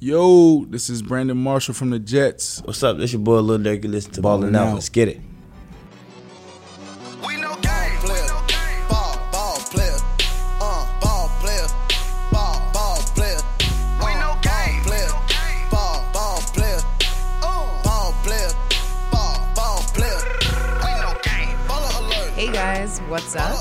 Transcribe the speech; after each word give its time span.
Yo, 0.00 0.64
this 0.66 0.88
is 0.88 1.02
Brandon 1.02 1.36
Marshall 1.36 1.74
from 1.74 1.90
the 1.90 1.98
Jets. 1.98 2.62
What's 2.64 2.82
up? 2.84 2.98
This 2.98 3.12
your 3.12 3.20
boy 3.20 3.40
Lil 3.40 3.58
Durk. 3.58 3.82
You 3.82 3.90
listen 3.90 4.12
to 4.12 4.22
Ballin' 4.22 4.54
Out. 4.54 4.74
Let's 4.74 4.88
get 4.88 5.08
it. 5.08 5.20
We 7.26 7.36
know 7.40 7.54
game. 7.56 7.98
Player. 7.98 8.28
Ball, 8.88 9.18
ball 9.32 9.56
player. 9.56 9.96
Uh, 10.60 11.00
ball 11.00 11.28
player. 11.40 11.66
Ball, 12.30 12.70
ball 12.72 12.96
player. 13.16 13.38
We 13.98 14.14
know 14.14 14.38
game. 14.40 14.82
Player. 14.84 15.08
Ball, 15.72 16.08
ball 16.12 16.40
player. 16.54 16.78
Uh, 17.42 17.82
ball 17.82 18.12
player. 18.22 18.50
Ball, 19.10 19.52
ball 19.56 19.78
player. 19.94 20.20
We 20.84 20.90
know 21.00 21.18
game. 21.24 21.56
Baller 21.66 21.98
alert. 22.06 22.30
Hey 22.34 22.52
guys, 22.52 23.00
what's 23.08 23.34
up? 23.34 23.58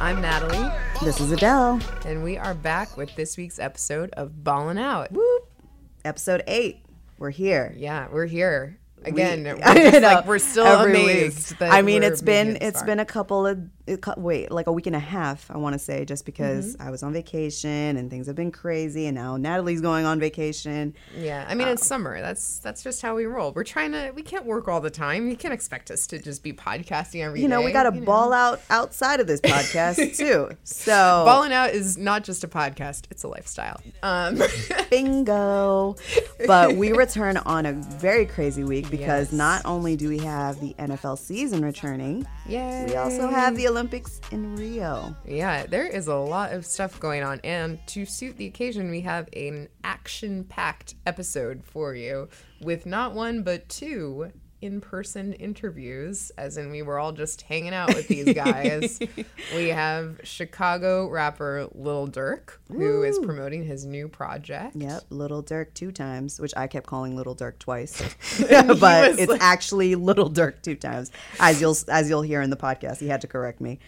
I'm 0.00 0.22
Natalie, 0.22 0.66
This 1.02 1.20
is 1.20 1.30
Adele. 1.30 1.78
and 2.06 2.24
we 2.24 2.38
are 2.38 2.54
back 2.54 2.96
with 2.96 3.14
this 3.16 3.36
week's 3.36 3.58
episode 3.58 4.08
of 4.16 4.42
Ballin' 4.42 4.78
Out. 4.78 5.12
Whoop. 5.12 5.50
Episode 6.04 6.42
eight. 6.46 6.84
We're 7.18 7.30
here. 7.30 7.74
Yeah, 7.76 8.08
we're 8.12 8.26
here 8.26 8.78
again. 9.04 9.44
We- 9.44 9.52
we're, 9.54 9.60
I 9.62 9.90
just, 9.90 10.02
like, 10.02 10.26
we're 10.26 10.38
still 10.38 10.66
amazed. 10.66 11.54
I 11.62 11.82
mean, 11.82 12.02
it's 12.02 12.20
been 12.22 12.56
it 12.56 12.62
it's 12.62 12.78
far. 12.80 12.86
been 12.86 13.00
a 13.00 13.04
couple 13.06 13.46
of 13.46 13.58
it 13.86 14.02
wait, 14.16 14.50
like 14.50 14.66
a 14.66 14.72
week 14.72 14.86
and 14.86 14.96
a 14.96 15.00
half. 15.00 15.50
I 15.50 15.58
want 15.58 15.74
to 15.74 15.78
say 15.78 16.04
just 16.04 16.24
because 16.24 16.74
Mm-hmm. 16.76 16.82
I 16.88 16.90
was 16.90 17.02
on 17.02 17.12
vacation 17.12 17.96
and 17.96 18.10
things 18.10 18.26
have 18.26 18.36
been 18.36 18.50
crazy, 18.52 19.06
and 19.06 19.14
now 19.14 19.36
Natalie's 19.36 19.80
going 19.80 20.06
on 20.06 20.18
vacation. 20.20 20.94
yeah. 21.18 21.44
I 21.48 21.54
mean, 21.54 21.68
it's 21.68 21.86
summer. 21.86 22.20
That's 22.20 22.58
that's 22.60 22.82
just 22.82 23.02
how 23.02 23.14
we 23.16 23.26
roll. 23.26 23.52
We're 23.52 23.64
trying 23.64 23.92
to. 23.92 24.12
We 24.14 24.22
can't 24.22 24.46
work 24.46 24.68
all 24.68 24.80
the 24.80 24.90
time. 24.90 25.28
You 25.28 25.36
can't 25.36 25.52
expect 25.54 25.90
us 25.90 26.06
to 26.08 26.18
just 26.18 26.42
be 26.42 26.52
podcasting 26.52 27.22
every 27.22 27.38
day. 27.40 27.42
You 27.42 27.48
know, 27.48 27.60
we 27.62 27.72
got 27.72 27.84
to 27.84 27.94
you 27.94 28.00
know? 28.00 28.06
ball 28.06 28.32
out 28.32 28.60
outside 28.70 29.20
of 29.20 29.26
this 29.26 29.40
podcast 29.40 30.16
too. 30.16 30.50
So 30.64 31.22
balling 31.26 31.52
Out 31.52 31.70
is 31.70 31.98
not 31.98 32.24
just 32.24 32.44
a 32.44 32.48
podcast; 32.48 33.04
it's 33.10 33.22
a 33.24 33.28
lifestyle. 33.28 33.80
Um, 34.02 34.40
bingo. 34.90 35.96
But 36.46 36.76
we 36.76 36.92
return 36.92 37.36
on 37.38 37.66
a 37.66 37.72
very 37.72 38.26
crazy 38.26 38.64
week 38.64 38.90
because 38.90 39.04
Yes. 39.04 39.32
not 39.32 39.62
only 39.66 39.96
do 39.96 40.08
we 40.08 40.18
have 40.18 40.60
the 40.60 40.74
NFL 40.78 41.18
season 41.18 41.62
returning, 41.64 42.26
yeah. 42.46 42.86
we 42.86 42.96
also 42.96 43.28
have 43.28 43.56
the 43.56 43.64
Olympics 43.74 44.20
in 44.30 44.54
Rio. 44.54 45.16
Yeah, 45.26 45.66
there 45.66 45.88
is 45.88 46.06
a 46.06 46.14
lot 46.14 46.52
of 46.52 46.64
stuff 46.64 47.00
going 47.00 47.24
on. 47.24 47.40
And 47.42 47.84
to 47.88 48.06
suit 48.06 48.36
the 48.36 48.46
occasion, 48.46 48.88
we 48.88 49.00
have 49.00 49.28
an 49.32 49.68
action 49.82 50.44
packed 50.44 50.94
episode 51.06 51.64
for 51.64 51.92
you 51.92 52.28
with 52.60 52.86
not 52.86 53.14
one, 53.14 53.42
but 53.42 53.68
two 53.68 54.30
in 54.64 54.80
person 54.80 55.34
interviews, 55.34 56.32
as 56.38 56.56
in 56.56 56.70
we 56.70 56.80
were 56.80 56.98
all 56.98 57.12
just 57.12 57.42
hanging 57.42 57.74
out 57.74 57.94
with 57.94 58.08
these 58.08 58.32
guys. 58.32 58.98
we 59.54 59.68
have 59.68 60.18
Chicago 60.24 61.08
rapper 61.08 61.68
Lil 61.74 62.08
Durk, 62.08 62.52
who 62.68 63.02
is 63.02 63.18
promoting 63.18 63.62
his 63.64 63.84
new 63.84 64.08
project. 64.08 64.74
Yep, 64.74 65.02
Little 65.10 65.42
Durk 65.42 65.74
two 65.74 65.92
times, 65.92 66.40
which 66.40 66.54
I 66.56 66.66
kept 66.66 66.86
calling 66.86 67.14
Little 67.14 67.36
Durk 67.36 67.58
twice, 67.58 68.00
but 68.48 69.18
it's 69.18 69.30
like- 69.30 69.42
actually 69.42 69.94
Little 69.94 70.30
Durk 70.30 70.62
two 70.62 70.76
times, 70.76 71.12
as 71.38 71.60
you'll 71.60 71.76
as 71.88 72.08
you'll 72.08 72.22
hear 72.22 72.40
in 72.40 72.50
the 72.50 72.56
podcast. 72.56 72.98
He 72.98 73.08
had 73.08 73.20
to 73.20 73.26
correct 73.26 73.60
me. 73.60 73.78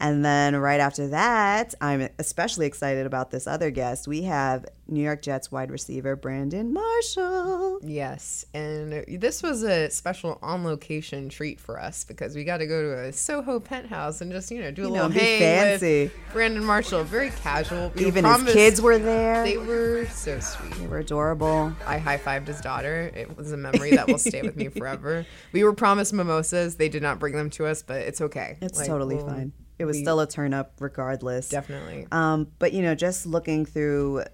And 0.00 0.24
then 0.24 0.56
right 0.56 0.80
after 0.80 1.08
that, 1.08 1.74
I'm 1.80 2.08
especially 2.18 2.66
excited 2.66 3.04
about 3.04 3.30
this 3.30 3.46
other 3.46 3.70
guest. 3.70 4.08
We 4.08 4.22
have 4.22 4.64
New 4.88 5.02
York 5.02 5.20
Jets 5.22 5.52
wide 5.52 5.70
receiver 5.70 6.16
Brandon 6.16 6.72
Marshall. 6.72 7.80
Yes, 7.82 8.44
and 8.54 9.04
this 9.20 9.42
was 9.42 9.62
a 9.62 9.90
special 9.90 10.38
on 10.42 10.64
location 10.64 11.28
treat 11.28 11.60
for 11.60 11.78
us 11.78 12.04
because 12.04 12.34
we 12.34 12.44
got 12.44 12.56
to 12.58 12.66
go 12.66 12.82
to 12.82 13.08
a 13.08 13.12
Soho 13.12 13.60
penthouse 13.60 14.20
and 14.22 14.32
just 14.32 14.50
you 14.50 14.60
know 14.60 14.70
do 14.70 14.82
a 14.82 14.88
You 14.88 14.90
know, 14.94 15.02
little 15.06 15.10
be 15.10 15.18
hang 15.20 15.38
fancy. 15.40 16.10
Brandon 16.32 16.64
Marshall. 16.64 17.04
Very 17.04 17.30
casual. 17.30 17.92
We 17.94 18.06
Even 18.06 18.24
his 18.24 18.52
kids 18.52 18.80
were 18.80 18.98
there. 18.98 19.44
They 19.44 19.58
were 19.58 20.06
so 20.06 20.40
sweet. 20.40 20.72
They 20.76 20.86
were 20.86 20.98
adorable. 20.98 21.72
I 21.86 21.98
high 21.98 22.18
fived 22.18 22.46
his 22.46 22.60
daughter. 22.60 23.12
It 23.14 23.36
was 23.36 23.52
a 23.52 23.56
memory 23.56 23.90
that 23.92 24.08
will 24.08 24.18
stay 24.18 24.42
with 24.42 24.56
me 24.56 24.68
forever. 24.76 25.26
We 25.52 25.62
were 25.62 25.74
promised 25.74 26.12
mimosas. 26.12 26.76
They 26.76 26.88
did 26.88 27.02
not 27.02 27.18
bring 27.18 27.34
them 27.34 27.50
to 27.50 27.66
us, 27.66 27.82
but 27.82 27.98
it's 28.00 28.20
okay. 28.22 28.56
It's 28.62 28.78
Like, 28.78 28.88
totally 28.88 29.16
we'll- 29.16 29.26
fine. 29.28 29.52
It 29.80 29.86
was 29.86 29.96
we- 29.96 30.02
still 30.02 30.20
a 30.20 30.26
turn 30.28 30.52
up 30.54 30.72
regardless. 30.78 31.48
Definitely. 31.48 32.06
Um, 32.12 32.48
but 32.58 32.72
you 32.72 32.82
know, 32.82 32.94
just 32.94 33.24
looking 33.26 33.64
through 33.64 34.24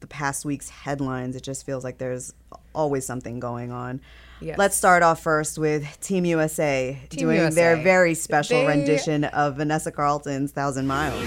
the 0.00 0.06
past 0.06 0.44
week's 0.44 0.68
headlines, 0.68 1.36
it 1.36 1.42
just 1.42 1.64
feels 1.64 1.84
like 1.84 1.98
there's 1.98 2.32
always 2.74 3.06
something 3.06 3.38
going 3.38 3.70
on. 3.70 4.00
Yes. 4.40 4.56
Let's 4.58 4.76
start 4.76 5.02
off 5.02 5.22
first 5.22 5.58
with 5.58 6.00
Team 6.00 6.24
USA 6.24 6.98
Team 7.10 7.20
doing 7.20 7.36
USA. 7.36 7.54
their 7.54 7.76
very 7.76 8.14
special 8.14 8.60
They- 8.60 8.66
rendition 8.66 9.24
of 9.24 9.56
Vanessa 9.56 9.92
Carlton's 9.92 10.50
Thousand 10.52 10.86
Miles. 10.86 11.22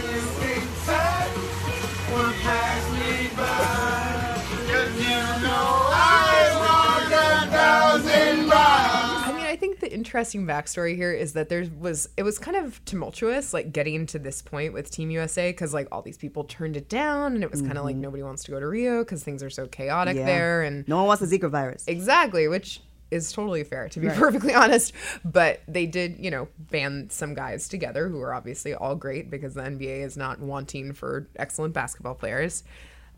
Interesting 10.03 10.45
backstory 10.45 10.97
here 10.97 11.13
is 11.13 11.31
that 11.33 11.47
there 11.47 11.65
was 11.79 12.09
it 12.17 12.23
was 12.23 12.37
kind 12.37 12.57
of 12.57 12.83
tumultuous, 12.83 13.53
like 13.53 13.71
getting 13.71 14.05
to 14.07 14.19
this 14.19 14.41
point 14.41 14.73
with 14.73 14.91
Team 14.91 15.09
USA, 15.11 15.51
because 15.51 15.73
like 15.73 15.87
all 15.93 16.01
these 16.01 16.17
people 16.17 16.43
turned 16.43 16.75
it 16.75 16.89
down, 16.89 17.35
and 17.35 17.43
it 17.43 17.49
was 17.49 17.61
kind 17.61 17.77
of 17.77 17.85
like 17.85 17.95
nobody 17.95 18.21
wants 18.21 18.43
to 18.43 18.51
go 18.51 18.59
to 18.59 18.67
Rio 18.67 18.99
because 19.03 19.23
things 19.23 19.41
are 19.41 19.49
so 19.49 19.65
chaotic 19.67 20.15
Mm-hmm. 20.17 20.19
Yeah. 20.19 20.25
there, 20.25 20.61
and 20.63 20.85
No 20.89 20.97
one 20.97 21.05
wants 21.07 21.25
the 21.25 21.39
Zika 21.39 21.49
virus. 21.49 21.85
exactly, 21.87 22.49
which 22.49 22.81
is 23.11 23.31
totally 23.31 23.63
fair 23.63 23.87
to 23.89 23.99
be 24.01 24.09
perfectly 24.09 24.53
honest. 24.63 24.91
But 25.23 25.61
they 25.67 25.85
did, 25.85 26.17
you 26.19 26.31
know, 26.31 26.47
band 26.57 27.11
some 27.11 27.33
guys 27.35 27.69
together 27.69 28.09
who 28.09 28.19
are 28.19 28.33
obviously 28.33 28.73
all 28.73 28.95
great 28.95 29.29
because 29.29 29.53
the 29.53 29.61
NBA 29.61 30.03
is 30.03 30.17
not 30.17 30.39
wanting 30.39 30.91
for 30.93 31.29
excellent 31.37 31.73
basketball 31.73 32.15
players. 32.15 32.63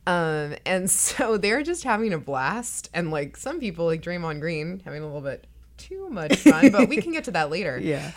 Um, 0.06 0.56
and 0.66 0.90
so 1.10 1.38
they're 1.38 1.64
just 1.64 1.84
having 1.84 2.14
a 2.14 2.20
blast, 2.20 2.90
and 2.94 3.10
like 3.10 3.38
some 3.38 3.60
people, 3.60 3.86
like 3.86 4.02
Draymond 4.04 4.40
Green, 4.40 4.82
having 4.86 5.02
a 5.02 5.06
little 5.06 5.22
bit 5.22 5.48
too 5.78 6.10
much 6.10 6.36
fun. 6.38 6.72
but 6.72 6.90
we 6.90 6.98
can 6.98 7.12
get 7.12 7.26
to 7.26 7.32
that 7.32 7.50
later. 7.50 7.78
Yeah. 7.84 8.12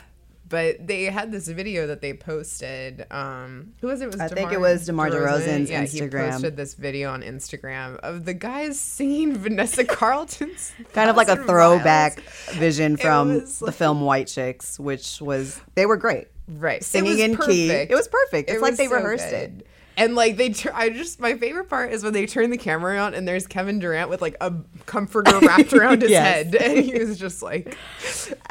But 0.50 0.86
they 0.86 1.04
had 1.04 1.30
this 1.30 1.46
video 1.46 1.88
that 1.88 2.00
they 2.00 2.14
posted. 2.14 3.04
Um, 3.10 3.74
who 3.82 3.86
was 3.88 4.00
it? 4.00 4.04
it 4.04 4.12
was 4.12 4.20
I 4.20 4.28
think 4.28 4.50
it 4.50 4.58
was 4.58 4.86
DeMar 4.86 5.10
DeRozan's 5.10 5.68
Yeah, 5.70 5.84
he 5.84 6.08
posted 6.08 6.56
this 6.56 6.72
video 6.72 7.10
on 7.10 7.20
Instagram 7.20 7.96
of 7.98 8.24
the 8.24 8.32
guys 8.32 8.80
singing 8.80 9.36
Vanessa 9.36 9.84
Carlton's. 9.98 10.72
Kind 10.94 11.10
of 11.10 11.16
like 11.16 11.28
a 11.28 11.36
throwback 11.36 12.16
Miles. 12.16 12.56
vision 12.58 12.96
from 12.96 13.40
the 13.40 13.54
like- 13.60 13.74
film 13.74 14.00
White 14.00 14.28
Chicks, 14.28 14.80
which 14.80 15.20
was 15.20 15.60
they 15.74 15.84
were 15.84 15.98
great. 15.98 16.28
right 16.48 16.82
Singing 16.82 17.18
in 17.18 17.36
key. 17.36 17.70
It 17.70 17.90
was 17.94 18.08
perfect. 18.08 18.48
It's 18.48 18.56
It 18.56 18.62
like 18.62 18.76
they 18.76 18.86
so 18.86 18.94
rehearsed 18.94 19.30
it. 19.30 19.66
And 19.98 20.14
like 20.14 20.36
they, 20.36 20.50
tur- 20.50 20.72
I 20.74 20.88
just 20.90 21.20
my 21.20 21.36
favorite 21.36 21.68
part 21.68 21.92
is 21.92 22.02
when 22.04 22.12
they 22.12 22.24
turn 22.24 22.50
the 22.50 22.56
camera 22.56 22.98
on 22.98 23.12
and 23.14 23.26
there's 23.28 23.46
Kevin 23.46 23.78
Durant 23.80 24.08
with 24.08 24.22
like 24.22 24.36
a 24.40 24.54
comforter 24.86 25.38
wrapped 25.42 25.72
around 25.74 26.02
his 26.02 26.10
Yes. 26.12 26.24
head, 26.52 26.54
and 26.54 26.78
he 26.84 26.98
was 26.98 27.18
just 27.18 27.42
like, 27.42 27.76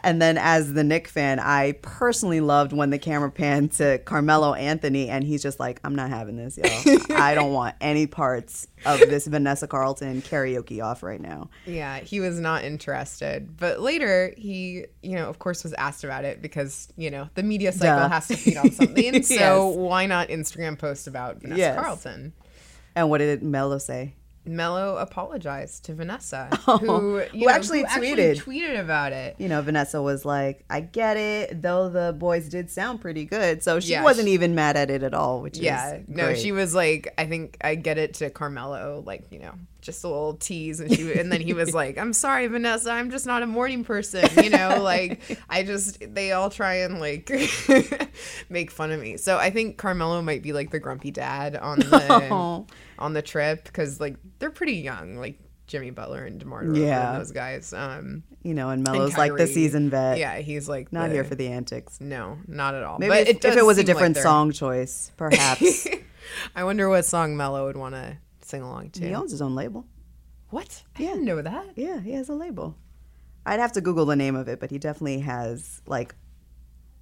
And 0.03 0.21
then 0.21 0.37
as 0.37 0.73
the 0.73 0.83
Knick 0.83 1.07
fan, 1.07 1.39
I 1.39 1.71
personally 1.81 2.41
loved 2.41 2.73
when 2.73 2.89
the 2.89 2.99
camera 2.99 3.31
panned 3.31 3.71
to 3.73 3.97
Carmelo 3.99 4.53
Anthony 4.53 5.09
and 5.09 5.23
he's 5.23 5.41
just 5.41 5.59
like, 5.59 5.79
I'm 5.83 5.95
not 5.95 6.09
having 6.09 6.35
this, 6.35 6.57
y'all. 6.57 6.97
I 7.17 7.33
don't 7.33 7.53
want 7.53 7.75
any 7.81 8.07
parts 8.07 8.67
of 8.85 8.99
this 8.99 9.27
Vanessa 9.27 9.67
Carlton 9.67 10.21
karaoke 10.21 10.83
off 10.83 11.03
right 11.03 11.19
now. 11.19 11.49
Yeah, 11.65 11.99
he 11.99 12.19
was 12.19 12.39
not 12.39 12.63
interested. 12.63 13.57
But 13.57 13.79
later, 13.79 14.33
he, 14.37 14.85
you 15.01 15.15
know, 15.15 15.29
of 15.29 15.39
course, 15.39 15.63
was 15.63 15.73
asked 15.73 16.03
about 16.03 16.25
it 16.25 16.41
because, 16.41 16.87
you 16.95 17.09
know, 17.11 17.29
the 17.35 17.43
media 17.43 17.71
cycle 17.71 17.97
Duh. 18.03 18.09
has 18.09 18.27
to 18.27 18.37
feed 18.37 18.57
on 18.57 18.71
something. 18.71 19.23
So 19.23 19.67
why 19.67 20.05
not 20.05 20.29
Instagram 20.29 20.77
post 20.77 21.07
about 21.07 21.41
Vanessa 21.41 21.59
Yes. 21.59 21.79
Carlton? 21.79 22.33
And 22.95 23.09
what 23.09 23.19
did 23.19 23.43
Mello 23.43 23.77
say? 23.77 24.15
Mello 24.47 24.97
apologized 24.97 25.85
to 25.85 25.93
Vanessa, 25.93 26.49
Oh, 26.67 26.77
who, 26.77 27.17
you 27.19 27.25
who 27.31 27.39
know, 27.45 27.49
actually 27.49 27.83
tweeted. 27.83 28.41
tweeted 28.43 28.79
about 28.79 29.13
it. 29.13 29.35
You 29.37 29.47
know, 29.49 29.61
Vanessa 29.61 30.01
was 30.01 30.25
like, 30.25 30.63
I 30.69 30.81
get 30.81 31.17
it, 31.17 31.61
though 31.61 31.89
the 31.89 32.13
boys 32.17 32.49
did 32.49 32.69
sound 32.69 33.01
pretty 33.01 33.25
good. 33.25 33.63
So 33.63 33.79
she 33.79 33.91
Yeah, 33.91 34.03
wasn't 34.03 34.27
she- 34.27 34.33
even 34.33 34.55
mad 34.55 34.77
at 34.77 34.89
it 34.89 35.03
at 35.03 35.13
all, 35.13 35.41
which 35.41 35.57
is 35.57 35.63
Yeah, 35.63 35.99
no, 36.07 36.25
great. 36.25 36.37
she 36.39 36.51
was 36.51 36.73
like, 36.75 37.13
I 37.17 37.25
think 37.25 37.57
I 37.61 37.75
get 37.75 37.97
it 37.97 38.15
to 38.15 38.29
Carmelo, 38.29 39.03
like 39.05 39.31
you 39.31 39.39
know, 39.39 39.53
just 39.81 40.03
a 40.03 40.07
little 40.07 40.33
tease, 40.33 40.79
and 40.79 40.93
she, 40.93 41.13
and 41.13 41.31
then 41.31 41.39
he 41.41 41.53
was 41.53 41.73
like, 41.73 41.97
I'm 41.97 42.13
sorry, 42.13 42.47
Vanessa, 42.47 42.91
I'm 42.91 43.09
just 43.11 43.25
not 43.25 43.43
a 43.43 43.47
morning 43.47 43.83
person, 43.83 44.27
you 44.43 44.49
know, 44.49 44.77
like 44.81 45.39
I 45.49 45.63
just 45.63 45.99
they 46.13 46.31
all 46.31 46.49
try 46.49 46.75
and 46.77 46.99
like 46.99 47.29
make 48.49 48.71
fun 48.71 48.91
of 48.91 48.99
me. 48.99 49.17
So 49.17 49.37
I 49.37 49.49
think 49.49 49.77
Carmelo 49.77 50.21
might 50.21 50.43
be 50.43 50.53
like 50.53 50.71
the 50.71 50.79
grumpy 50.79 51.11
dad 51.11 51.55
on 51.55 51.79
the 51.79 52.27
Oh. 52.31 52.65
on 52.99 53.13
the 53.13 53.21
trip 53.21 53.63
because 53.65 53.99
like 53.99 54.15
they're 54.39 54.49
pretty 54.49 54.75
young, 54.77 55.17
like 55.17 55.39
Jimmy 55.67 55.89
Butler 55.91 56.23
and 56.25 56.39
Demar 56.39 56.63
Derozan 56.63 56.85
Yeah. 56.85 57.17
those 57.17 57.31
guys. 57.31 57.73
Um, 57.73 58.23
You 58.43 58.53
know, 58.53 58.69
and 58.69 58.85
and 58.87 58.95
Mello's 58.95 59.17
like 59.17 59.35
the 59.35 59.47
seasoned 59.47 59.91
vet. 59.91 60.17
Yeah, 60.17 60.37
he's 60.39 60.67
like 60.69 60.91
Not 60.93 61.07
the- 61.09 61.13
here 61.15 61.23
for 61.23 61.35
the 61.35 61.47
antics. 61.47 61.99
No, 62.01 62.37
not 62.47 62.73
at 62.75 62.83
all. 62.83 62.97
Maybe 62.99 63.09
but 63.09 63.19
if, 63.27 63.37
it 63.37 63.45
if 63.45 63.57
it 63.57 63.65
was 63.65 63.77
a 63.77 63.81
seem 63.81 63.87
like 63.87 63.95
different 63.95 64.17
song 64.17 64.51
choice, 64.51 65.11
perhaps. 65.17 65.87
I 66.55 66.63
wonder 66.63 66.89
what 66.89 67.05
song 67.05 67.37
Mello 67.37 67.65
would 67.65 67.77
want 67.77 67.95
to 67.95 68.17
sing 68.47 68.61
along 68.61 68.91
to. 68.91 69.07
he 69.07 69.13
owns 69.13 69.31
his 69.31 69.41
own 69.41 69.55
label. 69.55 69.85
What? 70.49 70.83
I 70.97 71.03
Yeah. 71.03 71.09
didn't 71.09 71.25
know 71.25 71.41
that. 71.41 71.69
Yeah, 71.75 71.99
he 71.99 72.11
has 72.13 72.29
a 72.29 72.33
label. 72.33 72.75
I'd 73.45 73.59
have 73.59 73.73
to 73.73 73.81
Google 73.81 74.05
the 74.05 74.15
name 74.15 74.35
of 74.35 74.47
it, 74.47 74.59
but 74.59 74.71
he 74.71 74.77
definitely 74.77 75.19
has 75.19 75.81
like 75.85 76.15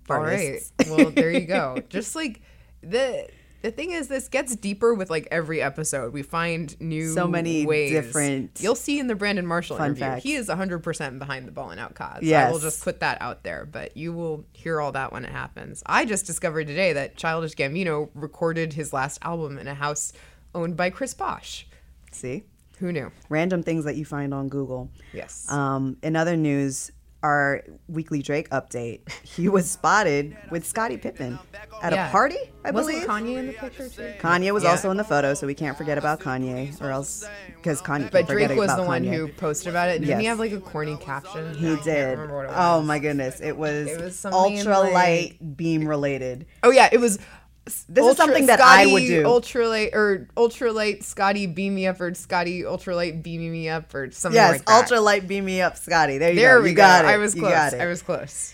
All 0.09 0.19
right. 0.19 0.59
Well, 0.87 1.09
there 1.09 1.31
you 1.31 1.45
go. 1.47 1.81
Just 1.89 2.15
like 2.15 2.41
the 2.81 3.27
the 3.63 3.71
thing 3.71 3.89
is, 3.91 4.07
this 4.07 4.27
gets 4.27 4.55
deeper 4.55 4.93
with 4.93 5.09
like 5.09 5.27
every 5.31 5.59
episode. 5.59 6.13
We 6.13 6.21
find 6.21 6.79
new 6.79 7.11
So 7.13 7.27
many 7.27 7.65
ways. 7.65 7.89
different 7.91 8.59
You'll 8.61 8.75
see 8.75 8.99
in 8.99 9.07
the 9.07 9.15
Brandon 9.15 9.47
Marshall 9.47 9.77
interview, 9.77 10.01
facts. 10.03 10.23
he 10.23 10.35
is 10.35 10.49
100% 10.49 11.17
behind 11.17 11.47
the 11.47 11.51
ball 11.51 11.71
and 11.71 11.79
out 11.79 11.95
cause. 11.95 12.19
Yes. 12.21 12.47
I 12.47 12.51
will 12.51 12.59
just 12.59 12.83
put 12.83 12.99
that 12.99 13.19
out 13.23 13.43
there, 13.43 13.65
but 13.65 13.97
you 13.97 14.13
will 14.13 14.45
hear 14.53 14.79
all 14.79 14.91
that 14.91 15.11
when 15.11 15.25
it 15.25 15.31
happens. 15.31 15.81
I 15.87 16.05
just 16.05 16.27
discovered 16.27 16.67
today 16.67 16.93
that 16.93 17.15
Childish 17.17 17.55
Gambino 17.55 18.09
recorded 18.13 18.73
his 18.73 18.93
last 18.93 19.17
album 19.23 19.57
in 19.57 19.67
a 19.67 19.73
house 19.73 20.13
owned 20.55 20.75
by 20.75 20.89
Chris 20.89 21.13
Bosh. 21.13 21.67
See, 22.11 22.43
Who 22.79 22.91
knew? 22.91 23.11
random 23.29 23.61
things 23.61 23.85
that 23.85 23.95
you 23.97 24.05
find 24.05 24.33
on 24.33 24.47
Google. 24.49 24.89
Yes. 25.13 25.49
Um, 25.51 25.97
in 26.01 26.15
other 26.15 26.35
news, 26.37 26.91
our 27.23 27.63
weekly 27.87 28.21
Drake 28.21 28.49
update, 28.51 29.11
he 29.23 29.49
was 29.57 29.69
spotted 29.69 30.37
with 30.51 30.65
Scottie 30.65 30.97
Pippen 30.97 31.39
at 31.81 31.91
Yeah. 31.91 32.07
a 32.07 32.11
party, 32.11 32.37
I 32.63 32.69
believe. 32.71 32.85
Wasn't 33.03 33.07
believe. 33.07 33.35
Kanye 33.35 33.37
in 33.39 33.47
the 33.47 33.53
picture 33.53 33.89
too? 33.89 34.13
Kanye 34.19 34.51
was 34.53 34.63
Yeah. 34.63 34.69
also 34.71 34.91
in 34.91 34.97
the 34.97 35.03
photo, 35.03 35.33
so 35.33 35.47
we 35.47 35.55
can't 35.55 35.75
forget 35.77 35.97
about 35.97 36.19
Kanye, 36.19 36.79
or 36.81 36.91
else 36.91 37.27
because 37.55 37.81
Kanye. 37.81 38.11
But 38.11 38.27
Drake 38.27 38.55
was 38.55 38.75
the 38.75 38.83
one 38.83 39.03
Kanye. 39.03 39.15
who 39.15 39.27
posted 39.29 39.69
about 39.69 39.89
it. 39.89 40.01
Didn't 40.01 40.19
he 40.19 40.25
have 40.27 40.37
like 40.39 40.51
a 40.51 40.59
corny 40.59 40.97
caption? 40.97 41.55
He 41.55 41.71
I 41.73 41.83
did. 41.83 42.09
remember 42.19 42.35
what 42.35 42.45
it 42.45 42.51
Oh 42.55 42.81
my 42.83 42.99
goodness, 42.99 43.41
it 43.41 43.57
was, 43.57 43.87
It 43.87 43.99
was 44.01 44.25
ultra 44.25 44.79
like- 44.81 44.93
light 44.93 45.57
beam 45.57 45.87
related. 45.87 46.45
Oh 46.63 46.69
yeah, 46.71 46.89
it 46.91 46.99
was. 46.99 47.17
This 47.65 48.05
is 48.05 48.17
something 48.17 48.45
that 48.45 48.61
I 48.61 48.85
would 48.85 49.01
Scotty 49.03 49.07
do. 49.07 49.23
Ultralight 49.23 49.93
or 49.95 50.27
ultralight 50.37 51.03
Scotty 51.03 51.47
beam 51.47 51.73
me 51.73 51.87
up 51.87 51.99
or 51.99 52.13
Scotty 52.13 52.61
ultralight 52.61 53.23
beaming 53.23 53.51
me 53.51 53.69
up 53.69 53.93
or 53.95 54.11
something 54.11 54.35
Yes, 54.35 54.51
like 54.53 54.65
that. 54.65 54.81
ultra 54.83 54.99
light 55.01 55.27
beam 55.27 55.45
me 55.45 55.61
up, 55.61 55.75
Scotty. 55.77 56.19
There 56.19 56.29
you 56.29 56.35
There 56.35 56.57
go. 56.59 56.63
we 56.63 56.69
you 56.69 56.75
go. 56.75 56.83
got 56.83 57.05
it. 57.05 57.07
I 57.07 57.17
was 57.17 57.33
You 57.35 57.41
close. 57.41 57.53
got 57.53 57.73
it. 57.73 57.81
I 57.81 57.87
was 57.87 58.01
close. 58.03 58.53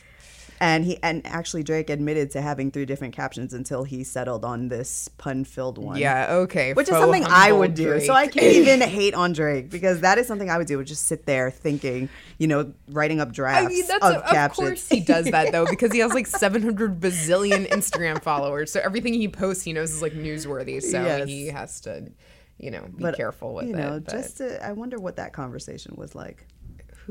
And 0.62 0.86
he 0.86 1.00
and 1.02 1.25
actually 1.25 1.63
Drake 1.63 1.90
admitted 1.90 2.30
to 2.31 2.42
having 2.42 2.69
three 2.69 2.86
different 2.86 3.16
captions 3.16 3.52
until 3.52 3.84
he 3.84 4.04
settled 4.04 4.46
on 4.46 4.68
this 4.69 5.08
pun 5.18 5.44
filled 5.44 5.80
one. 5.80 5.98
Yeah. 5.98 6.28
Okay. 6.31 6.74
Which 6.74 6.88
is 6.88 6.94
something 6.96 7.25
I 7.25 7.52
would 7.52 7.74
do. 7.74 7.86
Drake. 7.86 8.04
So 8.06 8.13
I 8.13 8.28
can't 8.28 8.46
even 8.58 8.80
hate 8.81 9.16
on 9.16 9.34
Drake 9.34 9.72
because 9.72 10.02
that 10.02 10.19
is 10.19 10.28
something 10.28 10.52
I 10.52 10.60
would 10.60 10.68
do. 10.68 10.78
Would 10.78 10.86
just 10.86 11.06
sit 11.08 11.25
there 11.25 11.50
thinking, 11.50 12.10
you 12.38 12.46
know, 12.46 12.74
writing 12.90 13.19
up 13.19 13.31
drafts 13.31 13.66
I 13.66 13.69
mean, 13.69 13.88
that's 13.88 14.06
of 14.06 14.13
a, 14.13 14.18
of 14.19 14.30
captions. 14.31 14.68
course 14.68 14.88
he 14.90 15.00
does 15.00 15.25
that 15.31 15.52
though 15.52 15.66
because 15.69 15.92
he 15.92 15.98
has 15.98 16.13
like 16.13 16.28
700 16.28 17.00
bazillion 17.00 17.68
Instagram 17.69 18.22
followers. 18.22 18.72
So 18.72 18.80
everything 18.81 19.16
he 19.16 19.28
posts, 19.28 19.64
he 19.64 19.74
knows 19.74 19.90
is 19.92 20.04
like 20.04 20.14
newsworthy. 20.14 20.80
So 20.80 21.04
Yes. 21.04 21.28
he 21.28 21.48
has 21.48 21.81
to, 21.81 22.12
you 22.60 22.69
know, 22.69 22.81
be 22.96 23.02
But, 23.02 23.18
careful 23.18 23.56
with 23.56 23.66
you 23.66 23.74
know, 23.75 23.96
it. 23.96 24.06
but- 24.06 24.12
just 24.14 24.38
to, 24.38 24.64
I 24.64 24.74
wonder 24.74 25.00
what 25.00 25.16
that 25.16 25.34
conversation 25.34 25.96
was 25.98 26.14
like. 26.14 26.46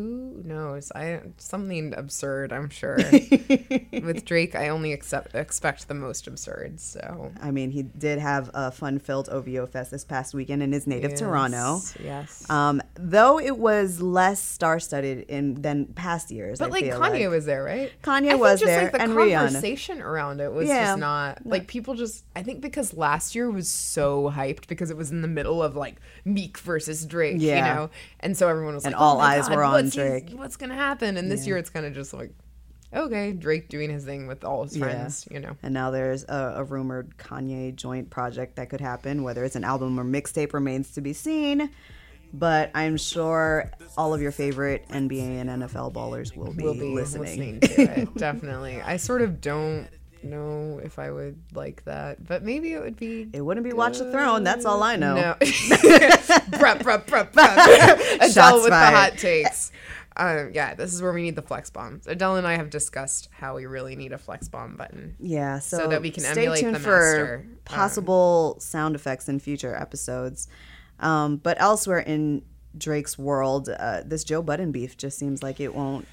Who 0.00 0.43
knows? 0.44 0.91
I 0.94 1.20
something 1.37 1.93
absurd. 1.94 2.52
I'm 2.52 2.70
sure. 2.70 2.97
With 3.93 4.25
Drake, 4.25 4.55
I 4.55 4.69
only 4.69 4.93
accept 4.93 5.35
expect 5.35 5.88
the 5.88 5.94
most 5.94 6.26
absurd. 6.26 6.81
So 6.81 7.32
I 7.43 7.50
mean, 7.50 7.70
he 7.70 7.82
did 7.82 8.19
have 8.19 8.50
a 8.55 8.70
fun-filled 8.70 9.29
OVO 9.29 9.67
Fest 9.67 9.91
this 9.91 10.05
past 10.05 10.32
weekend 10.35 10.62
in 10.62 10.73
his 10.73 10.87
native 10.87 11.14
Toronto. 11.14 11.75
Yes, 11.75 11.97
Yes. 12.02 12.50
Um, 12.50 12.81
though 12.94 13.38
it 13.38 13.58
was 13.58 14.00
less 14.00 14.41
star-studded 14.43 15.26
in 15.29 15.55
than 15.61 15.87
past 15.87 16.31
years. 16.31 16.58
but 16.58 16.67
I 16.67 16.69
like 16.70 16.85
Kanye 16.87 17.20
like. 17.25 17.31
was 17.31 17.44
there, 17.44 17.62
right? 17.62 17.93
Kanye 18.03 18.38
was 18.38 18.61
just, 18.61 18.64
there, 18.67 18.85
Like, 18.85 18.93
the 18.93 19.03
and 19.03 19.12
Rihanna. 19.12 19.44
conversation 19.44 20.00
around 20.00 20.41
it 20.41 20.53
was 20.53 20.69
Yeah. 20.69 20.87
just 20.87 20.99
not 20.99 21.46
like 21.46 21.67
people 21.67 21.94
just. 21.94 22.25
I 22.35 22.43
think 22.43 22.61
because 22.62 22.94
last 22.94 23.35
year 23.35 23.50
was 23.50 23.69
so 23.69 24.31
hyped 24.35 24.67
because 24.69 24.91
it 24.91 24.96
was 24.96 25.11
in 25.11 25.20
the 25.23 25.29
middle 25.29 25.62
of 25.62 25.76
like 25.76 25.96
Meek 26.25 26.58
versus 26.58 27.05
Drake, 27.05 27.37
Yeah. 27.38 27.56
you 27.56 27.75
know, 27.75 27.91
and 28.20 28.37
so 28.37 28.49
everyone 28.49 28.75
was 28.75 28.85
And 28.85 28.94
like, 28.94 29.00
all 29.03 29.19
oh 29.19 29.20
eyes 29.20 29.49
God, 29.49 29.56
were 29.56 29.64
on 29.64 29.89
Drake. 29.94 30.31
what's 30.32 30.56
gonna 30.56 30.75
happen? 30.75 31.16
And 31.16 31.31
this 31.31 31.46
year 31.46 31.56
it's 31.56 31.70
kind 31.70 31.87
of 31.87 31.92
just 31.94 32.12
like, 32.14 32.32
okay, 32.94 33.32
Drake 33.32 33.69
doing 33.69 33.90
his 33.90 34.04
thing 34.04 34.26
with 34.26 34.44
all 34.44 34.64
his 34.64 34.76
Yeah. 34.76 34.84
friends, 34.84 35.28
you 35.31 35.40
know. 35.40 35.56
And 35.62 35.72
now 35.75 35.90
there's 35.90 36.25
a, 36.25 36.54
a 36.56 36.64
rumored 36.64 37.16
Kanye 37.19 37.75
joint 37.75 38.10
project 38.10 38.56
that 38.56 38.69
could 38.70 38.81
happen. 38.81 39.22
Whether 39.22 39.44
it's 39.44 39.56
an 39.56 39.64
album 39.64 39.98
or 39.98 40.04
mixtape 40.04 40.52
remains 40.52 40.92
to 40.92 41.00
be 41.00 41.12
seen. 41.12 41.70
But 42.32 42.70
I'm 42.76 42.96
sure 42.96 43.70
all 43.98 44.14
of 44.14 44.22
your 44.22 44.31
favorite 44.31 44.87
NBA 44.88 45.40
and 45.40 45.50
NFL 45.64 45.93
ballers 45.93 46.36
will 46.36 46.52
be, 46.52 46.62
will 46.62 46.75
be 46.75 46.94
listening. 46.94 47.58
listening, 47.58 47.60
to 47.60 48.00
it. 48.02 48.14
Definitely. 48.16 48.81
I 48.81 48.98
sort 48.98 49.22
of 49.22 49.40
don't 49.40 49.88
know 50.25 50.81
if 50.82 50.99
I 50.99 51.11
would 51.11 51.38
like 51.55 51.84
that, 51.84 52.26
but 52.26 52.43
maybe 52.43 52.72
it 52.72 52.81
would 52.81 52.96
be. 52.96 53.28
It 53.32 53.40
wouldn't 53.40 53.64
be 53.64 53.72
Watch 53.72 53.99
the 53.99 54.11
Throne. 54.11 54.44
That's 54.44 54.64
all 54.64 54.82
I 54.82 54.96
know. 54.96 55.14
No. 55.14 55.34
prep, 56.58 56.82
prep. 57.06 57.06
Adele 57.06 58.20
with 58.20 58.31
fired. 58.31 58.62
the 58.62 58.70
hot 58.70 59.12
takes. 59.17 59.72
Um, 60.17 60.50
yeah, 60.52 60.75
this 60.75 60.93
is 60.93 61.00
where 61.00 61.12
we 61.12 61.22
need 61.22 61.37
the 61.37 61.43
flex 61.43 61.70
bombs. 61.70 62.06
Adele 62.06 62.37
and 62.37 62.46
I 62.46 62.56
have 62.56 62.69
discussed 62.69 63.28
how 63.32 63.56
we 63.56 63.67
really 63.67 63.96
need 63.96 64.12
a 64.12 64.19
flex 64.19 64.49
bomb 64.49 64.76
button. 64.76 65.17
Yeah, 65.19 65.61
so, 65.61 65.87
that 65.88 66.02
we 66.02 66.11
can 66.11 66.25
stay 66.25 66.43
emulate 66.43 66.61
tuned 66.61 66.75
the 66.75 66.81
for 66.81 66.90
master. 66.90 67.46
Um, 67.46 67.58
possible 67.64 68.56
sound 68.61 68.94
effects 68.96 69.28
in 69.28 69.38
future 69.38 69.75
episodes. 69.75 70.49
Um, 70.99 71.37
but 71.37 71.61
elsewhere 71.61 72.00
in 72.00 72.43
Drake's 72.76 73.19
world, 73.19 73.69
uh, 73.69 74.02
this 74.05 74.25
Joe 74.25 74.43
Budden 74.43 74.72
beef 74.72 74.96
just 74.96 75.19
seems 75.19 75.43
like 75.43 75.61
it 75.61 75.75
won't 75.75 76.06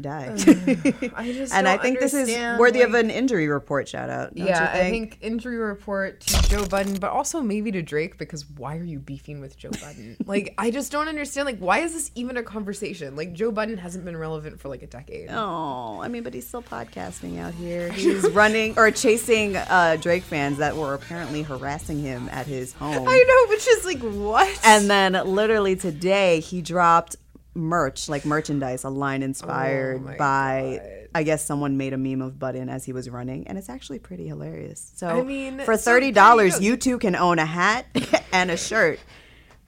die. 0.00 0.32
I 1.16 1.32
just 1.32 1.54
and 1.54 1.68
I 1.68 1.76
think 1.76 2.00
this 2.00 2.14
is 2.14 2.28
worthy 2.58 2.82
of 2.82 2.94
an 2.94 3.10
injury 3.10 3.48
report 3.48 3.88
shout 3.88 4.10
out. 4.10 4.34
don't 4.34 4.46
yeah, 4.46 4.74
you 4.74 4.86
I 4.86 4.90
think 4.90 5.18
injury 5.20 5.56
report 5.56 6.20
to 6.20 6.48
Joe 6.48 6.66
Budden, 6.66 6.98
but 6.98 7.10
also 7.10 7.40
maybe 7.40 7.70
to 7.72 7.82
Drake 7.82 8.18
because 8.18 8.48
why 8.56 8.76
are 8.76 8.84
you 8.84 8.98
beefing 8.98 9.40
with 9.40 9.56
Joe 9.56 9.70
Budden? 9.70 10.16
like, 10.26 10.54
I 10.58 10.70
just 10.70 10.92
don't 10.92 11.08
understand. 11.08 11.46
Like, 11.46 11.58
why 11.58 11.80
is 11.80 11.92
this 11.92 12.10
even 12.14 12.36
a 12.36 12.42
conversation? 12.42 13.16
Like, 13.16 13.32
Joe 13.32 13.50
Budden 13.50 13.78
hasn't 13.78 14.04
been 14.04 14.16
relevant 14.16 14.60
for 14.60 14.68
like 14.68 14.82
a 14.82 14.86
decade. 14.86 15.28
Oh, 15.30 16.00
I 16.00 16.08
mean, 16.08 16.22
but 16.22 16.34
he's 16.34 16.46
still 16.46 16.62
podcasting 16.62 17.38
out 17.38 17.54
here. 17.54 17.90
He's 18.00 18.28
running 18.30 18.78
or 18.78 18.90
chasing 18.90 19.56
uh, 19.56 19.96
Drake 20.00 20.22
fans 20.22 20.58
that 20.58 20.76
were 20.76 20.94
apparently 20.94 21.42
harassing 21.42 22.00
him 22.00 22.28
at 22.30 22.46
his 22.46 22.72
home. 22.72 23.06
I 23.06 23.24
know, 23.28 23.50
which 23.50 23.66
is 23.68 23.84
like 23.84 24.00
what? 24.00 24.60
And 24.64 24.88
then 24.88 25.12
literally 25.12 25.76
today 25.76 26.40
he 26.40 26.62
dropped 26.62 27.16
merch, 27.60 28.08
like 28.08 28.24
merchandise, 28.24 28.84
a 28.84 28.88
line 28.88 29.22
inspired 29.22 30.02
Oh 30.04 30.16
by 30.16 30.78
God. 30.80 31.08
I 31.14 31.22
guess 31.22 31.44
someone 31.44 31.76
made 31.76 31.92
a 31.92 31.98
meme 31.98 32.22
of 32.22 32.38
Budden 32.38 32.68
as 32.68 32.84
he 32.84 32.92
was 32.92 33.08
running, 33.08 33.46
and 33.46 33.58
it's 33.58 33.68
actually 33.68 33.98
pretty 33.98 34.26
hilarious. 34.26 34.92
So 34.96 35.08
I 35.08 35.22
mean, 35.22 35.60
for 35.60 35.76
thirty 35.76 36.12
dollars, 36.12 36.60
you 36.60 36.76
too 36.76 36.98
can 36.98 37.14
own 37.14 37.38
a 37.38 37.46
hat 37.46 37.86
and 38.32 38.50
a 38.50 38.56
shirt 38.56 38.98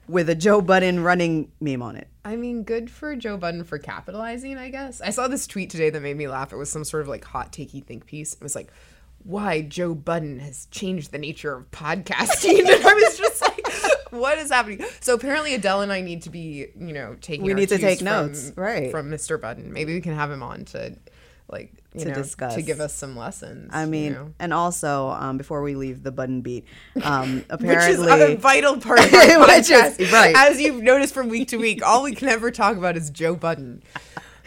with 0.07 0.29
a 0.29 0.35
Joe 0.35 0.61
Budden 0.61 1.01
running 1.03 1.51
meme 1.59 1.81
on 1.81 1.95
it. 1.95 2.07
I 2.25 2.35
mean, 2.35 2.63
good 2.63 2.89
for 2.89 3.15
Joe 3.15 3.37
Budden 3.37 3.63
for 3.63 3.77
capitalizing, 3.77 4.57
I 4.57 4.69
guess. 4.69 5.01
I 5.01 5.09
saw 5.09 5.27
this 5.27 5.47
tweet 5.47 5.69
today 5.69 5.89
that 5.89 6.01
made 6.01 6.17
me 6.17 6.27
laugh. 6.27 6.53
It 6.53 6.57
was 6.57 6.69
some 6.69 6.83
sort 6.83 7.01
of 7.03 7.07
like 7.07 7.23
hot 7.23 7.51
takey 7.51 7.83
think 7.83 8.05
piece. 8.05 8.33
It 8.33 8.41
was 8.41 8.55
like, 8.55 8.71
why 9.23 9.61
Joe 9.61 9.93
Budden 9.95 10.39
has 10.39 10.67
changed 10.67 11.11
the 11.11 11.17
nature 11.17 11.53
of 11.53 11.71
podcasting. 11.71 12.59
and 12.59 12.69
I 12.69 12.93
was 12.93 13.17
just 13.17 13.32
what 14.13 14.37
is 14.37 14.49
happening? 14.51 14.83
So 15.01 15.13
apparently 15.15 15.53
Adele 15.53 15.81
and 15.81 15.91
I 15.91 16.01
need 16.01 16.23
to 16.23 16.29
be, 16.29 16.67
you 16.79 16.93
know, 16.93 17.15
taking 17.21 17.45
We 17.45 17.53
need 17.53 17.69
to 17.69 17.77
take 17.77 17.99
from- 17.99 18.05
notes, 18.05 18.51
right. 18.55 18.89
From 18.91 19.09
Mr. 19.09 19.39
Budden. 19.39 19.73
Maybe 19.73 19.93
we 19.93 20.01
can 20.01 20.15
have 20.15 20.31
him 20.31 20.41
on 20.43 20.65
to 20.65 20.95
like 21.49 21.73
you 21.93 22.01
To 22.01 22.07
know 22.09 22.13
discuss. 22.15 22.55
to 22.55 22.61
give 22.61 22.79
us 22.79 22.93
some 22.95 23.15
lessons. 23.17 23.69
I 23.73 23.83
you 23.83 23.89
mean, 23.89 24.13
know? 24.13 24.33
and 24.39 24.53
also 24.53 25.09
um, 25.09 25.37
before 25.37 25.61
we 25.61 25.75
leave 25.75 26.01
the 26.01 26.11
Budden 26.11 26.41
beat, 26.41 26.65
um, 27.03 27.43
Which 27.59 27.61
is 27.77 27.99
apparently 27.99 28.33
a 28.33 28.37
vital 28.37 28.77
part 28.77 28.99
of 28.99 29.13
our 29.13 29.39
Which 29.47 29.69
is- 29.69 30.11
right. 30.11 30.33
As 30.35 30.59
you've 30.59 30.81
noticed 30.81 31.13
from 31.13 31.29
week 31.29 31.49
to 31.49 31.57
week, 31.57 31.85
all 31.85 32.01
we 32.03 32.15
can 32.15 32.29
ever 32.29 32.49
talk 32.49 32.77
about 32.77 32.95
is 32.97 33.09
Joe 33.09 33.35
Budden. 33.35 33.83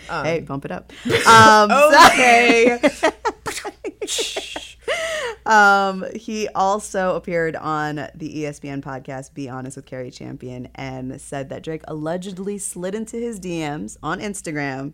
hey, 0.08 0.40
bump 0.40 0.64
it 0.64 0.72
up. 0.72 0.92
Um, 1.26 1.70
Okay. 1.70 2.80
Um, 5.46 6.04
he 6.16 6.48
also 6.56 7.14
appeared 7.14 7.54
on 7.54 8.08
the 8.16 8.42
ESPN 8.42 8.82
podcast 8.82 9.32
Be 9.32 9.48
Honest 9.48 9.76
with 9.76 9.86
Cari 9.86 10.10
Champion 10.10 10.68
and 10.74 11.20
said 11.20 11.50
that 11.50 11.62
Drake 11.62 11.82
allegedly 11.86 12.58
slid 12.58 12.96
into 12.96 13.16
his 13.16 13.38
DMs 13.38 13.96
on 14.02 14.18
Instagram, 14.18 14.92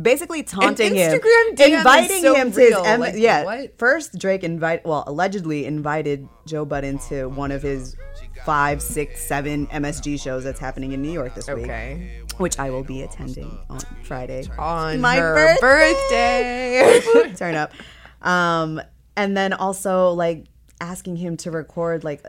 basically 0.00 0.42
taunting 0.42 0.94
him, 0.94 1.12
Instagram 1.18 1.54
DM 1.54 1.60
is 1.60 1.72
inviting 1.78 2.20
so 2.20 2.34
him 2.34 2.52
to 2.52 2.60
his 2.60 2.74
M- 2.76 3.00
Like, 3.00 3.14
yeah. 3.16 3.44
what? 3.44 3.78
First, 3.78 4.18
Drake 4.18 4.44
invite 4.44 4.84
well 4.84 5.02
allegedly 5.06 5.64
invited 5.64 6.28
Joe 6.46 6.66
Budden 6.66 6.98
to 7.08 7.28
one 7.28 7.50
of 7.50 7.62
his 7.62 7.96
five, 8.44 8.82
six, 8.82 9.22
seven 9.22 9.66
MSG 9.68 10.20
shows 10.20 10.44
that's 10.44 10.60
happening 10.60 10.92
in 10.92 11.00
New 11.00 11.10
York 11.12 11.34
this 11.34 11.48
week, 11.48 11.64
Okay. 11.64 12.20
which 12.36 12.58
I 12.58 12.68
will 12.68 12.84
be 12.84 13.00
attending 13.00 13.58
on 13.70 13.80
Friday 14.04 14.44
On 14.58 15.00
My 15.00 15.16
her 15.16 15.56
birthday. 15.58 17.00
turn 17.34 17.54
up. 17.54 17.72
Um, 18.20 18.82
and 19.20 19.36
then 19.36 19.52
also 19.52 20.10
like 20.12 20.46
asking 20.80 21.14
him 21.14 21.36
to 21.36 21.50
record 21.50 22.04
like 22.04 22.24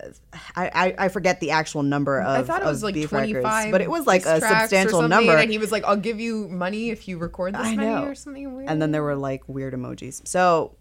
I, 0.58 0.70
I, 0.76 1.06
I 1.06 1.08
forget 1.08 1.40
the 1.40 1.52
actual 1.52 1.84
number 1.84 2.20
of 2.20 2.28
I 2.28 2.44
thought 2.44 2.62
it 2.62 2.66
was 2.66 2.84
like 2.84 2.96
25 2.96 3.34
records, 3.34 3.72
but 3.72 3.82
it 3.82 3.90
was 3.90 4.06
like 4.06 4.26
a 4.26 4.42
substantial 4.42 5.08
number. 5.08 5.38
And 5.38 5.50
he 5.50 5.58
was 5.58 5.72
like, 5.72 5.86
I'll 5.86 5.96
give 5.96 6.20
you 6.20 6.50
money 6.50 6.90
if 6.90 7.08
you 7.08 7.18
record 7.18 7.54
this 7.56 7.62
I 7.62 7.76
many 7.76 7.88
know. 7.90 8.04
or 8.04 8.16
something 8.16 8.54
weird. 8.54 8.70
and 8.70 8.82
then 8.82 8.92
there 8.92 9.04
were 9.04 9.16
like 9.16 9.48
weird 9.48 9.74
emojis. 9.74 10.28
So 10.28 10.76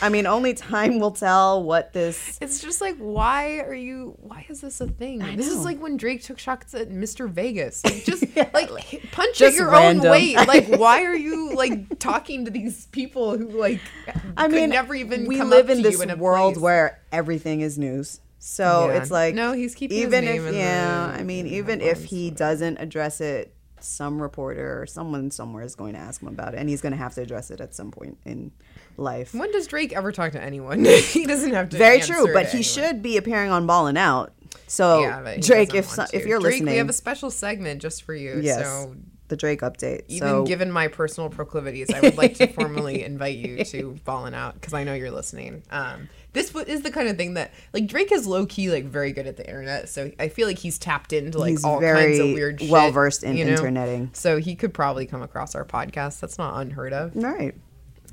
I 0.00 0.08
mean, 0.10 0.26
only 0.26 0.54
time 0.54 1.00
will 1.00 1.10
tell 1.10 1.62
what 1.62 1.92
this. 1.92 2.38
It's 2.40 2.60
just 2.60 2.80
like, 2.80 2.96
why 2.98 3.58
are 3.60 3.74
you? 3.74 4.14
Why 4.20 4.46
is 4.48 4.60
this 4.60 4.80
a 4.80 4.86
thing? 4.86 5.18
This 5.36 5.48
is 5.48 5.64
like 5.64 5.80
when 5.80 5.96
Drake 5.96 6.22
took 6.22 6.38
shots 6.38 6.72
at 6.74 6.90
Mr. 6.90 7.28
Vegas. 7.28 7.84
Like, 7.84 8.04
just 8.04 8.24
like 8.54 8.70
hit- 8.78 9.10
punch 9.10 9.42
at 9.42 9.54
your 9.54 9.70
random. 9.70 10.06
own 10.06 10.10
weight. 10.12 10.36
Like, 10.46 10.68
why 10.68 11.02
are 11.04 11.16
you 11.16 11.52
like 11.54 11.98
talking 11.98 12.44
to 12.44 12.50
these 12.50 12.86
people 12.86 13.36
who 13.36 13.48
like? 13.48 13.80
I 14.36 14.46
mean, 14.48 14.70
never 14.70 14.94
even. 14.94 15.26
we 15.26 15.42
live 15.42 15.68
in 15.68 15.82
this 15.82 16.00
in 16.00 16.16
world 16.18 16.54
place. 16.54 16.62
where 16.62 17.00
everything 17.10 17.60
is 17.62 17.76
news. 17.78 18.20
So 18.38 18.88
Yeah. 18.90 19.00
it's 19.00 19.10
like 19.10 19.34
No, 19.34 19.52
he's 19.52 19.74
keeping 19.74 19.96
his 19.96 20.06
even 20.06 20.24
if 20.24 20.36
in 20.36 20.44
the- 20.44 20.52
yeah, 20.58 21.12
I 21.18 21.24
mean, 21.24 21.48
even 21.48 21.80
if 21.80 22.04
he 22.04 22.30
doesn't 22.30 22.76
address 22.78 23.20
it, 23.20 23.52
some 23.80 24.22
reporter 24.22 24.80
or 24.82 24.86
someone 24.86 25.30
somewhere 25.32 25.64
is 25.64 25.74
going 25.74 25.94
to 25.94 25.98
ask 25.98 26.22
him 26.22 26.28
about 26.28 26.54
it, 26.54 26.58
and 26.58 26.68
he's 26.68 26.80
going 26.80 26.92
to 26.92 26.98
have 26.98 27.14
to 27.14 27.22
address 27.22 27.50
it 27.50 27.60
at 27.60 27.74
some 27.74 27.90
point 27.90 28.18
in 28.24 28.52
life. 28.98 29.34
When 29.34 29.50
does 29.52 29.66
Drake 29.66 29.92
ever 29.94 30.12
talk 30.12 30.32
to 30.32 30.42
anyone? 30.42 30.84
he 30.84 31.26
doesn't 31.26 31.52
have 31.52 31.68
to. 31.70 31.76
Very 31.76 32.00
true, 32.00 32.32
but 32.32 32.46
he 32.46 32.48
anyone. 32.58 32.62
should 32.62 33.02
be 33.02 33.16
appearing 33.16 33.50
on 33.50 33.66
Ballin' 33.66 33.96
Out. 33.96 34.32
So 34.66 35.00
Yeah, 35.00 35.36
Drake, 35.40 35.74
if 35.74 35.86
so, 35.86 36.04
if 36.12 36.26
you're 36.26 36.40
Drake, 36.40 36.54
listening, 36.54 36.72
we 36.72 36.78
have 36.78 36.88
a 36.88 36.92
special 36.94 37.30
segment 37.30 37.80
just 37.82 38.02
for 38.02 38.14
you. 38.14 38.40
yes, 38.42 38.58
So 38.62 38.96
the 39.28 39.36
Drake 39.36 39.60
update. 39.60 40.02
even 40.08 40.28
so 40.28 40.44
given 40.44 40.70
my 40.72 40.88
personal 40.88 41.28
proclivities, 41.30 41.90
I 41.92 42.00
would 42.00 42.16
like 42.16 42.34
to 42.36 42.46
formally 42.52 43.02
invite 43.04 43.36
you 43.36 43.64
to 43.64 43.96
Fallen 44.04 44.34
Out 44.34 44.54
because 44.54 44.72
I 44.74 44.82
know 44.84 44.94
you're 44.94 45.10
listening. 45.10 45.62
Um, 45.70 46.08
this 46.32 46.54
is 46.54 46.82
the 46.82 46.90
kind 46.90 47.08
of 47.08 47.16
thing 47.16 47.34
that 47.34 47.52
like 47.72 47.86
Drake 47.86 48.12
is 48.12 48.26
low 48.26 48.44
key 48.46 48.70
like 48.70 48.84
very 48.84 49.12
good 49.12 49.26
at 49.26 49.36
the 49.36 49.46
internet, 49.46 49.88
so 49.88 50.10
I 50.18 50.28
feel 50.28 50.46
like 50.46 50.58
he's 50.58 50.78
tapped 50.78 51.12
into 51.12 51.38
like 51.38 51.50
He's 51.50 51.64
all 51.64 51.80
kinds 51.80 52.18
of 52.18 52.26
weird, 52.26 52.60
shit, 52.60 52.70
well-versed 52.70 53.22
in 53.24 53.36
you 53.36 53.44
know? 53.44 53.52
interneting. 53.52 54.10
So 54.12 54.38
he 54.38 54.54
could 54.54 54.74
probably 54.74 55.06
come 55.06 55.22
across 55.22 55.54
our 55.54 55.64
podcast. 55.64 56.20
That's 56.20 56.38
not 56.38 56.60
unheard 56.60 56.92
of. 56.92 57.14
right. 57.16 57.54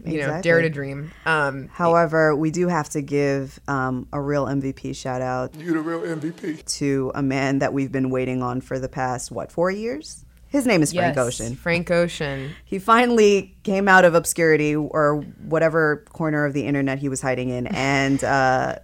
You 0.06 0.20
know, 0.20 0.42
dare 0.42 0.62
to 0.62 0.70
dream. 0.70 1.12
Um, 1.26 1.70
However, 1.72 2.36
we 2.36 2.52
do 2.52 2.68
have 2.68 2.90
to 2.90 3.02
give 3.02 3.60
um, 3.68 4.08
a 4.12 4.20
real 4.20 4.46
MVP 4.46 4.96
shout 4.96 5.22
out 5.22 5.56
You 5.56 5.74
the 5.74 5.82
real 5.82 6.02
MVP. 6.02 6.66
to 6.78 7.12
a 7.16 7.22
man 7.22 7.60
that 7.60 7.74
we've 7.74 7.92
been 7.92 8.10
waiting 8.10 8.42
on 8.42 8.62
for 8.62 8.80
the 8.80 8.90
past 8.90 9.32
what 9.32 9.52
four 9.52 9.72
years. 9.72 10.26
His 10.54 10.68
name 10.68 10.84
is 10.84 10.94
Frank 10.94 11.16
yes, 11.16 11.26
Ocean. 11.26 11.56
Frank 11.56 11.90
Ocean. 11.90 12.52
He 12.64 12.78
finally 12.78 13.56
came 13.64 13.88
out 13.88 14.06
of 14.06 14.14
obscurity 14.14 14.76
or 14.76 15.22
whatever 15.42 16.06
corner 16.10 16.46
of 16.46 16.54
the 16.54 16.68
internet 16.68 17.00
he 17.00 17.10
was 17.10 17.22
hiding 17.22 17.50
in, 17.50 17.66
and 17.68 18.24
uh, 18.24 18.76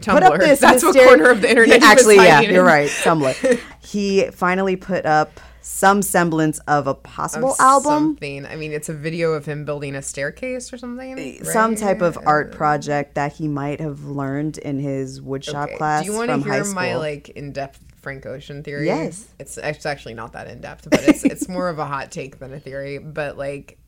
put 0.00 0.22
up 0.22 0.38
this. 0.38 0.60
That's 0.60 0.84
what 0.84 0.94
corner 0.94 1.28
of 1.28 1.40
the 1.40 1.50
internet. 1.50 1.80
Yeah, 1.80 1.88
he 1.88 1.94
was 1.94 1.98
actually, 1.98 2.16
yeah, 2.16 2.36
hiding 2.36 2.54
you're 2.54 2.64
right. 2.64 2.88
Tumblr. 2.88 3.60
he 3.82 4.30
finally 4.30 4.76
put 4.76 5.06
up 5.06 5.40
some 5.68 6.00
semblance 6.00 6.58
of 6.60 6.86
a 6.86 6.94
possible 6.94 7.52
Of 7.52 7.60
album. 7.60 7.92
Something. 7.92 8.46
I 8.46 8.56
mean, 8.56 8.72
it's 8.72 8.88
a 8.88 8.94
video 8.94 9.34
of 9.34 9.44
him 9.44 9.66
building 9.66 9.94
a 9.94 10.00
staircase 10.00 10.72
or 10.72 10.78
something. 10.78 11.44
Some 11.44 11.76
type 11.76 12.00
of 12.00 12.18
art 12.24 12.52
project 12.52 13.16
that 13.16 13.34
he 13.34 13.48
might 13.48 13.78
have 13.78 14.04
learned 14.04 14.56
in 14.56 14.80
his 14.80 15.20
woodshop 15.20 15.66
Okay. 15.66 15.76
class 15.76 16.04
Do 16.04 16.10
you 16.10 16.16
want 16.16 16.30
to 16.30 16.50
hear 16.50 16.64
my 16.72 16.96
like 16.96 17.28
in-depth 17.28 17.84
Frank 17.96 18.24
Ocean 18.24 18.62
theory? 18.62 18.86
Yes. 18.86 19.28
It's 19.38 19.58
it's 19.58 19.84
actually 19.84 20.14
not 20.14 20.32
that 20.32 20.48
in-depth, 20.48 20.88
but 20.90 21.06
it's 21.06 21.22
it's 21.22 21.48
more 21.48 21.68
of 21.68 21.78
a 21.78 21.84
hot 21.84 22.10
take 22.10 22.38
than 22.38 22.54
a 22.54 22.58
theory. 22.58 22.96
But 22.96 23.36
like, 23.36 23.78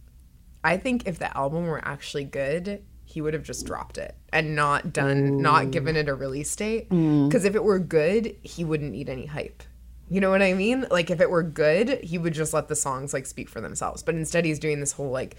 I 0.62 0.76
think 0.76 1.08
if 1.08 1.18
the 1.18 1.34
album 1.34 1.66
were 1.66 1.82
actually 1.82 2.24
good, 2.24 2.84
he 3.06 3.22
would 3.22 3.32
have 3.32 3.42
just 3.42 3.64
dropped 3.64 3.96
it 3.96 4.14
and 4.34 4.54
not 4.54 4.92
done, 4.92 5.40
not 5.40 5.70
given 5.70 5.96
it 5.96 6.10
a 6.10 6.14
release 6.14 6.54
date. 6.54 6.90
Mm. 6.90 7.28
Because 7.28 7.46
if 7.46 7.54
it 7.54 7.64
were 7.64 7.78
good, 7.78 8.36
he 8.42 8.64
wouldn't 8.64 8.92
need 8.92 9.08
any 9.08 9.24
hype. 9.24 9.62
You 10.10 10.20
know 10.20 10.30
what 10.30 10.42
I 10.42 10.52
mean? 10.54 10.86
Like 10.90 11.08
if 11.10 11.20
it 11.20 11.30
were 11.30 11.42
good, 11.44 12.02
he 12.02 12.18
would 12.18 12.34
just 12.34 12.52
let 12.52 12.66
the 12.68 12.74
songs 12.76 13.14
like 13.14 13.26
speak 13.26 13.48
for 13.48 13.60
themselves. 13.60 14.02
But 14.02 14.16
instead, 14.16 14.44
he's 14.44 14.58
doing 14.58 14.80
this 14.80 14.92
whole 14.92 15.10
like 15.10 15.36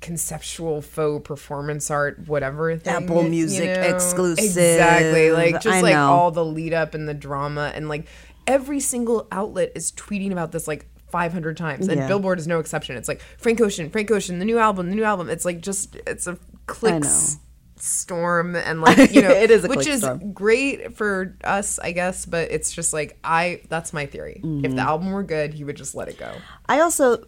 conceptual 0.00 0.80
faux 0.82 1.26
performance 1.26 1.90
art 1.90 2.26
whatever 2.26 2.76
thing. 2.76 2.94
Apple 3.04 3.24
you 3.24 3.30
Music 3.30 3.64
know? 3.66 3.82
exclusive. 3.82 4.44
Exactly. 4.44 5.30
Like 5.32 5.54
just 5.54 5.66
I 5.68 5.80
like 5.80 5.94
know. 5.94 6.10
all 6.12 6.30
the 6.30 6.44
lead 6.44 6.72
up 6.74 6.94
and 6.94 7.08
the 7.08 7.14
drama 7.14 7.72
and 7.74 7.88
like 7.88 8.06
every 8.46 8.80
single 8.80 9.26
outlet 9.32 9.72
is 9.74 9.92
tweeting 9.92 10.32
about 10.32 10.52
this 10.52 10.68
like 10.68 10.86
500 11.10 11.56
times 11.56 11.88
and 11.88 11.98
Yeah. 11.98 12.06
Billboard 12.08 12.38
is 12.38 12.46
no 12.46 12.58
exception. 12.58 12.96
It's 12.96 13.08
like 13.08 13.20
Frank 13.38 13.60
Ocean, 13.60 13.90
Frank 13.90 14.10
Ocean, 14.10 14.38
the 14.38 14.44
new 14.44 14.58
album, 14.58 14.90
the 14.90 14.96
new 14.96 15.04
album. 15.04 15.28
It's 15.30 15.44
like 15.44 15.60
just 15.60 15.96
it's 16.06 16.26
a 16.26 16.38
clicks 16.66 17.38
storm 17.82 18.54
and 18.56 18.80
like 18.80 19.12
you 19.12 19.22
know 19.26 19.30
It 19.30 19.50
is 19.50 19.64
a 19.64 19.68
which 19.68 19.86
is 19.86 20.00
storm. 20.00 20.32
great 20.32 20.96
for 20.96 21.36
us 21.44 21.78
I 21.78 21.92
guess 21.92 22.26
but 22.26 22.50
it's 22.50 22.72
just 22.72 22.92
like 22.92 23.18
I 23.24 23.62
that's 23.68 23.92
my 23.92 24.06
theory 24.06 24.36
if 24.36 24.42
Mm-hmm. 24.44 24.76
the 24.76 24.82
album 24.82 25.12
were 25.12 25.22
good 25.22 25.54
he 25.54 25.64
would 25.64 25.76
just 25.76 25.94
let 25.94 26.08
it 26.08 26.18
go 26.18 26.32
I 26.68 26.80
also, 26.80 27.24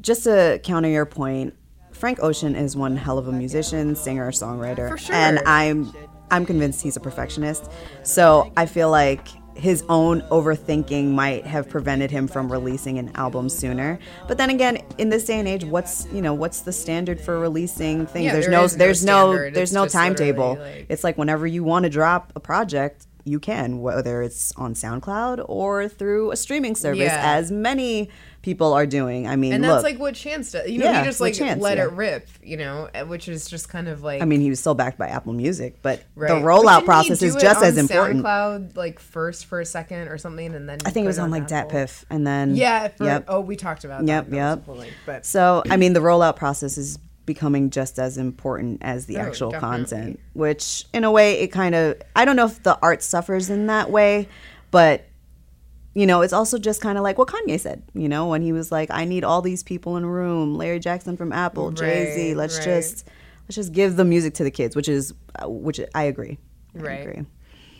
just 0.00 0.24
to 0.24 0.60
counter 0.64 0.88
your 0.88 1.06
point, 1.06 1.54
Frank 1.92 2.22
Ocean 2.22 2.54
is 2.54 2.76
one 2.76 2.96
hell 2.96 3.18
of 3.18 3.28
a 3.28 3.32
musician, 3.32 3.94
singer, 3.94 4.30
songwriter, 4.30 4.88
For 4.88 4.98
sure. 4.98 5.14
and 5.14 5.38
I'm 5.46 5.92
I'm 6.30 6.46
convinced 6.46 6.82
he's 6.82 6.96
a 6.96 7.00
perfectionist. 7.00 7.70
So 8.02 8.52
I 8.56 8.66
feel 8.66 8.90
like 8.90 9.26
his 9.54 9.84
own 9.88 10.22
overthinking 10.22 11.06
might 11.08 11.44
have 11.46 11.68
prevented 11.68 12.10
him 12.10 12.26
from 12.28 12.50
releasing 12.50 12.98
an 12.98 13.10
album 13.14 13.48
sooner. 13.48 13.98
But 14.28 14.38
then 14.38 14.50
again, 14.50 14.78
in 14.98 15.08
this 15.10 15.24
day 15.24 15.38
and 15.38 15.46
age, 15.48 15.64
what's 15.64 16.06
you 16.12 16.22
know 16.22 16.34
what's 16.34 16.60
the 16.60 16.72
standard 16.72 17.20
for 17.20 17.38
releasing 17.38 18.06
things? 18.06 18.24
Yeah, 18.26 18.32
there's 18.32 18.46
there 18.46 18.52
no 18.52 18.64
is 18.64 18.72
no 18.74 18.78
there's 18.78 19.04
no 19.04 19.32
there's 19.50 19.56
It's 19.56 19.72
no 19.72 19.86
timetable. 19.86 20.56
like- 20.60 20.86
it's 20.88 21.04
like 21.04 21.18
whenever 21.18 21.46
you 21.46 21.62
want 21.64 21.82
to 21.84 21.90
drop 21.90 22.32
a 22.36 22.40
project. 22.40 23.06
You 23.24 23.38
can, 23.40 23.80
whether 23.80 24.22
it's 24.22 24.52
on 24.56 24.74
SoundCloud 24.74 25.44
or 25.48 25.88
through 25.88 26.30
a 26.32 26.36
streaming 26.36 26.74
service, 26.74 27.00
Yeah. 27.02 27.20
as 27.36 27.50
many 27.52 28.08
people 28.42 28.72
are 28.72 28.86
doing. 28.86 29.26
I 29.28 29.36
mean, 29.36 29.52
and 29.52 29.62
look, 29.62 29.70
that's 29.72 29.84
like 29.84 29.98
what 29.98 30.14
Chance 30.14 30.52
does 30.52 30.70
you 30.70 30.78
know 30.78 30.86
Yeah, 30.86 31.00
he 31.00 31.04
just 31.06 31.20
like 31.20 31.34
Chance, 31.34 31.60
let 31.60 31.76
yeah. 31.76 31.84
it 31.84 31.92
rip 31.92 32.26
you 32.42 32.56
know 32.56 32.88
uh, 32.94 33.04
which 33.04 33.28
is 33.28 33.46
just 33.50 33.68
kind 33.68 33.86
of 33.86 34.02
like 34.02 34.22
I 34.22 34.24
mean, 34.24 34.40
he 34.40 34.48
was 34.48 34.58
still 34.60 34.74
backed 34.74 34.96
by 34.98 35.08
Apple 35.08 35.34
Music, 35.34 35.76
but 35.82 36.02
Right. 36.14 36.28
the 36.28 36.34
rollout 36.46 36.84
process 36.86 37.20
is 37.22 37.34
just 37.36 37.58
on 37.58 37.64
as 37.64 37.76
important. 37.76 38.24
SoundCloud 38.24 38.76
like 38.76 38.98
first 38.98 39.44
for 39.46 39.60
a 39.60 39.66
second 39.66 40.08
or 40.08 40.16
something, 40.16 40.54
and 40.54 40.66
then 40.68 40.78
I 40.86 40.90
think 40.90 41.04
it 41.04 41.08
was 41.08 41.18
on 41.18 41.30
like 41.30 41.50
Apple. 41.52 41.70
DatPiff, 41.78 42.04
and 42.08 42.26
then 42.26 42.54
Yeah. 42.56 42.88
For, 42.88 43.04
yep. 43.04 43.24
Oh, 43.28 43.40
we 43.40 43.56
talked 43.56 43.84
about. 43.84 44.06
Yep, 44.06 44.24
That. 44.26 44.30
That 44.30 44.36
yep. 44.36 44.68
link, 44.78 44.92
But 45.04 45.26
So 45.26 45.62
I 45.68 45.76
mean, 45.76 45.92
the 45.92 46.00
rollout 46.00 46.36
process 46.36 46.78
is 46.78 46.98
becoming 47.34 47.70
just 47.70 47.98
as 47.98 48.16
important 48.18 48.78
as 48.82 49.06
the 49.06 49.16
Oh, 49.18 49.20
actual 49.20 49.50
definitely. 49.50 49.76
content. 49.78 50.20
Which, 50.34 50.84
in 50.92 51.04
a 51.04 51.10
way, 51.10 51.40
it 51.40 51.48
kind 51.48 51.74
of 51.74 51.96
I 52.16 52.24
don't 52.24 52.36
know 52.36 52.46
if 52.46 52.62
the 52.62 52.78
art 52.82 53.02
suffers 53.02 53.50
in 53.50 53.66
that 53.66 53.90
way, 53.90 54.28
but 54.70 55.06
you 55.94 56.06
know, 56.06 56.20
it's 56.22 56.32
also 56.32 56.56
just 56.56 56.80
kind 56.80 56.96
of 56.98 57.02
like 57.04 57.18
what 57.18 57.28
Kanye 57.28 57.58
said. 57.58 57.82
You 57.94 58.08
know, 58.08 58.28
when 58.28 58.42
he 58.42 58.52
was 58.52 58.70
like, 58.70 58.90
"I 58.92 59.04
need 59.04 59.24
all 59.24 59.42
these 59.42 59.62
people 59.62 59.96
in 59.96 60.04
a 60.04 60.08
room." 60.08 60.54
Larry 60.56 60.78
Jackson 60.78 61.16
from 61.16 61.32
Apple, 61.32 61.70
Jay 61.72 62.06
Z. 62.14 62.34
Let's 62.34 62.58
right. 62.58 62.64
just 62.64 63.08
let's 63.44 63.56
just 63.56 63.72
give 63.72 63.96
the 63.96 64.04
music 64.04 64.34
to 64.34 64.44
the 64.44 64.50
kids, 64.52 64.76
which 64.76 64.88
is 64.88 65.12
which 65.44 65.80
I 65.94 66.04
agree. 66.04 66.38
I 66.76 66.78
Right. 66.78 67.00
agree. 67.08 67.26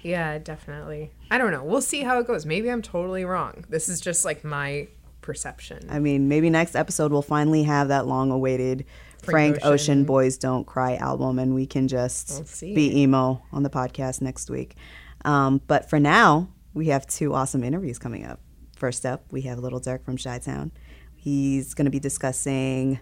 yeah, 0.03 0.39
definitely. 0.39 1.13
I 1.31 1.39
don't 1.39 1.53
know. 1.53 1.63
We'll 1.63 1.81
see 1.83 2.01
how 2.03 2.19
it 2.19 2.27
goes. 2.27 2.45
Maybe 2.45 2.69
I'm 2.69 2.83
totally 2.83 3.25
wrong. 3.25 3.65
This 3.69 3.89
is 3.89 4.01
just 4.01 4.25
like 4.25 4.43
my 4.43 4.89
perception. 5.21 5.87
I 5.89 6.01
mean, 6.01 6.27
maybe 6.29 6.51
next 6.51 6.75
episode 6.75 7.13
we'll 7.13 7.23
finally 7.23 7.63
have 7.63 7.87
that 7.89 8.07
long-awaited 8.09 8.85
Frank, 9.25 9.57
Ocean. 9.57 9.73
Ocean. 9.73 10.05
"Boys 10.05 10.39
Don't 10.39 10.67
Cry" 10.67 10.97
album, 10.97 11.39
and 11.39 11.55
we 11.55 11.67
can 11.67 11.89
just 11.89 12.61
be 12.61 13.01
emo 13.03 13.43
on 13.53 13.63
the 13.63 13.71
podcast 13.71 14.21
next 14.21 14.51
week. 14.51 14.77
Um, 15.25 15.61
but 15.67 15.89
for 15.91 15.99
now, 16.01 16.49
we 16.75 16.87
have 16.89 17.07
two 17.07 17.35
awesome 17.35 17.63
interviews 17.65 17.99
coming 17.99 18.25
up. 18.25 18.41
First 18.77 19.05
up, 19.05 19.25
we 19.31 19.43
have 19.43 19.59
Little 19.59 19.81
Durk 19.81 20.05
from 20.05 20.17
Chi 20.17 20.39
Town. 20.39 20.73
He's 21.15 21.75
going 21.75 21.85
to 21.85 21.91
be 21.91 22.01
discussing. 22.01 22.99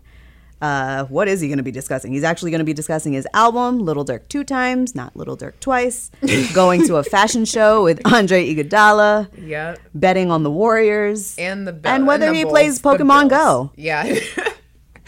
Uh, 0.61 1.05
what 1.05 1.29
is 1.29 1.41
he 1.41 1.47
going 1.47 1.59
to 1.59 1.63
be 1.63 1.71
discussing? 1.71 2.13
He's 2.13 2.25
actually 2.25 2.51
going 2.51 2.59
to 2.59 2.65
be 2.65 2.73
discussing 2.73 3.13
his 3.13 3.29
album, 3.33 3.79
Little 3.79 4.05
Durk 4.05 4.27
Two 4.29 4.43
Times, 4.43 4.93
not 4.93 5.15
Little 5.15 5.37
Durk 5.37 5.61
Twice, 5.61 6.11
going 6.53 6.85
to 6.89 6.97
a 6.97 7.05
fashion 7.05 7.45
show 7.45 7.85
with 7.85 8.01
Andre 8.13 8.53
Iguodala, 8.53 9.29
yeah. 9.41 9.77
betting 9.95 10.33
on 10.33 10.43
the 10.43 10.51
Warriors, 10.51 11.37
And 11.39 11.65
the 11.65 11.73
Bill- 11.73 11.93
and 11.93 12.09
whether 12.09 12.27
the 12.27 12.35
he 12.35 12.43
Bulls, 12.43 12.53
plays 12.53 12.83
Pokemon 12.83 13.29
Go. 13.31 13.71
Yeah. 13.77 14.19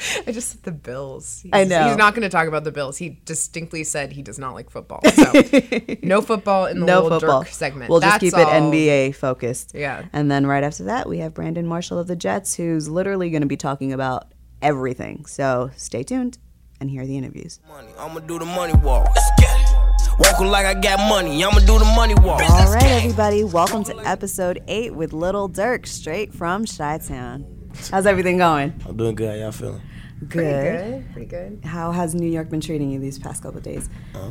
I 0.26 0.32
just 0.32 0.50
said 0.50 0.62
the 0.62 0.72
Bills. 0.72 1.40
He's, 1.42 1.50
I 1.52 1.64
know. 1.64 1.88
He's 1.88 1.96
not 1.96 2.14
going 2.14 2.22
to 2.22 2.28
talk 2.28 2.48
about 2.48 2.64
the 2.64 2.72
Bills. 2.72 2.96
He 2.96 3.20
distinctly 3.24 3.84
said 3.84 4.12
he 4.12 4.22
does 4.22 4.38
not 4.38 4.54
like 4.54 4.70
football. 4.70 5.00
So 5.04 5.32
no 6.02 6.22
football 6.22 6.66
in 6.66 6.80
the 6.80 6.86
no 6.86 7.02
little 7.02 7.20
football 7.20 7.44
Durk 7.44 7.48
segment. 7.48 7.90
We'll 7.90 8.00
just 8.00 8.20
That's 8.20 8.34
keep 8.34 8.40
it. 8.40 8.46
NBA 8.46 9.14
focused. 9.14 9.72
Yeah. 9.74 10.04
And 10.12 10.30
then 10.30 10.46
right 10.46 10.64
after 10.64 10.84
that, 10.84 11.08
we 11.08 11.18
have 11.18 11.34
Brandon 11.34 11.66
Marshall 11.66 11.98
of 11.98 12.06
the 12.06 12.16
Jets, 12.16 12.54
who's 12.54 12.88
literally 12.88 13.30
going 13.30 13.42
to 13.42 13.48
be 13.48 13.56
talking 13.56 13.92
about 13.92 14.32
everything. 14.62 15.26
So 15.26 15.70
stay 15.76 16.02
tuned 16.02 16.38
and 16.80 16.90
hear 16.90 17.06
the 17.06 17.16
interviews. 17.16 17.60
Money, 17.68 17.88
I'ma 17.98 18.20
do 18.20 18.38
the 18.38 18.46
money 18.46 18.74
walk. 18.74 19.08
Let's 19.14 19.30
get 19.38 19.60
it. 19.60 19.70
Walking 20.18 20.48
like 20.48 20.66
I 20.66 20.74
got 20.74 20.98
money, 21.08 21.42
I'ma 21.44 21.60
do 21.60 21.78
the 21.78 21.84
money 21.96 22.14
walk. 22.14 22.42
All 22.50 22.72
right, 22.72 22.82
everybody, 22.82 23.44
welcome 23.44 23.84
to 23.84 23.96
episode 24.06 24.62
eight 24.68 24.94
with 24.94 25.12
Little 25.12 25.48
Durk, 25.48 25.86
straight 25.86 26.32
from 26.32 26.66
Chi 26.66 26.98
Town. 26.98 27.46
How's 27.90 28.06
everything 28.06 28.38
going? 28.38 28.74
I'm 28.86 28.96
doing 28.96 29.14
good. 29.14 29.30
How 29.30 29.36
y'all 29.36 29.52
feeling? 29.52 29.80
Good. 30.20 30.30
Pretty 30.30 30.90
good. 30.90 31.12
Pretty 31.12 31.26
good. 31.26 31.64
How 31.64 31.92
has 31.92 32.14
New 32.14 32.28
York 32.28 32.50
been 32.50 32.60
treating 32.60 32.90
you 32.90 32.98
these 32.98 33.18
past 33.18 33.42
couple 33.42 33.58
of 33.58 33.64
days? 33.64 33.88
Uh, 34.14 34.28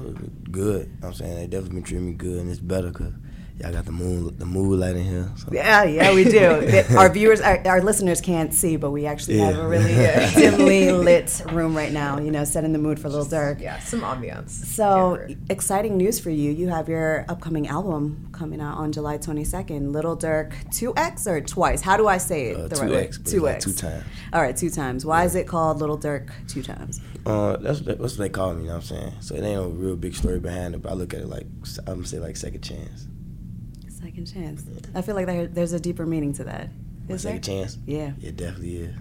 good. 0.51 0.95
I'm 1.01 1.13
saying 1.13 1.35
they 1.35 1.47
definitely 1.47 1.75
been 1.75 1.83
treating 1.83 2.05
me 2.07 2.13
good, 2.13 2.39
and 2.39 2.49
it's 2.49 2.59
better 2.59 2.89
because 2.89 3.13
Y'all 3.59 3.73
got 3.73 3.85
the 3.85 3.91
moon, 3.91 4.33
the 4.37 4.45
moonlight 4.45 4.95
in 4.95 5.03
here. 5.03 5.29
So. 5.35 5.49
Yeah, 5.51 5.83
yeah, 5.83 6.13
we 6.15 6.23
do. 6.23 6.47
Our 6.97 7.09
viewers, 7.11 7.41
our, 7.41 7.61
our 7.67 7.81
listeners 7.81 8.21
can't 8.21 8.53
see, 8.53 8.77
but 8.77 8.91
we 8.91 9.05
actually 9.05 9.39
have 9.39 9.57
a 9.57 9.67
really 9.67 9.93
dimly 10.35 10.93
lit 10.93 11.41
room 11.51 11.75
right 11.75 11.91
now. 11.91 12.19
You 12.19 12.31
know, 12.31 12.45
set 12.45 12.63
in 12.63 12.71
the 12.71 12.79
mood 12.79 12.99
for 13.01 13.07
a 13.07 13.09
Little 13.09 13.25
Durk. 13.25 13.59
Yeah, 13.59 13.77
some 13.79 13.99
ambiance. 14.01 14.51
So 14.51 15.17
Can't 15.27 15.39
exciting 15.49 15.97
news 15.97 16.21
for 16.21 16.29
you! 16.29 16.51
You 16.51 16.69
have 16.69 16.87
your 16.87 17.25
upcoming 17.27 17.67
album 17.67 18.29
coming 18.31 18.61
out 18.61 18.77
on 18.77 18.93
July 18.93 19.17
twenty 19.17 19.43
second. 19.43 19.91
Little 19.91 20.15
Durk, 20.15 20.53
two 20.71 20.93
X 20.95 21.27
or 21.27 21.41
twice? 21.41 21.81
How 21.81 21.97
do 21.97 22.07
I 22.07 22.17
say 22.17 22.51
it 22.51 22.57
Uh, 22.57 22.67
the 22.69 22.75
two 22.77 22.81
right 22.83 22.91
way? 22.91 23.03
X, 23.07 23.17
but 23.17 23.29
Two 23.29 23.39
like 23.41 23.55
X. 23.55 23.65
two 23.65 23.73
times. 23.73 24.03
All 24.31 24.41
right, 24.41 24.55
two 24.55 24.69
times. 24.69 25.05
Why 25.05 25.25
is 25.25 25.35
it 25.35 25.47
called 25.47 25.79
Little 25.81 25.97
Durk 25.97 26.29
two 26.47 26.63
times? 26.63 27.01
Uh, 27.25 27.57
that's 27.57 27.81
what, 27.81 27.99
that's 27.99 28.17
what 28.17 28.23
they 28.23 28.29
call 28.29 28.53
me. 28.53 28.61
You 28.61 28.67
know 28.69 28.75
what 28.75 28.89
I'm 28.91 28.97
saying? 28.97 29.13
So 29.19 29.35
it 29.35 29.43
ain't 29.43 29.59
a 29.59 29.67
real 29.67 29.97
big 29.97 30.15
story 30.15 30.39
behind 30.39 30.75
it, 30.75 30.81
but 30.81 30.91
I 30.93 30.95
look 30.95 31.13
at 31.13 31.19
it 31.19 31.27
like 31.27 31.45
I'm 31.79 31.95
gonna 31.95 32.07
say 32.07 32.19
like 32.19 32.37
second 32.37 32.61
chance. 32.61 33.07
Second 34.01 34.25
chance. 34.25 34.65
I 34.95 35.01
feel 35.01 35.15
like 35.15 35.25
there, 35.25 35.47
there's 35.47 35.73
a 35.73 35.79
deeper 35.79 36.05
meaning 36.05 36.33
to 36.33 36.43
that. 36.45 36.69
Is 37.07 37.23
there? 37.23 37.33
second 37.33 37.43
chance. 37.43 37.77
Yeah. 37.85 38.11
It 38.21 38.37
definitely 38.37 38.77
is. 38.77 38.95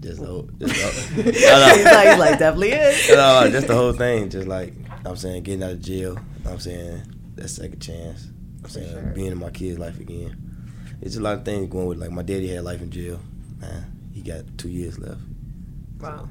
Just 0.00 0.20
the 0.20 0.26
whole, 0.26 0.48
just 0.60 0.74
the, 1.16 1.22
he's, 1.32 1.42
no, 1.42 1.50
no. 1.50 1.90
like, 1.92 2.08
he's 2.08 2.18
like, 2.18 2.38
definitely 2.38 2.70
is. 2.72 3.08
no, 3.14 3.48
just 3.50 3.66
the 3.66 3.74
whole 3.74 3.92
thing. 3.92 4.30
Just 4.30 4.46
like 4.46 4.72
I'm 5.04 5.16
saying, 5.16 5.42
getting 5.42 5.62
out 5.64 5.72
of 5.72 5.82
jail. 5.82 6.18
I'm 6.46 6.60
saying 6.60 7.02
that 7.34 7.48
second 7.48 7.80
chance. 7.80 8.28
I'm 8.62 8.70
saying 8.70 8.90
sure. 8.92 9.02
being 9.14 9.32
in 9.32 9.38
my 9.38 9.50
kid's 9.50 9.78
life 9.78 9.98
again. 9.98 10.36
It's 11.00 11.16
a 11.16 11.20
lot 11.20 11.38
of 11.38 11.44
things 11.44 11.68
going 11.70 11.86
with 11.86 11.98
like 11.98 12.10
my 12.12 12.22
daddy 12.22 12.48
had 12.48 12.62
life 12.64 12.80
in 12.80 12.90
jail. 12.90 13.18
Man, 13.60 13.84
he 14.14 14.22
got 14.22 14.42
two 14.56 14.68
years 14.68 14.98
left. 15.00 15.20
Wow. 16.00 16.28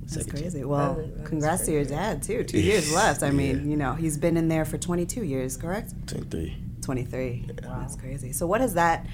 That's 0.00 0.14
Second 0.14 0.30
chance. 0.30 0.40
crazy. 0.54 0.64
Well, 0.64 0.94
That 0.94 1.00
is- 1.04 1.10
that 1.14 1.22
is 1.22 1.28
congrats 1.28 1.64
to 1.66 1.72
your 1.72 1.84
dad 1.84 2.22
too. 2.24 2.42
Two 2.42 2.58
years 2.60 2.92
left. 2.94 3.22
I 3.22 3.26
Yeah. 3.26 3.32
mean, 3.32 3.70
you 3.70 3.76
know, 3.76 3.94
he's 3.94 4.18
been 4.18 4.36
in 4.36 4.48
there 4.48 4.64
for 4.64 4.78
22 4.78 5.22
years, 5.24 5.56
correct? 5.56 5.94
Twenty 6.08 6.56
three. 6.80 7.44
23. 7.44 7.46
That's 7.62 7.96
crazy. 7.96 8.32
So, 8.32 8.46
what 8.46 8.60
is 8.60 8.74
that? 8.74 9.06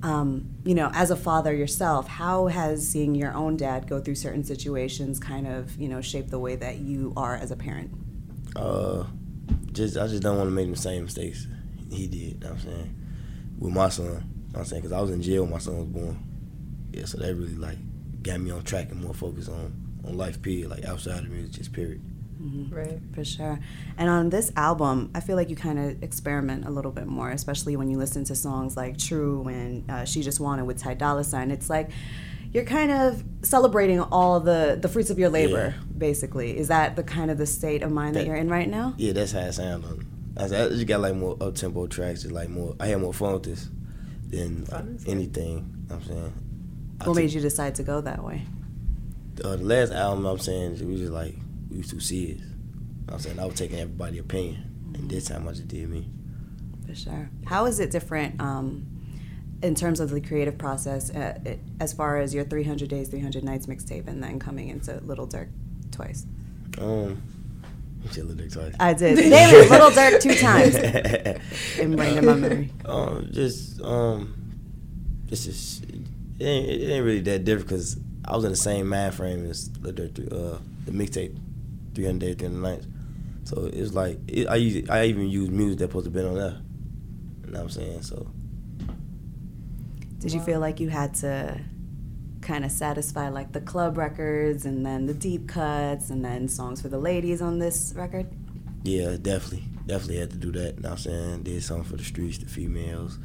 Um, 0.00 0.48
you 0.64 0.76
know, 0.76 0.90
as 0.94 1.10
a 1.10 1.16
father 1.16 1.52
yourself, 1.52 2.06
how 2.06 2.46
has 2.46 2.86
seeing 2.86 3.16
your 3.16 3.34
own 3.34 3.56
dad 3.56 3.88
go 3.88 4.00
through 4.00 4.14
certain 4.14 4.44
situations 4.44 5.18
kind 5.18 5.48
of, 5.48 5.76
you 5.76 5.88
know, 5.88 6.00
shape 6.00 6.28
the 6.28 6.38
way 6.38 6.54
that 6.54 6.78
you 6.78 7.12
are 7.16 7.34
as 7.34 7.50
a 7.50 7.56
parent? 7.56 7.90
Uh, 8.54 9.04
just 9.72 9.96
I 9.96 10.06
just 10.06 10.22
don't 10.22 10.36
want 10.36 10.48
to 10.48 10.52
make 10.52 10.70
the 10.70 10.76
same 10.76 11.04
mistakes 11.04 11.46
he 11.90 12.06
did. 12.06 12.18
You 12.18 12.38
know 12.40 12.46
what 12.48 12.52
I'm 12.52 12.60
saying 12.60 12.94
with 13.58 13.72
my 13.72 13.88
son. 13.88 14.06
You 14.06 14.12
know 14.12 14.20
what 14.52 14.58
I'm 14.60 14.64
saying 14.64 14.82
because 14.82 14.96
I 14.96 15.00
was 15.00 15.10
in 15.10 15.22
jail 15.22 15.42
when 15.42 15.52
my 15.52 15.58
son 15.58 15.76
was 15.76 15.86
born. 15.86 16.24
Yeah, 16.92 17.04
so 17.04 17.18
that 17.18 17.34
really 17.34 17.54
like 17.54 17.78
got 18.22 18.40
me 18.40 18.50
on 18.50 18.62
track 18.62 18.90
and 18.90 19.02
more 19.02 19.14
focused 19.14 19.48
on 19.48 19.72
on 20.04 20.16
life. 20.16 20.40
Period, 20.40 20.70
like 20.70 20.84
outside 20.84 21.24
of 21.24 21.28
music, 21.28 21.52
just 21.52 21.72
period. 21.72 22.00
Right. 22.40 23.00
For 23.14 23.24
sure. 23.24 23.58
And 23.96 24.08
on 24.08 24.30
this 24.30 24.52
album, 24.56 25.10
I 25.14 25.20
feel 25.20 25.34
like 25.36 25.50
you 25.50 25.56
kind 25.56 25.78
of 25.78 26.02
experiment 26.02 26.66
a 26.66 26.70
little 26.70 26.92
bit 26.92 27.06
more, 27.06 27.30
especially 27.30 27.76
when 27.76 27.90
you 27.90 27.98
listen 27.98 28.24
to 28.24 28.34
songs 28.36 28.76
like 28.76 28.96
True 28.98 29.46
and 29.48 29.90
uh, 29.90 30.04
She 30.04 30.22
Just 30.22 30.38
Wanted 30.38 30.64
with 30.64 30.78
Ty 30.78 30.94
Dolla 30.94 31.24
Sign. 31.24 31.50
It's 31.50 31.68
like 31.68 31.90
you're 32.52 32.64
kind 32.64 32.90
of 32.92 33.24
celebrating 33.42 34.00
all 34.00 34.40
the, 34.40 34.78
the 34.80 34.88
fruits 34.88 35.10
of 35.10 35.18
your 35.18 35.28
labor, 35.30 35.74
Yeah. 35.76 35.82
basically. 35.98 36.56
Is 36.56 36.68
that 36.68 36.96
the 36.96 37.02
kind 37.02 37.30
of 37.30 37.38
the 37.38 37.46
state 37.46 37.82
of 37.82 37.90
mind 37.90 38.14
that, 38.14 38.20
That- 38.20 38.26
you're 38.26 38.36
in 38.36 38.48
right 38.48 38.68
now? 38.68 38.94
Yeah, 38.96 39.12
that's 39.12 39.32
how 39.32 39.40
it 39.40 39.52
sounds. 39.52 39.84
I, 40.36 40.44
I 40.44 40.48
just 40.68 40.86
got 40.86 41.00
like 41.00 41.14
more 41.16 41.36
up 41.40 41.56
tempo 41.56 41.88
tracks. 41.88 42.22
Just 42.22 42.32
like 42.32 42.48
more, 42.48 42.76
I 42.78 42.86
had 42.86 43.00
more 43.00 43.12
fun 43.12 43.32
with 43.34 43.42
this 43.42 43.68
than 44.28 44.60
like, 44.60 44.70
Fun 44.70 44.94
is 44.96 45.04
good. 45.04 45.10
anything. 45.10 45.44
You 45.48 45.54
know 45.56 45.64
what 45.88 45.94
I'm 45.96 46.04
saying. 46.04 46.32
What 46.98 47.04
took- 47.06 47.16
made 47.16 47.32
you 47.32 47.40
decide 47.40 47.74
to 47.74 47.82
go 47.82 48.00
that 48.00 48.22
way? 48.24 48.42
uh, 49.44 49.56
the 49.56 49.64
last 49.64 49.92
album 49.92 50.24
I'm 50.26 50.38
saying 50.38 50.76
it 50.76 50.86
was 50.86 51.00
just 51.00 51.12
like 51.12 51.34
we 51.70 51.78
was 51.78 51.90
too 51.90 52.00
serious. 52.00 52.40
You 52.40 52.46
I'm 53.10 53.18
saying 53.18 53.38
I 53.38 53.44
was 53.46 53.54
taking 53.54 53.78
everybody's 53.78 54.20
opinion, 54.20 54.92
and 54.94 55.10
this 55.10 55.26
time 55.26 55.48
I 55.48 55.52
just 55.52 55.68
did 55.68 55.88
me. 55.88 56.08
For 56.86 56.94
sure. 56.94 57.30
How 57.46 57.66
is 57.66 57.80
it 57.80 57.90
different 57.90 58.40
um, 58.40 58.86
in 59.62 59.74
terms 59.74 60.00
of 60.00 60.10
the 60.10 60.20
creative 60.20 60.56
process 60.58 61.10
uh, 61.10 61.38
it, 61.44 61.58
as 61.80 61.92
far 61.92 62.18
as 62.18 62.34
your 62.34 62.44
300 62.44 62.88
Days, 62.88 63.08
300 63.08 63.44
Nights 63.44 63.66
mixtape 63.66 64.06
and 64.08 64.22
then 64.22 64.38
coming 64.38 64.68
into 64.68 64.98
Little 65.04 65.26
Durk 65.26 65.48
twice? 65.90 66.26
Um, 66.78 67.22
you 68.02 68.10
said 68.10 68.24
Lil 68.26 68.36
Dick 68.36 68.52
twice. 68.52 68.74
I 68.78 68.92
did. 68.94 69.16
Name 69.30 69.30
it, 69.32 69.70
Little 69.70 69.90
Durk 69.90 70.20
two 70.20 70.34
times. 70.34 70.76
In 71.78 71.96
my 71.96 72.20
memory. 72.20 72.72
um, 72.84 73.28
just 73.32 73.80
um, 73.82 74.34
this 75.24 75.46
is 75.46 75.82
it 76.38 76.44
ain't, 76.44 76.68
it 76.68 76.90
ain't 76.90 77.04
really 77.04 77.20
that 77.20 77.44
different 77.44 77.68
because 77.68 77.98
I 78.24 78.36
was 78.36 78.44
in 78.44 78.50
the 78.50 78.56
same 78.56 78.88
mind 78.88 79.14
frame 79.14 79.44
as 79.50 79.68
Durk, 79.70 80.14
three- 80.14 80.28
uh, 80.30 80.58
the 80.84 80.92
mixtape, 80.92 81.36
300 81.94 82.18
Days, 82.18 82.36
300 82.36 82.60
Nights. 82.60 82.86
So 83.44 83.70
it's 83.72 83.94
like 83.94 84.18
it, 84.28 84.46
I 84.48 84.56
use 84.56 84.88
I 84.90 85.04
even 85.06 85.28
use 85.28 85.48
music 85.50 85.78
that 85.78 85.86
supposed 85.86 86.04
to 86.04 86.10
been 86.10 86.26
on 86.26 86.34
there. 86.34 86.60
You 87.46 87.52
know 87.52 87.58
what 87.58 87.62
I'm 87.64 87.70
saying? 87.70 88.02
So 88.02 88.26
Did 90.18 90.32
you 90.32 90.40
feel 90.40 90.60
like 90.60 90.80
you 90.80 90.88
had 90.90 91.14
to 91.16 91.60
kind 92.42 92.64
of 92.64 92.70
satisfy 92.70 93.28
like 93.30 93.52
the 93.52 93.60
club 93.60 93.96
records 93.98 94.64
and 94.64 94.84
then 94.84 95.06
the 95.06 95.14
deep 95.14 95.48
cuts 95.48 96.10
and 96.10 96.24
then 96.24 96.48
songs 96.48 96.80
for 96.80 96.88
the 96.88 96.98
ladies 96.98 97.40
on 97.42 97.58
this 97.58 97.92
record? 97.96 98.26
yeah, 98.84 99.16
definitely, 99.20 99.64
definitely 99.86 100.18
had 100.18 100.30
to 100.30 100.36
do 100.36 100.52
that. 100.52 100.76
You 100.76 100.82
know 100.82 100.90
what 100.90 100.92
I'm 100.92 100.98
saying? 100.98 101.42
Did 101.42 101.62
something 101.62 101.84
for 101.84 101.96
the 101.96 102.04
streets, 102.04 102.38
the 102.38 102.46
females, 102.46 103.18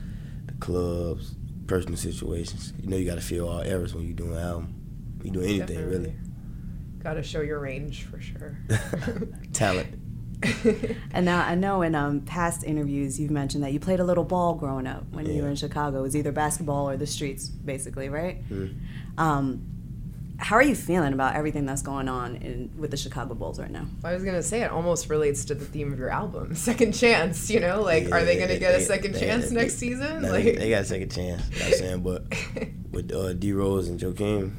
the 0.46 0.54
clubs, 0.54 1.36
personal 1.68 1.98
situations. 1.98 2.74
You 2.82 2.90
know, 2.90 2.98
you 2.98 3.06
got 3.06 3.16
to 3.16 3.22
feel 3.22 3.48
all 3.48 3.62
eras 3.62 3.94
when 3.94 4.06
you're 4.06 4.16
doing 4.16 4.34
an 4.34 4.44
album. 4.44 4.76
You 5.24 5.32
do 5.32 5.42
anything 5.42 5.90
really. 5.90 6.16
Got 7.04 7.16
to 7.16 7.24
show 7.24 7.42
your 7.42 7.60
range 7.60 8.04
for 8.04 8.20
sure. 8.22 8.58
Talent. 9.54 10.00
And 11.14 11.26
now 11.26 11.42
I 11.46 11.56
know 11.56 11.84
in 11.84 11.96
um, 11.96 12.20
past 12.22 12.64
interviews 12.66 13.18
you've 13.20 13.32
mentioned 13.32 13.64
that 13.64 13.72
you 13.72 13.80
played 13.80 14.00
a 14.02 14.04
little 14.04 14.24
ball 14.26 14.56
growing 14.56 14.88
up 14.88 15.06
when 15.12 15.26
you 15.26 15.42
were 15.44 15.48
in 15.48 15.56
Chicago. 15.56 16.00
It 16.00 16.02
was 16.02 16.16
either 16.18 16.32
basketball 16.34 16.90
or 16.90 16.98
the 16.98 17.06
streets, 17.08 17.48
basically, 17.48 18.10
right? 18.10 18.44
Mm. 18.50 18.76
Um, 19.18 19.66
how 20.40 20.56
are 20.58 20.64
you 20.64 20.76
feeling 20.76 21.14
about 21.14 21.36
everything 21.36 21.66
that's 21.66 21.82
going 21.84 22.10
on 22.10 22.36
in, 22.38 22.72
with 22.78 22.92
the 22.92 22.98
Chicago 22.98 23.36
Bulls 23.36 23.58
right 23.60 23.70
now? 23.72 23.86
I 24.04 24.14
was 24.14 24.24
gonna 24.26 24.42
say 24.44 24.64
it 24.64 24.72
almost 24.72 25.10
relates 25.10 25.46
to 25.46 25.56
the 25.56 25.64
theme 25.64 25.94
of 25.94 26.00
your 26.00 26.10
album, 26.10 26.56
second 26.72 26.94
chance. 26.94 27.50
You 27.50 27.60
know, 27.62 27.82
like 27.82 28.12
are 28.12 28.26
they 28.26 28.38
gonna 28.38 28.58
get 28.60 28.76
a 28.76 28.82
second 28.82 29.14
they- 29.14 29.20
chance 29.22 29.50
they- 29.50 29.56
next 29.56 29.76
season? 29.76 30.24
Nah, 30.24 30.30
Like, 30.30 30.44
they, 30.44 30.56
they 30.56 30.70
got 30.72 30.82
a 30.82 30.86
second 30.86 31.12
chance. 31.12 31.42
You 31.52 31.60
know 31.60 31.66
I'm 31.68 31.74
saying? 31.74 32.02
But 32.02 32.24
with 32.92 33.12
uh, 33.14 33.34
D 33.34 33.54
Rose 33.54 33.88
and 33.88 33.98
Joakim, 34.00 34.52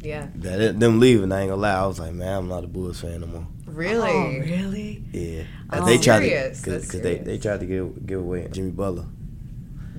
yeah, 0.00 0.28
that 0.36 0.78
them 0.80 1.00
leaving, 1.00 1.30
I 1.32 1.42
ain't 1.42 1.50
gonna 1.50 1.60
lie. 1.62 1.74
I 1.74 1.86
was 1.86 1.98
like, 2.00 2.12
man, 2.12 2.36
I'm 2.38 2.48
not 2.48 2.64
a 2.64 2.66
Bulls 2.66 3.00
fan 3.00 3.20
no 3.20 3.26
more. 3.26 3.46
really. 3.66 4.10
Oh, 4.10 4.28
really? 4.40 5.04
Yeah, 5.12 5.42
Oh. 5.72 5.84
they 5.86 5.98
tried 5.98 6.20
Serious, 6.20 6.62
to 6.62 6.70
that's 6.70 6.86
because 6.86 7.00
they, 7.02 7.18
they 7.18 7.38
tried 7.38 7.60
to 7.60 7.66
give 7.66 8.06
give 8.06 8.20
away 8.20 8.48
Jimmy 8.50 8.70
Butler. 8.70 9.06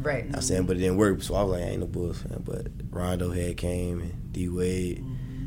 Right. 0.01 0.25
I'm 0.33 0.41
saying, 0.41 0.65
but 0.65 0.77
it 0.77 0.79
didn't 0.79 0.97
work. 0.97 1.21
So 1.21 1.35
I 1.35 1.43
was 1.43 1.51
like, 1.53 1.61
I 1.63 1.67
ain't 1.69 1.79
no 1.79 1.85
Bulls 1.85 2.21
fan. 2.23 2.41
But 2.43 2.67
Rondo 2.89 3.31
had 3.31 3.55
came 3.57 4.01
and 4.01 4.33
D 4.33 4.49
Wade, 4.49 5.03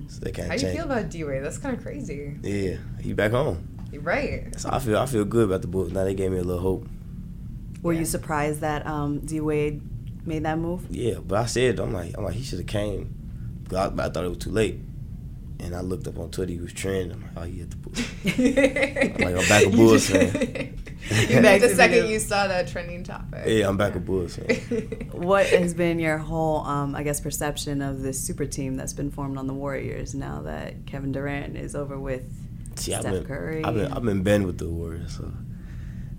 so 0.08 0.20
they 0.20 0.30
kind 0.30 0.46
of. 0.46 0.48
How 0.50 0.54
of 0.54 0.60
do 0.60 0.66
you 0.66 0.72
changed. 0.72 0.76
feel 0.76 0.84
about 0.92 1.10
D 1.10 1.24
Wade? 1.24 1.42
That's 1.44 1.58
kind 1.58 1.76
of 1.76 1.82
crazy. 1.82 2.36
yeah, 2.42 2.76
he 3.00 3.12
back 3.12 3.32
home. 3.32 3.68
You're 3.90 4.02
right. 4.02 4.58
So 4.58 4.68
I 4.72 4.78
feel 4.78 4.98
I 4.98 5.06
feel 5.06 5.24
good 5.24 5.46
about 5.46 5.62
the 5.62 5.68
Bulls. 5.68 5.92
Now 5.92 6.04
they 6.04 6.14
gave 6.14 6.30
me 6.30 6.38
a 6.38 6.42
little 6.44 6.62
hope. 6.62 6.86
Were 7.82 7.92
Yeah. 7.92 8.00
you 8.00 8.04
surprised 8.06 8.60
that 8.60 8.86
um, 8.86 9.18
D 9.20 9.40
Wade 9.40 9.82
made 10.26 10.44
that 10.44 10.58
move? 10.58 10.86
Yeah, 10.88 11.18
but 11.18 11.38
I 11.38 11.46
said 11.46 11.78
I'm 11.80 11.92
like 11.92 12.16
I'm 12.16 12.24
like 12.24 12.34
he 12.34 12.42
should 12.44 12.60
have 12.60 12.68
came. 12.68 13.14
'Cause 13.68 13.79
I, 13.98 14.05
I 14.05 14.09
thought 14.11 14.24
it 14.24 14.29
was 14.29 14.38
too 14.38 14.50
late. 14.50 14.79
And 15.61 15.74
I 15.74 15.81
looked 15.81 16.07
up 16.09 16.18
on 16.18 16.31
Twitter, 16.31 16.53
he 16.53 16.59
was 16.59 16.72
trending. 16.72 17.12
I'm 17.12 17.22
like, 17.22 17.31
oh, 17.37 17.42
he 17.42 17.62
at 17.62 17.70
the 17.70 17.77
Bulls. 17.77 18.00
I'm 18.27 19.38
I'm 19.38 19.48
back 19.48 19.64
a 19.66 19.70
Bulls 19.70 20.11
fan. 20.11 20.27
you 21.11 21.40
Back 21.40 21.42
back 21.42 21.61
the 21.61 21.68
second 21.74 22.09
you 22.09 22.18
saw 22.18 22.48
that 22.48 22.68
trending 22.68 23.05
topic. 23.05 23.44
Yeah, 23.46 23.68
I'm 23.68 23.77
back 23.77 23.94
a 23.94 24.00
Bulls 24.00 24.37
fan. 24.37 24.57
What 25.12 25.46
has 25.46 25.72
been 25.72 25.98
your 25.98 26.18
whole, 26.18 26.59
um, 26.66 26.94
I 26.94 27.03
guess, 27.03 27.20
perception 27.20 27.81
of 27.83 28.03
this 28.03 28.18
super 28.20 28.44
team 28.46 28.77
that's 28.77 28.92
been 28.92 29.11
formed 29.11 29.38
on 29.38 29.46
the 29.46 29.55
Warriors 29.55 30.14
now 30.14 30.42
that 30.42 30.87
Kevin 30.87 31.12
Durant 31.12 31.57
is 31.57 31.74
over 31.74 31.98
with 31.98 32.24
See, 32.77 32.92
I've 32.92 33.03
Steph 33.03 33.12
been, 33.12 33.24
Curry? 33.24 33.64
I've 33.64 33.74
been, 33.74 33.92
I've 33.92 34.03
been 34.03 34.22
been 34.22 34.46
with 34.46 34.59
the 34.59 34.68
Warriors. 34.68 35.16
So, 35.16 35.33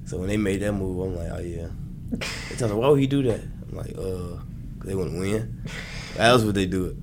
so 0.06 0.18
when 0.18 0.30
they 0.30 0.38
made 0.38 0.62
that 0.62 0.72
move, 0.72 1.00
I'm 1.06 1.16
like, 1.16 1.30
oh 1.32 1.44
yeah. 1.44 1.68
They 2.50 2.56
tell 2.56 2.70
me, 2.70 2.76
why 2.76 2.88
would 2.88 3.00
he 3.00 3.08
do 3.08 3.22
that? 3.24 3.42
I'm 3.42 3.76
like, 3.76 3.92
uh, 3.92 4.40
'cause 4.80 4.86
they 4.86 4.96
want 4.96 5.12
to 5.12 5.20
win. 5.20 5.62
Why 6.16 6.26
else 6.26 6.44
would 6.44 6.56
they 6.56 6.66
do 6.68 6.86
it? 6.86 6.96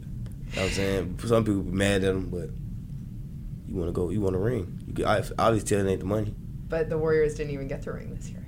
You 0.52 0.56
know 0.56 0.62
what 0.62 0.68
I'm 0.68 0.74
saying? 0.74 1.18
Some 1.24 1.44
people 1.44 1.62
be 1.62 1.72
mad 1.72 2.04
at 2.04 2.10
him, 2.10 2.28
but 2.28 2.50
you 3.66 3.76
want 3.76 3.88
to 3.88 3.92
go, 3.92 4.10
you 4.10 4.20
want 4.20 4.34
to 4.34 4.38
ring. 4.38 4.82
You 4.86 4.92
can, 4.92 5.06
I, 5.06 5.22
obviously 5.38 5.68
tell 5.68 5.86
it 5.86 5.90
ain't 5.90 6.00
the 6.00 6.06
money, 6.06 6.34
but 6.68 6.88
the 6.90 6.98
Warriors 6.98 7.34
didn't 7.34 7.52
even 7.52 7.68
get 7.68 7.82
the 7.82 7.92
ring 7.92 8.14
this 8.14 8.30
year. 8.30 8.44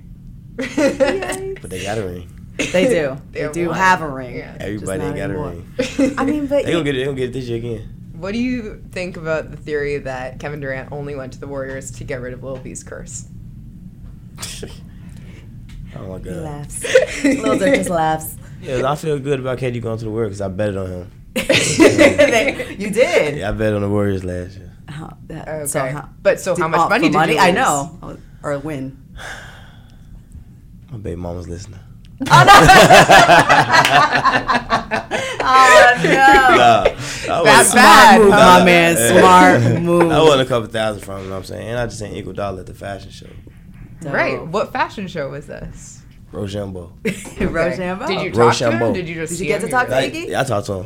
but 1.61 1.69
they 1.69 1.83
got 1.83 1.97
a 1.97 2.05
ring. 2.05 2.29
They 2.57 2.87
do. 2.87 3.17
They 3.31 3.47
they 3.47 3.51
do 3.51 3.67
one. 3.67 3.77
have 3.77 4.01
a 4.01 4.07
ring. 4.07 4.37
Yeah. 4.37 4.55
Everybody 4.59 5.03
ain't 5.03 5.15
got 5.15 5.31
a 5.31 5.37
ring. 5.37 6.15
I 6.17 6.25
mean, 6.25 6.47
but 6.47 6.63
They 6.65 6.71
gonna 6.71 6.83
get 6.83 6.95
it. 6.95 6.99
They 6.99 7.05
gonna 7.05 7.17
get 7.17 7.29
it 7.29 7.33
this 7.33 7.45
year 7.45 7.57
again. 7.57 8.11
What 8.13 8.31
do 8.31 8.39
you 8.39 8.81
think 8.91 9.17
about 9.17 9.51
the 9.51 9.57
theory 9.57 9.97
that 9.97 10.39
Kevin 10.39 10.59
Durant 10.59 10.91
only 10.91 11.15
went 11.15 11.33
to 11.33 11.39
the 11.39 11.47
Warriors 11.47 11.91
to 11.91 12.03
get 12.03 12.21
rid 12.21 12.33
of 12.33 12.43
Lil 12.43 12.57
B's 12.57 12.83
curse? 12.83 13.27
oh 14.39 16.07
my 16.07 16.17
he 16.17 16.23
god. 16.23 16.35
laughs. 16.43 16.83
Lil 17.23 17.59
Durk 17.59 17.75
just 17.75 17.89
laughs. 17.89 18.37
Yeah, 18.61 18.89
I 18.89 18.95
feel 18.95 19.19
good 19.19 19.39
about 19.39 19.57
KD 19.59 19.81
going 19.81 19.97
to 19.97 20.05
the 20.05 20.11
Warriors 20.11 20.29
because 20.29 20.41
I 20.41 20.47
betted 20.47 20.77
on 20.77 20.87
him. 20.87 21.11
You 21.35 22.89
did. 22.91 23.37
Yeah, 23.37 23.49
I 23.49 23.51
bet 23.51 23.73
on 23.73 23.81
the 23.81 23.89
Warriors 23.89 24.23
last 24.23 24.57
year. 24.57 24.71
How, 24.87 25.17
that, 25.27 25.47
Okay. 25.47 25.65
So 25.67 25.79
how, 25.79 26.09
but 26.21 26.39
so 26.39 26.55
how 26.55 26.67
much 26.67 26.79
oh, 26.79 26.89
money 26.89 27.07
did 27.09 27.13
money? 27.13 27.33
you 27.33 27.39
I 27.39 27.51
know. 27.51 27.97
Oh. 28.01 28.17
Or 28.43 28.57
win. 28.59 28.97
My 30.91 30.97
baby 30.97 31.15
mama's 31.15 31.47
listening. 31.49 31.79
Oh, 32.21 32.25
oh 35.41 36.01
no. 36.03 36.11
Nah, 36.15 36.83
I 36.85 37.43
That's 37.43 37.69
want, 37.69 37.75
bad. 37.75 38.21
move, 38.21 38.31
huh? 38.31 38.59
my 38.59 38.65
man. 38.65 38.95
Smart 39.19 39.81
move. 39.81 40.11
I 40.11 40.21
won 40.21 40.39
a 40.39 40.45
couple 40.45 40.69
thousand 40.69 41.01
from 41.03 41.17
him. 41.17 41.23
You 41.23 41.29
know 41.29 41.35
what 41.35 41.39
I'm 41.39 41.43
saying, 41.45 41.67
and 41.67 41.79
I 41.79 41.85
just 41.87 42.01
ain't 42.01 42.25
Iguodala 42.25 42.59
at 42.59 42.65
the 42.67 42.73
fashion 42.73 43.11
show. 43.11 43.27
Right. 44.03 44.45
What 44.45 44.71
fashion 44.71 45.07
show 45.07 45.29
was 45.31 45.47
this? 45.47 46.03
Rochambeau. 46.31 46.93
Rochambeau. 47.41 48.07
Did 48.07 48.21
you 48.21 48.31
talk 48.31 48.55
to 48.55 48.65
him? 48.65 48.73
Rochambeau. 48.73 48.93
Did 48.93 49.07
you 49.09 49.15
just 49.15 49.31
Did 49.31 49.37
see 49.37 49.45
you 49.45 49.49
get 49.49 49.61
him? 49.63 49.67
to 49.67 49.71
talk 49.71 49.87
to 49.87 50.01
You're 50.01 50.11
Iggy? 50.11 50.27
yeah, 50.29 50.41
I 50.41 50.43
talked 50.43 50.67
to 50.67 50.73
him. 50.83 50.85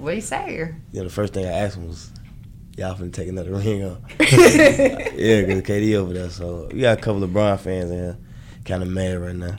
What 0.00 0.10
do 0.10 0.16
you 0.16 0.22
say? 0.22 0.74
Know, 0.94 1.04
the 1.04 1.10
first 1.10 1.34
thing 1.34 1.44
I 1.44 1.50
asked 1.50 1.76
him 1.76 1.86
was, 1.86 2.10
"Y'all 2.76 2.94
finna 2.94 3.12
take 3.12 3.28
another 3.28 3.50
ring 3.54 3.84
off?" 3.84 3.98
yeah, 4.18 5.42
because 5.42 5.62
KD 5.62 5.94
over 5.94 6.14
there. 6.14 6.30
So 6.30 6.68
we 6.72 6.80
got 6.80 6.98
a 6.98 7.00
couple 7.00 7.22
of 7.22 7.30
LeBron 7.30 7.60
fans 7.60 7.90
in 7.90 7.98
here, 7.98 8.18
kind 8.64 8.82
of 8.82 8.88
mad 8.88 9.18
right 9.18 9.36
now. 9.36 9.58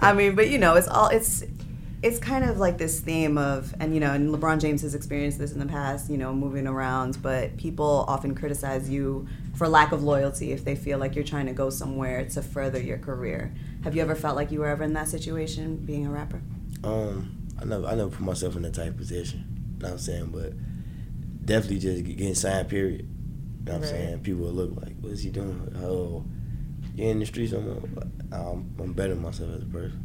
I 0.00 0.12
mean, 0.12 0.36
but 0.36 0.48
you 0.48 0.58
know, 0.58 0.74
it's 0.74 0.86
all 0.86 1.08
it's 1.08 1.42
it's 2.02 2.20
kind 2.20 2.44
of 2.44 2.58
like 2.58 2.78
this 2.78 3.00
theme 3.00 3.36
of 3.36 3.74
and 3.80 3.92
you 3.92 3.98
know, 3.98 4.12
and 4.12 4.32
LeBron 4.32 4.60
James 4.60 4.82
has 4.82 4.94
experienced 4.94 5.38
this 5.38 5.52
in 5.52 5.58
the 5.58 5.66
past, 5.66 6.08
you 6.08 6.18
know, 6.18 6.32
moving 6.32 6.68
around, 6.68 7.20
but 7.20 7.56
people 7.56 8.04
often 8.06 8.32
criticize 8.32 8.88
you 8.88 9.26
for 9.56 9.66
lack 9.66 9.90
of 9.90 10.04
loyalty 10.04 10.52
if 10.52 10.64
they 10.64 10.76
feel 10.76 10.98
like 10.98 11.16
you're 11.16 11.24
trying 11.24 11.46
to 11.46 11.52
go 11.52 11.68
somewhere 11.68 12.24
to 12.26 12.42
further 12.42 12.80
your 12.80 12.98
career. 12.98 13.52
Have 13.82 13.96
you 13.96 14.02
ever 14.02 14.14
felt 14.14 14.36
like 14.36 14.52
you 14.52 14.60
were 14.60 14.68
ever 14.68 14.84
in 14.84 14.92
that 14.92 15.08
situation 15.08 15.76
being 15.78 16.06
a 16.06 16.10
rapper? 16.10 16.40
Um, 16.84 17.35
I 17.60 17.64
never, 17.64 17.86
I 17.86 17.94
never 17.94 18.10
put 18.10 18.20
myself 18.20 18.56
in 18.56 18.62
that 18.62 18.74
type 18.74 18.88
of 18.88 18.96
position. 18.96 19.44
You 19.76 19.82
know 19.82 19.88
what 19.88 19.92
I'm 19.94 19.98
saying? 19.98 20.26
But 20.32 20.52
definitely 21.44 21.78
just 21.78 22.04
getting 22.04 22.34
signed. 22.34 22.68
Period. 22.68 23.02
You 23.02 23.64
know 23.64 23.72
what 23.78 23.82
I'm 23.82 23.88
saying? 23.88 24.18
People 24.20 24.42
will 24.44 24.52
look 24.52 24.76
like, 24.80 24.94
"What 25.00 25.12
is 25.12 25.22
he 25.22 25.30
doing? 25.30 25.74
Oh, 25.82 26.24
you're 26.94 27.10
in 27.10 27.18
the 27.18 27.26
streets? 27.26 27.52
I'm, 27.52 27.66
I'm, 28.32 28.74
I'm 28.78 28.92
bettering 28.92 29.22
myself 29.22 29.50
as 29.56 29.62
a 29.62 29.66
person. 29.66 30.02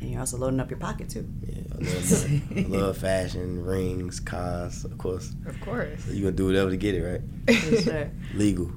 And 0.00 0.10
you're 0.10 0.20
also 0.20 0.36
loading 0.38 0.60
up 0.60 0.70
your 0.70 0.78
pocket 0.78 1.08
too. 1.10 1.28
Yeah, 1.46 1.62
I 1.74 1.78
love. 1.78 2.30
I 2.56 2.60
love 2.68 2.98
fashion, 2.98 3.62
rings, 3.64 4.18
cars, 4.20 4.84
of 4.84 4.96
course. 4.98 5.32
Of 5.46 5.60
course. 5.60 6.06
You 6.08 6.22
gonna 6.24 6.32
do 6.36 6.46
whatever 6.46 6.70
to 6.70 6.76
get 6.76 6.94
it 6.94 7.02
right. 7.48 7.56
For 7.60 7.76
sure. 7.82 8.10
Legal. 8.34 8.70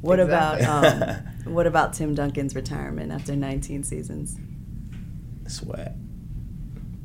What 0.00 0.20
Exactly. 0.20 0.64
about 0.64 0.84
um, 0.84 1.18
what 1.54 1.66
about 1.66 1.92
Tim 1.94 2.14
Duncan's 2.14 2.54
retirement 2.54 3.12
after 3.12 3.34
19 3.34 3.82
seasons? 3.82 4.36
Swag. 5.46 5.92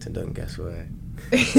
Tim 0.04 0.14
Duncan 0.14 0.34
got 0.34 0.50
swag. 0.50 0.88
He's 1.32 1.56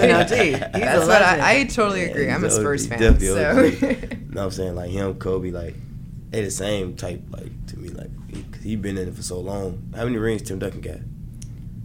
an 0.00 0.10
OG. 0.10 0.28
That's 0.72 1.06
what. 1.06 1.22
I, 1.22 1.60
I 1.60 1.64
totally 1.64 2.02
Yeah, 2.02 2.08
agree. 2.08 2.30
I'm 2.30 2.42
a 2.44 2.48
he's 2.48 2.56
Spurs 2.56 2.84
OG, 2.84 2.88
fan. 2.90 2.98
definitely 3.00 3.76
So 3.76 3.86
You 3.86 4.16
know 4.28 4.40
what 4.40 4.44
I'm 4.44 4.50
saying? 4.50 4.74
Like 4.74 4.90
him, 4.90 5.14
Kobe, 5.14 5.50
like 5.50 5.74
they 6.30 6.42
the 6.42 6.50
same 6.50 6.96
type. 6.96 7.22
Like 7.30 7.66
to 7.68 7.78
me, 7.78 7.88
like 7.90 8.10
he, 8.28 8.42
cause 8.42 8.62
he 8.62 8.76
been 8.76 8.98
in 8.98 9.08
it 9.08 9.14
for 9.14 9.22
so 9.22 9.40
long. 9.40 9.90
How 9.94 10.04
many 10.04 10.18
rings 10.18 10.42
Tim 10.42 10.58
Duncan 10.58 10.80
got? 10.80 10.98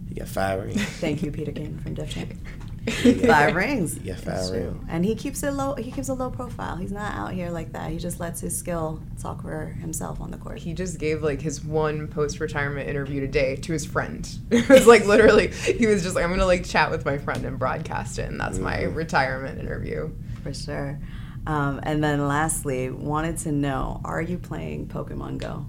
He 0.08 0.14
got 0.16 0.28
five 0.28 0.62
rings. 0.62 0.82
Thank 0.82 1.22
you, 1.22 1.30
Peter 1.30 1.52
King 1.52 1.78
from 1.78 1.94
Def 1.94 2.10
Jam. 2.10 2.28
He 2.86 3.12
got- 3.14 3.26
Five 3.26 3.54
rings. 3.54 3.94
He 3.94 4.00
got 4.08 4.18
That's 4.18 4.48
five 4.50 4.58
true. 4.58 4.68
rings. 4.70 4.84
And 4.88 5.04
he 5.04 5.14
keeps 5.14 5.42
it 5.42 5.52
low. 5.52 5.74
He 5.74 5.90
keeps 5.92 6.08
a 6.08 6.14
low 6.14 6.30
profile. 6.30 6.76
He's 6.76 6.90
not 6.92 7.14
out 7.14 7.32
here 7.32 7.50
like 7.50 7.72
that. 7.72 7.90
He 7.90 7.98
just 7.98 8.18
lets 8.18 8.40
his 8.40 8.56
skill 8.56 9.00
talk 9.20 9.42
for 9.42 9.66
himself 9.66 10.20
on 10.20 10.30
the 10.30 10.36
court. 10.36 10.58
he 10.58 10.72
just 10.74 10.98
gave 10.98 11.22
like 11.22 11.40
his 11.40 11.64
one 11.64 12.08
post-retirement 12.08 12.88
interview 12.88 13.20
today 13.20 13.56
to 13.56 13.72
his 13.72 13.84
friend. 13.86 14.28
It 14.50 14.68
was 14.68 14.86
like 14.86 15.04
literally, 15.06 15.48
he 15.48 15.86
was 15.86 16.02
just 16.02 16.14
like, 16.16 16.24
I'm 16.24 16.30
gonna 16.30 16.44
like 16.46 16.64
chat 16.64 16.90
with 16.90 17.04
my 17.04 17.18
friend 17.18 17.44
and 17.44 17.58
broadcast 17.58 18.18
it, 18.18 18.28
and 18.30 18.40
that's 18.40 18.58
my 18.58 18.78
Mhm. 18.78 18.94
retirement 18.96 19.60
interview. 19.60 20.10
for 20.42 20.52
sure. 20.52 20.98
Um, 21.46 21.80
and 21.84 22.02
then 22.02 22.26
lastly, 22.28 22.90
wanted 22.90 23.38
to 23.38 23.52
know: 23.52 24.00
Are 24.04 24.20
you 24.22 24.38
playing 24.38 24.86
Pokemon 24.88 25.38
Go? 25.38 25.66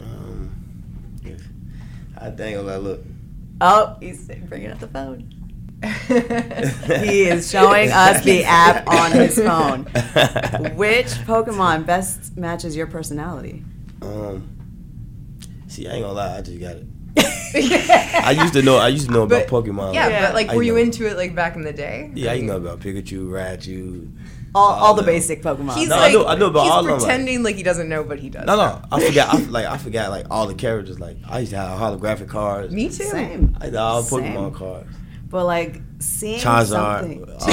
Um, 0.00 0.50
if, 1.24 1.42
I 2.18 2.30
dang 2.30 2.56
on 2.58 2.66
that 2.66 2.82
look. 2.82 3.00
Oh, 3.60 3.96
he's 4.00 4.26
bringing 4.48 4.70
up 4.70 4.78
the 4.78 4.88
phone. 4.88 5.34
He 7.04 7.22
is 7.24 7.50
showing 7.50 7.90
us 7.90 8.22
the 8.24 8.44
app 8.44 8.86
on 8.86 9.12
his 9.12 9.36
phone. 9.42 9.84
Which 10.76 11.06
Pokemon 11.26 11.86
best 11.86 12.36
matches 12.36 12.76
your 12.76 12.86
personality? 12.86 13.64
Um, 14.02 14.48
see, 15.68 15.88
I 15.88 15.92
ain't 15.92 16.02
gonna 16.02 16.12
lie. 16.14 16.38
I 16.38 16.42
just 16.42 16.60
got 16.60 16.76
it. 16.76 16.86
I 18.24 18.30
used 18.32 18.52
to 18.54 18.62
know. 18.62 18.76
I 18.76 18.88
used 18.88 19.06
to 19.06 19.12
know 19.12 19.22
about 19.22 19.46
Pokemon. 19.46 19.94
Yeah, 19.94 20.08
Yeah. 20.08 20.26
but 20.26 20.34
like, 20.34 20.48
I 20.50 20.56
were 20.56 20.62
you 20.62 20.74
know. 20.74 20.80
into 20.80 21.06
it 21.08 21.16
like 21.16 21.34
back 21.34 21.56
in 21.56 21.62
the 21.62 21.72
day? 21.72 22.10
Yeah, 22.14 22.32
I 22.32 22.40
know 22.40 22.56
about 22.58 22.80
Pikachu, 22.80 23.28
Raichu. 23.28 24.12
All, 24.54 24.72
all 24.72 24.94
the 24.94 25.02
them. 25.02 25.06
basic 25.14 25.42
Pokemon. 25.42 25.74
He's 25.76 25.88
No, 25.88 25.96
I 25.96 26.12
know- 26.12 26.26
I 26.26 26.34
know 26.36 26.46
about 26.48 26.62
he's 26.64 26.72
all 26.72 26.80
of 26.80 26.84
them, 26.86 26.94
like- 26.94 27.02
pretending 27.02 27.42
like 27.42 27.56
he 27.56 27.62
doesn't 27.62 27.88
know, 27.88 28.02
but 28.04 28.18
he 28.18 28.30
does. 28.30 28.46
No, 28.46 28.56
no, 28.56 28.82
I 28.92 29.00
forgot. 29.00 29.34
I, 29.34 29.38
like 29.44 29.66
I 29.66 29.76
forgot 29.78 30.10
like 30.10 30.26
all 30.30 30.46
the 30.46 30.54
characters. 30.54 30.98
Like 31.00 31.16
I 31.28 31.40
used 31.40 31.52
to 31.52 31.58
have 31.58 31.78
holographic 31.78 32.28
cards. 32.28 32.72
Me 32.72 32.86
too. 32.88 33.04
Same. 33.04 33.56
I 33.60 33.66
had 33.66 33.74
all 33.76 34.02
Same. 34.02 34.22
Pokemon 34.34 34.54
cards. 34.54 34.88
But 35.30 35.46
like 35.46 35.80
seeing 36.00 36.40
Charizard. 36.40 36.66
something. 36.66 37.24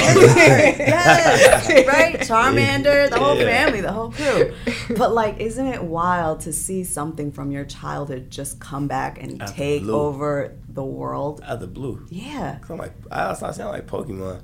Yes, 0.78 1.86
right? 1.86 2.16
Charmander, 2.20 3.08
the 3.08 3.18
whole 3.18 3.36
Yeah. 3.36 3.44
family, 3.64 3.80
the 3.80 3.92
whole 3.92 4.10
crew. 4.10 4.52
But 4.96 5.14
like, 5.14 5.38
isn't 5.38 5.66
it 5.66 5.82
wild 5.84 6.40
to 6.40 6.52
see 6.52 6.82
something 6.84 7.30
from 7.32 7.50
your 7.52 7.64
childhood 7.64 8.30
just 8.30 8.58
come 8.58 8.88
back 8.88 9.22
and 9.22 9.40
Out 9.42 9.48
take 9.50 9.82
blue. 9.82 9.94
over 9.94 10.54
the 10.68 10.84
world? 10.84 11.40
Out 11.44 11.50
of 11.54 11.60
the 11.60 11.66
blue. 11.68 12.04
Yeah, 12.10 12.58
'Cause 12.60 12.70
I'm 12.70 12.78
like, 12.78 12.92
I 13.10 13.32
started 13.34 13.54
sounding 13.56 13.74
like 13.80 13.86
Pokemon. 13.86 14.40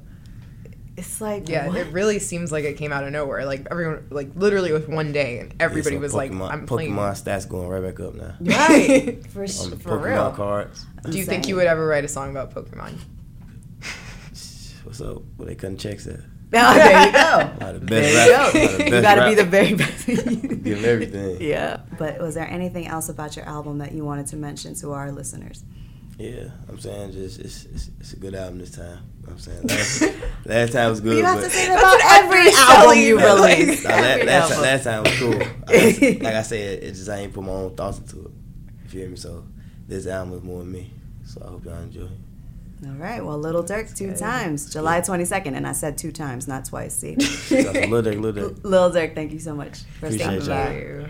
it's 0.97 1.21
like 1.21 1.49
Yeah, 1.49 1.67
what? 1.67 1.77
it 1.77 1.93
really 1.93 2.21
seems 2.21 2.53
like 2.53 2.65
it 2.65 2.75
came 2.77 2.93
out 2.93 3.03
of 3.03 3.11
nowhere. 3.11 3.45
Like 3.45 3.67
everyone, 3.71 4.07
like 4.11 4.31
literally 4.37 4.71
with 4.73 4.89
one 4.89 5.11
day, 5.13 5.41
and 5.41 5.53
everybody 5.59 5.97
Yeah, 5.97 6.01
so 6.01 6.03
was 6.03 6.15
like, 6.15 6.31
Pokemon- 6.31 6.53
"I'm 6.53 6.67
playing 6.67 6.93
Pokemon 6.93 7.21
playing." 7.25 7.39
stats 7.39 7.49
going 7.49 7.69
right 7.69 7.83
back 7.83 7.99
up 7.99 8.15
now. 8.15 8.35
right 8.41 9.27
for, 9.27 9.45
sh- 9.49 9.61
On 9.61 9.71
the 9.71 9.77
for 9.77 9.99
Pokemon 9.99 10.05
real. 10.05 10.31
cards. 10.31 10.87
Do 11.11 11.19
you 11.19 11.25
think 11.25 11.49
you 11.49 11.57
would 11.57 11.67
ever 11.67 11.85
write 11.85 12.05
a 12.05 12.09
song 12.09 12.31
about 12.31 12.55
Pokemon? 12.55 12.93
What's 14.97 15.01
up? 15.11 15.23
Well, 15.37 15.49
they 15.49 15.57
couldn't 15.57 15.79
check 15.79 15.99
that. 16.01 16.21
Oh, 16.57 16.75
there 16.75 17.07
you 17.07 17.13
go. 17.13 17.67
One 17.67 17.81
the 17.81 17.87
There 17.87 18.27
you 18.27 18.53
go. 18.53 18.77
the 18.79 18.85
You 18.85 19.03
got 19.03 19.15
to 19.17 19.29
be 19.29 19.35
the 19.35 19.43
very 19.43 19.75
best. 19.75 20.07
Give 20.07 20.85
everything. 20.85 21.39
yeah. 21.41 21.81
But 21.99 22.21
was 22.21 22.37
there 22.37 22.47
anything 22.49 22.87
else 22.87 23.09
about 23.09 23.35
your 23.35 23.45
album 23.45 23.79
that 23.79 23.91
you 23.91 24.05
wanted 24.05 24.29
to 24.29 24.37
mention 24.37 24.77
to 24.77 24.93
our 24.93 25.11
listeners? 25.11 25.65
Yeah, 26.17 26.51
I'm 26.69 26.79
saying 26.79 27.11
just 27.11 27.41
it's, 27.41 27.65
it's, 27.65 27.91
it's 27.99 28.13
a 28.13 28.17
good 28.21 28.37
album 28.37 28.61
this 28.61 28.71
time. 28.71 29.01
You 29.23 29.27
know 29.27 29.33
what 29.33 29.33
I'm 29.33 29.39
saying 29.41 29.63
last, 29.67 30.03
last 30.47 30.73
time 30.75 30.91
was 30.91 31.01
good. 31.01 31.19
you 31.19 31.25
have 31.25 31.39
but 31.39 31.45
to 31.45 31.51
say 31.51 31.67
that 31.67 31.79
about 31.81 32.01
every 32.23 32.53
album 32.55 32.99
you 32.99 33.17
release. 33.19 33.83
nah, 33.83 33.91
la- 33.91 33.97
Every 33.97 34.27
last, 34.27 34.51
album. 34.53 34.63
last 34.63 34.85
time 34.85 35.03
was 35.03 35.19
cool. 35.19 35.43
I- 35.67 36.19
like 36.23 36.35
I 36.37 36.43
said, 36.43 36.85
it 36.85 36.93
just 36.93 37.09
I 37.09 37.17
ain't 37.17 37.33
put 37.33 37.43
my 37.43 37.51
own 37.51 37.75
thoughts 37.75 37.99
into 37.99 38.27
it. 38.27 38.31
If 38.85 38.95
you 38.95 39.01
hear 39.01 39.09
me, 39.09 39.17
so 39.17 39.45
this 39.89 40.07
album 40.07 40.35
is 40.39 40.45
more 40.45 40.61
than 40.61 40.71
me. 40.71 40.93
So 41.25 41.43
I 41.45 41.49
hope 41.51 41.65
y'all 41.65 41.83
enjoy. 41.83 42.07
All 42.87 42.93
right. 42.97 43.25
Well, 43.25 43.39
Little 43.39 43.65
Durk 43.65 43.97
two 43.97 44.09
good. 44.09 44.19
times, 44.19 44.71
July 44.73 45.01
22nd, 45.01 45.55
and 45.57 45.67
I 45.67 45.73
said 45.73 45.97
two 45.97 46.13
times, 46.13 46.47
not 46.47 46.65
twice. 46.67 46.95
See, 46.95 47.17
Little 47.51 47.73
Lil 47.91 48.03
Durk, 48.03 48.21
Lil 48.21 48.33
Durk. 48.33 48.65
Lil 48.65 48.91
Durk, 48.95 49.15
thank 49.15 49.33
you 49.33 49.39
so 49.41 49.55
much 49.55 49.79
for 49.99 50.07
Appreciate 50.07 50.43
stopping 50.43 50.49
by. 50.49 50.75
You. 50.77 51.07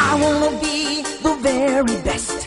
I 0.00 0.14
wanna 0.20 0.58
be 0.60 1.02
the 1.22 1.36
very 1.42 2.02
best, 2.02 2.37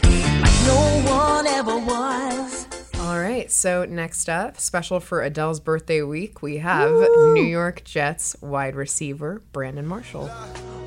So 3.62 3.86
next 3.86 4.28
up, 4.28 4.60
special 4.60 5.00
for 5.00 5.21
Adele's 5.21 5.60
birthday 5.60 6.02
week, 6.02 6.41
we 6.41 6.58
have 6.58 6.89
New 6.89 7.43
York 7.43 7.84
Jets 7.84 8.36
wide 8.41 8.76
receiver 8.76 9.43
Brandon 9.52 9.86
Marshall. 9.86 10.30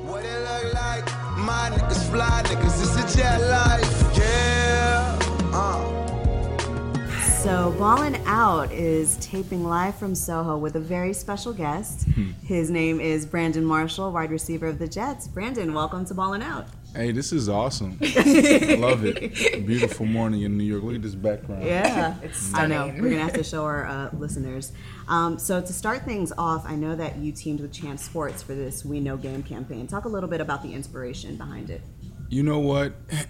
What 0.03 0.25
it 0.25 0.39
look 0.39 0.73
like? 0.73 1.05
My 1.37 1.69
niggas 1.71 2.11
fly 2.11 2.41
niggas, 2.43 2.81
it's 2.81 3.15
a 3.15 3.17
jet 3.17 3.39
life. 3.49 4.17
Yeah. 4.17 5.17
Uh. 5.53 7.09
So, 7.21 7.73
Ballin' 7.79 8.21
Out 8.25 8.69
is 8.73 9.15
taping 9.21 9.63
live 9.63 9.95
from 9.95 10.13
Soho 10.13 10.57
with 10.57 10.75
a 10.75 10.81
very 10.81 11.13
special 11.13 11.53
guest. 11.53 12.09
His 12.43 12.69
name 12.69 12.99
is 12.99 13.25
Brandon 13.25 13.63
Marshall, 13.63 14.11
wide 14.11 14.31
receiver 14.31 14.67
of 14.67 14.79
the 14.79 14.87
Jets. 14.89 15.29
Brandon, 15.29 15.73
welcome 15.73 16.03
to 16.07 16.13
Ballin' 16.13 16.41
Out. 16.41 16.67
Hey, 16.95 17.11
this 17.11 17.33
is 17.33 17.49
awesome. 17.49 17.97
I 18.01 18.77
love 18.79 19.03
it. 19.03 19.65
Beautiful 19.65 20.05
morning 20.05 20.43
in 20.43 20.57
New 20.57 20.63
York. 20.63 20.81
Look 20.81 20.95
at 20.95 21.01
this 21.01 21.13
background. 21.13 21.63
Yeah, 21.65 22.15
It's 22.23 22.53
I 22.53 22.67
know. 22.67 22.87
We're 22.87 23.09
gonna 23.09 23.19
have 23.19 23.33
to 23.33 23.43
show 23.43 23.65
our 23.65 23.85
uh, 23.85 24.09
listeners. 24.13 24.71
Um, 25.09 25.37
so 25.37 25.59
to 25.59 25.73
start 25.73 26.05
things 26.05 26.31
off, 26.37 26.65
I 26.65 26.75
know 26.75 26.95
that 26.95 27.17
you 27.17 27.33
teamed 27.33 27.59
with 27.59 27.73
Champ 27.73 27.99
Sports 27.99 28.41
for 28.41 28.55
this 28.55 28.85
We 28.85 29.01
Know 29.01 29.17
Game 29.17 29.43
campaign. 29.43 29.87
Talk 29.87 30.05
a 30.05 30.07
little 30.07 30.29
bit 30.29 30.39
about 30.39 30.63
the 30.63 30.73
inspiration 30.73 31.35
behind 31.35 31.69
it. 31.69 31.81
You 32.29 32.43
know 32.43 32.59
what? 32.59 32.93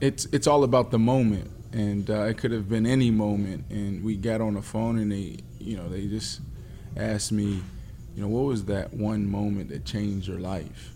It's 0.00 0.26
it's 0.26 0.46
all 0.46 0.62
about 0.62 0.92
the 0.92 0.98
moment, 1.00 1.50
and 1.72 2.08
uh, 2.08 2.20
it 2.26 2.38
could 2.38 2.52
have 2.52 2.68
been 2.68 2.86
any 2.86 3.10
moment. 3.10 3.64
And 3.68 4.04
we 4.04 4.16
got 4.16 4.40
on 4.40 4.54
the 4.54 4.62
phone, 4.62 4.96
and 4.96 5.10
they, 5.10 5.38
you 5.58 5.76
know, 5.76 5.88
they 5.88 6.06
just 6.06 6.40
asked 6.96 7.32
me, 7.32 7.60
you 8.14 8.22
know, 8.22 8.28
what 8.28 8.44
was 8.44 8.66
that 8.66 8.94
one 8.94 9.28
moment 9.28 9.70
that 9.70 9.84
changed 9.84 10.28
your 10.28 10.38
life? 10.38 10.94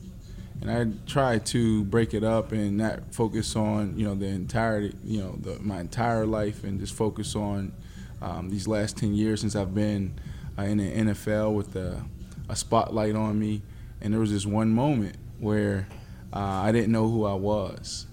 And 0.62 0.70
I 0.70 0.86
try 1.10 1.38
to 1.38 1.82
break 1.84 2.14
it 2.14 2.22
up 2.22 2.52
and 2.52 2.76
not 2.76 3.12
focus 3.12 3.56
on, 3.56 3.98
you 3.98 4.06
know, 4.06 4.14
the 4.14 4.26
entirety, 4.26 4.96
you 5.02 5.20
know, 5.20 5.34
the, 5.40 5.58
my 5.58 5.80
entire 5.80 6.24
life, 6.24 6.62
and 6.62 6.78
just 6.78 6.94
focus 6.94 7.34
on 7.34 7.72
um, 8.20 8.48
these 8.48 8.68
last 8.68 8.96
ten 8.96 9.12
years 9.12 9.40
since 9.40 9.56
I've 9.56 9.74
been 9.74 10.14
uh, 10.56 10.62
in 10.62 10.78
the 10.78 11.12
NFL 11.12 11.52
with 11.54 11.74
a, 11.74 12.04
a 12.48 12.54
spotlight 12.54 13.16
on 13.16 13.40
me, 13.40 13.62
and 14.00 14.12
there 14.12 14.20
was 14.20 14.30
this 14.30 14.46
one 14.46 14.70
moment 14.70 15.16
where 15.40 15.88
uh, 16.32 16.38
I 16.38 16.70
didn't 16.70 16.92
know 16.92 17.08
who 17.08 17.24
I 17.24 17.34
was, 17.34 18.06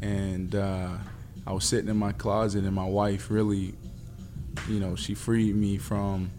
and 0.00 0.54
uh, 0.54 0.88
I 1.46 1.52
was 1.52 1.66
sitting 1.66 1.90
in 1.90 1.98
my 1.98 2.12
closet, 2.12 2.64
and 2.64 2.74
my 2.74 2.86
wife 2.86 3.30
really, 3.30 3.74
you 4.70 4.80
know, 4.80 4.96
she 4.96 5.14
freed 5.14 5.54
me 5.54 5.76
from. 5.76 6.30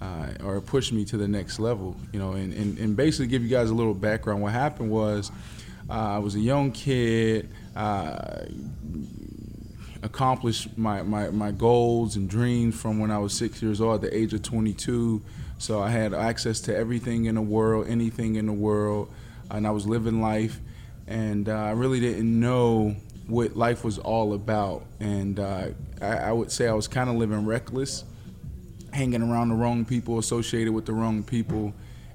Uh, 0.00 0.28
or 0.44 0.60
pushed 0.60 0.92
me 0.92 1.06
to 1.06 1.16
the 1.16 1.26
next 1.26 1.58
level, 1.58 1.96
you 2.12 2.18
know, 2.18 2.32
and, 2.32 2.52
and, 2.52 2.76
and 2.78 2.94
basically 2.94 3.26
give 3.26 3.42
you 3.42 3.48
guys 3.48 3.70
a 3.70 3.74
little 3.74 3.94
background. 3.94 4.42
What 4.42 4.52
happened 4.52 4.90
was, 4.90 5.32
uh, 5.88 5.92
I 5.92 6.18
was 6.18 6.34
a 6.34 6.38
young 6.38 6.70
kid, 6.70 7.48
uh, 7.74 8.44
accomplished 10.02 10.76
my, 10.76 11.02
my, 11.02 11.30
my 11.30 11.50
goals 11.50 12.16
and 12.16 12.28
dreams 12.28 12.80
from 12.80 12.98
when 12.98 13.10
I 13.10 13.18
was 13.18 13.32
six 13.32 13.62
years 13.62 13.80
old 13.80 13.96
at 14.04 14.10
the 14.10 14.16
age 14.16 14.32
of 14.34 14.42
22. 14.42 15.22
So 15.58 15.80
I 15.80 15.90
had 15.90 16.12
access 16.12 16.60
to 16.62 16.76
everything 16.76 17.26
in 17.26 17.34
the 17.34 17.42
world, 17.42 17.86
anything 17.88 18.36
in 18.36 18.46
the 18.46 18.52
world, 18.52 19.10
and 19.50 19.66
I 19.66 19.70
was 19.70 19.86
living 19.86 20.20
life. 20.20 20.60
And 21.06 21.48
uh, 21.48 21.54
I 21.54 21.70
really 21.70 22.00
didn't 22.00 22.38
know 22.38 22.96
what 23.26 23.56
life 23.56 23.84
was 23.84 23.98
all 23.98 24.34
about. 24.34 24.84
And 25.00 25.38
uh, 25.38 25.68
I, 26.00 26.06
I 26.06 26.32
would 26.32 26.50
say 26.50 26.68
I 26.68 26.72
was 26.72 26.88
kind 26.88 27.08
of 27.08 27.16
living 27.16 27.46
reckless, 27.46 28.04
hanging 28.92 29.22
around 29.22 29.48
the 29.48 29.54
wrong 29.54 29.84
people, 29.84 30.18
associated 30.18 30.72
with 30.72 30.86
the 30.86 30.92
wrong 30.92 31.22
people. 31.22 31.74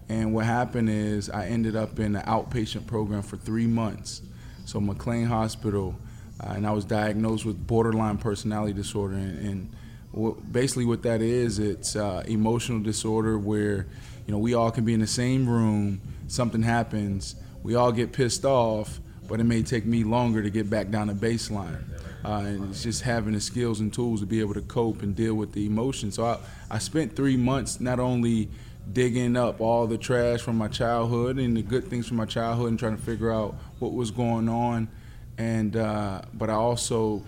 And 0.09 0.33
what 0.33 0.45
happened 0.45 0.89
is 0.89 1.29
I 1.29 1.47
ended 1.47 1.75
up 1.75 1.99
in 1.99 2.15
an 2.15 2.23
outpatient 2.23 2.87
program 2.87 3.21
for 3.21 3.37
three 3.37 3.67
months. 3.67 4.21
So 4.65 4.79
McLean 4.79 5.25
Hospital, 5.25 5.95
uh, 6.39 6.53
and 6.53 6.65
I 6.65 6.71
was 6.71 6.85
diagnosed 6.85 7.45
with 7.45 7.67
borderline 7.67 8.17
personality 8.17 8.73
disorder. 8.73 9.15
And, 9.15 9.45
and 9.45 9.71
what, 10.11 10.51
basically, 10.51 10.85
what 10.85 11.03
that 11.03 11.21
is, 11.21 11.59
it's 11.59 11.95
uh, 11.95 12.23
emotional 12.25 12.79
disorder 12.79 13.37
where 13.37 13.87
you 14.25 14.31
know 14.31 14.37
we 14.37 14.53
all 14.53 14.71
can 14.71 14.85
be 14.85 14.93
in 14.93 14.99
the 15.01 15.07
same 15.07 15.47
room, 15.47 16.01
something 16.27 16.61
happens, 16.61 17.35
we 17.63 17.75
all 17.75 17.91
get 17.91 18.13
pissed 18.13 18.45
off, 18.45 19.00
but 19.27 19.39
it 19.39 19.45
may 19.45 19.63
take 19.63 19.85
me 19.85 20.03
longer 20.03 20.41
to 20.41 20.49
get 20.49 20.69
back 20.69 20.89
down 20.89 21.07
to 21.07 21.13
baseline. 21.13 21.83
Uh, 22.23 22.43
and 22.45 22.69
it's 22.69 22.83
just 22.83 23.01
having 23.01 23.33
the 23.33 23.41
skills 23.41 23.79
and 23.79 23.93
tools 23.93 24.19
to 24.19 24.25
be 24.25 24.39
able 24.39 24.53
to 24.53 24.61
cope 24.61 25.01
and 25.01 25.15
deal 25.15 25.33
with 25.33 25.53
the 25.53 25.65
emotions. 25.65 26.15
So 26.15 26.25
I, 26.25 26.37
I 26.69 26.77
spent 26.77 27.15
three 27.15 27.37
months 27.37 27.79
not 27.79 27.99
only 27.99 28.49
digging 28.93 29.35
up 29.35 29.61
all 29.61 29.87
the 29.87 29.97
trash 29.97 30.41
from 30.41 30.57
my 30.57 30.67
childhood 30.67 31.37
and 31.37 31.55
the 31.55 31.61
good 31.61 31.85
things 31.85 32.07
from 32.07 32.17
my 32.17 32.25
childhood 32.25 32.69
and 32.69 32.79
trying 32.79 32.97
to 32.97 33.01
figure 33.01 33.31
out 33.31 33.55
what 33.79 33.93
was 33.93 34.11
going 34.11 34.49
on 34.49 34.87
and 35.37 35.75
uh, 35.75 36.21
but 36.33 36.49
I 36.49 36.53
also 36.53 37.23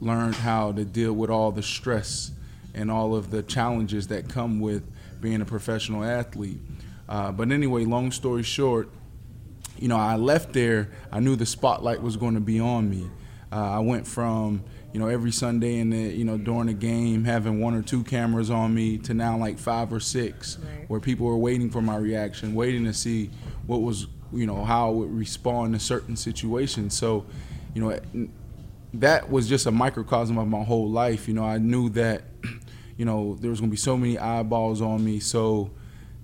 learned 0.00 0.34
how 0.34 0.72
to 0.72 0.84
deal 0.84 1.12
with 1.12 1.30
all 1.30 1.50
the 1.50 1.62
stress 1.62 2.30
and 2.74 2.90
all 2.90 3.14
of 3.14 3.30
the 3.30 3.42
challenges 3.42 4.08
that 4.08 4.28
come 4.28 4.60
with 4.60 4.82
being 5.20 5.40
a 5.40 5.44
professional 5.44 6.04
athlete. 6.04 6.58
Uh, 7.08 7.32
but 7.32 7.50
anyway, 7.50 7.84
long 7.84 8.10
story 8.12 8.42
short, 8.42 8.90
you 9.78 9.88
know, 9.88 9.96
I 9.96 10.16
left 10.16 10.52
there. 10.52 10.90
I 11.12 11.20
knew 11.20 11.36
the 11.36 11.46
spotlight 11.46 12.02
was 12.02 12.16
going 12.16 12.34
to 12.34 12.40
be 12.40 12.60
on 12.60 12.88
me. 12.88 13.10
Uh, 13.52 13.56
I 13.56 13.78
went 13.80 14.06
from 14.06 14.62
you 14.92 15.00
know 15.00 15.08
every 15.08 15.32
Sunday 15.32 15.78
in 15.78 15.90
the 15.90 15.98
you 15.98 16.24
know 16.24 16.36
during 16.38 16.66
the 16.66 16.72
game 16.72 17.24
having 17.24 17.60
one 17.60 17.74
or 17.74 17.82
two 17.82 18.02
cameras 18.04 18.50
on 18.50 18.72
me 18.74 18.98
to 18.98 19.14
now 19.14 19.36
like 19.36 19.58
five 19.58 19.92
or 19.92 20.00
six, 20.00 20.58
Right. 20.58 20.88
where 20.88 21.00
people 21.00 21.26
were 21.26 21.36
waiting 21.38 21.70
for 21.70 21.80
my 21.82 21.96
reaction, 21.96 22.54
waiting 22.54 22.84
to 22.84 22.94
see 22.94 23.30
what 23.66 23.82
was 23.82 24.06
you 24.32 24.46
know 24.46 24.64
how 24.64 24.88
I 24.88 24.90
would 24.90 25.12
respond 25.12 25.74
to 25.74 25.80
certain 25.80 26.16
situations. 26.16 26.94
So, 26.96 27.26
you 27.74 27.82
know, 27.82 28.28
that 28.94 29.30
was 29.30 29.48
just 29.48 29.66
a 29.66 29.70
microcosm 29.70 30.38
of 30.38 30.48
my 30.48 30.62
whole 30.62 30.88
life. 30.90 31.26
You 31.28 31.34
know, 31.34 31.44
I 31.44 31.58
knew 31.58 31.88
that, 31.90 32.22
you 32.96 33.04
know, 33.04 33.36
there 33.40 33.50
was 33.50 33.60
gonna 33.60 33.70
be 33.70 33.76
so 33.76 33.96
many 33.96 34.18
eyeballs 34.18 34.80
on 34.80 35.04
me. 35.04 35.20
So, 35.20 35.70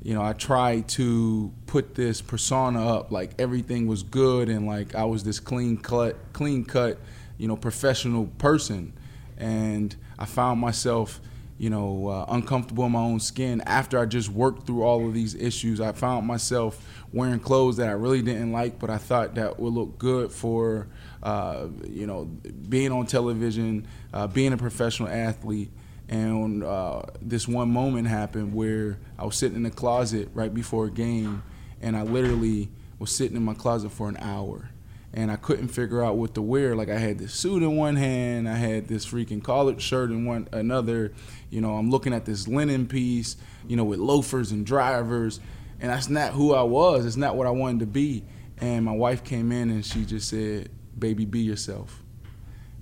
you 0.02 0.14
know, 0.14 0.22
I 0.22 0.32
tried 0.32 0.88
to 0.90 1.52
put 1.66 1.94
this 1.94 2.22
persona 2.22 2.96
up, 2.96 3.12
like 3.12 3.32
everything 3.38 3.86
was 3.86 4.02
good 4.02 4.48
and 4.48 4.66
like 4.66 4.94
I 4.94 5.04
was 5.04 5.24
this 5.24 5.40
clean 5.40 5.76
cut, 5.76 6.16
clean 6.32 6.64
cut, 6.64 6.98
you 7.36 7.48
know, 7.48 7.56
professional 7.56 8.26
person. 8.38 8.94
And 9.36 9.94
I 10.18 10.24
found 10.24 10.58
myself, 10.60 11.20
you 11.58 11.68
know, 11.68 12.08
uh, 12.08 12.24
uncomfortable 12.28 12.86
in 12.86 12.92
my 12.92 13.00
own 13.00 13.20
skin 13.20 13.60
after 13.66 13.98
I 13.98 14.06
just 14.06 14.30
worked 14.30 14.66
through 14.66 14.82
all 14.82 15.06
of 15.06 15.12
these 15.12 15.34
issues. 15.34 15.82
I 15.82 15.92
found 15.92 16.26
myself 16.26 16.82
wearing 17.12 17.40
clothes 17.40 17.76
that 17.76 17.88
I 17.88 17.92
really 17.92 18.22
didn't 18.22 18.52
like, 18.52 18.78
but 18.78 18.88
I 18.88 18.96
thought 18.96 19.34
that 19.34 19.60
would 19.60 19.72
look 19.74 19.98
good 19.98 20.32
for, 20.32 20.88
uh, 21.22 21.66
you 21.86 22.06
know, 22.06 22.24
being 22.70 22.90
on 22.90 23.04
television, 23.04 23.86
uh, 24.14 24.26
being 24.26 24.54
a 24.54 24.56
professional 24.56 25.10
athlete. 25.10 25.70
And 26.10 26.64
uh, 26.64 27.02
this 27.22 27.46
one 27.46 27.70
moment 27.70 28.08
happened 28.08 28.52
where 28.52 28.98
I 29.16 29.24
was 29.24 29.36
sitting 29.36 29.56
in 29.56 29.62
the 29.62 29.70
closet 29.70 30.28
right 30.34 30.52
before 30.52 30.86
a 30.86 30.90
game, 30.90 31.44
and 31.80 31.96
I 31.96 32.02
literally 32.02 32.68
was 32.98 33.14
sitting 33.14 33.36
in 33.36 33.44
my 33.44 33.54
closet 33.54 33.92
for 33.92 34.08
an 34.08 34.16
hour. 34.18 34.70
And 35.12 35.30
I 35.30 35.36
couldn't 35.36 35.68
figure 35.68 36.04
out 36.04 36.16
what 36.16 36.34
to 36.34 36.42
wear. 36.42 36.74
Like 36.74 36.88
I 36.88 36.98
had 36.98 37.18
this 37.18 37.32
suit 37.32 37.62
in 37.62 37.76
one 37.76 37.94
hand, 37.94 38.48
I 38.48 38.56
had 38.56 38.88
this 38.88 39.06
freaking 39.06 39.42
collared 39.42 39.80
shirt 39.80 40.10
in 40.10 40.24
one 40.24 40.48
another. 40.52 41.12
You 41.48 41.60
know, 41.60 41.76
I'm 41.76 41.90
looking 41.90 42.12
at 42.12 42.24
this 42.24 42.48
linen 42.48 42.88
piece, 42.88 43.36
you 43.68 43.76
know, 43.76 43.84
with 43.84 44.00
loafers 44.00 44.50
and 44.50 44.66
drivers, 44.66 45.38
and 45.80 45.90
that's 45.90 46.08
not 46.08 46.32
who 46.32 46.54
I 46.54 46.62
was. 46.62 47.06
It's 47.06 47.16
not 47.16 47.36
what 47.36 47.46
I 47.46 47.50
wanted 47.50 47.80
to 47.80 47.86
be. 47.86 48.24
And 48.58 48.84
my 48.84 48.92
wife 48.92 49.22
came 49.22 49.52
in 49.52 49.70
and 49.70 49.84
she 49.84 50.04
just 50.04 50.28
said, 50.28 50.70
"Baby, 50.98 51.24
be 51.24 51.40
yourself." 51.40 52.02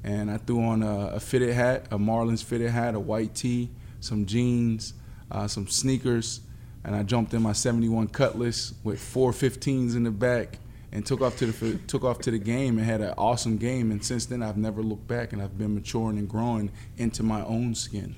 And 0.05 0.31
I 0.31 0.39
threw 0.39 0.63
on 0.63 0.83
a, 0.83 1.09
a 1.15 1.21
fitted 1.21 1.55
hat, 1.55 1.87
a 1.91 1.99
Marlins 1.99 2.43
fitted 2.43 2.71
hat, 2.71 2.95
a 2.95 3.01
white 3.01 3.35
tee, 3.35 3.71
some 4.01 4.27
jeans, 4.27 4.95
uh, 5.31 5.47
some 5.49 5.67
sneakers, 5.67 6.41
and 6.85 6.95
I 6.95 7.03
jumped 7.03 7.35
in 7.35 7.43
my 7.43 7.53
71 7.53 8.09
Cutlass 8.09 8.75
with 8.85 9.01
four 9.01 9.33
15s 9.33 9.97
in 9.97 10.05
the 10.05 10.11
back 10.11 10.59
and 10.93 11.05
took 11.05 11.21
off 11.21 11.37
to 11.37 11.47
the 11.47 11.79
took 11.87 12.05
off 12.05 12.19
to 12.21 12.31
the 12.31 12.39
game 12.39 12.79
and 12.79 12.87
had 12.87 13.01
an 13.01 13.13
awesome 13.19 13.59
game. 13.59 13.91
And 13.91 14.03
since 14.03 14.27
then, 14.27 14.43
I've 14.43 14.57
never 14.57 14.83
looked 14.83 15.07
back, 15.07 15.33
and 15.33 15.43
I've 15.43 15.59
been 15.59 15.75
maturing 15.75 16.19
and 16.19 16.29
growing 16.29 16.71
into 16.97 17.23
my 17.23 17.45
own 17.45 17.75
skin. 17.75 18.15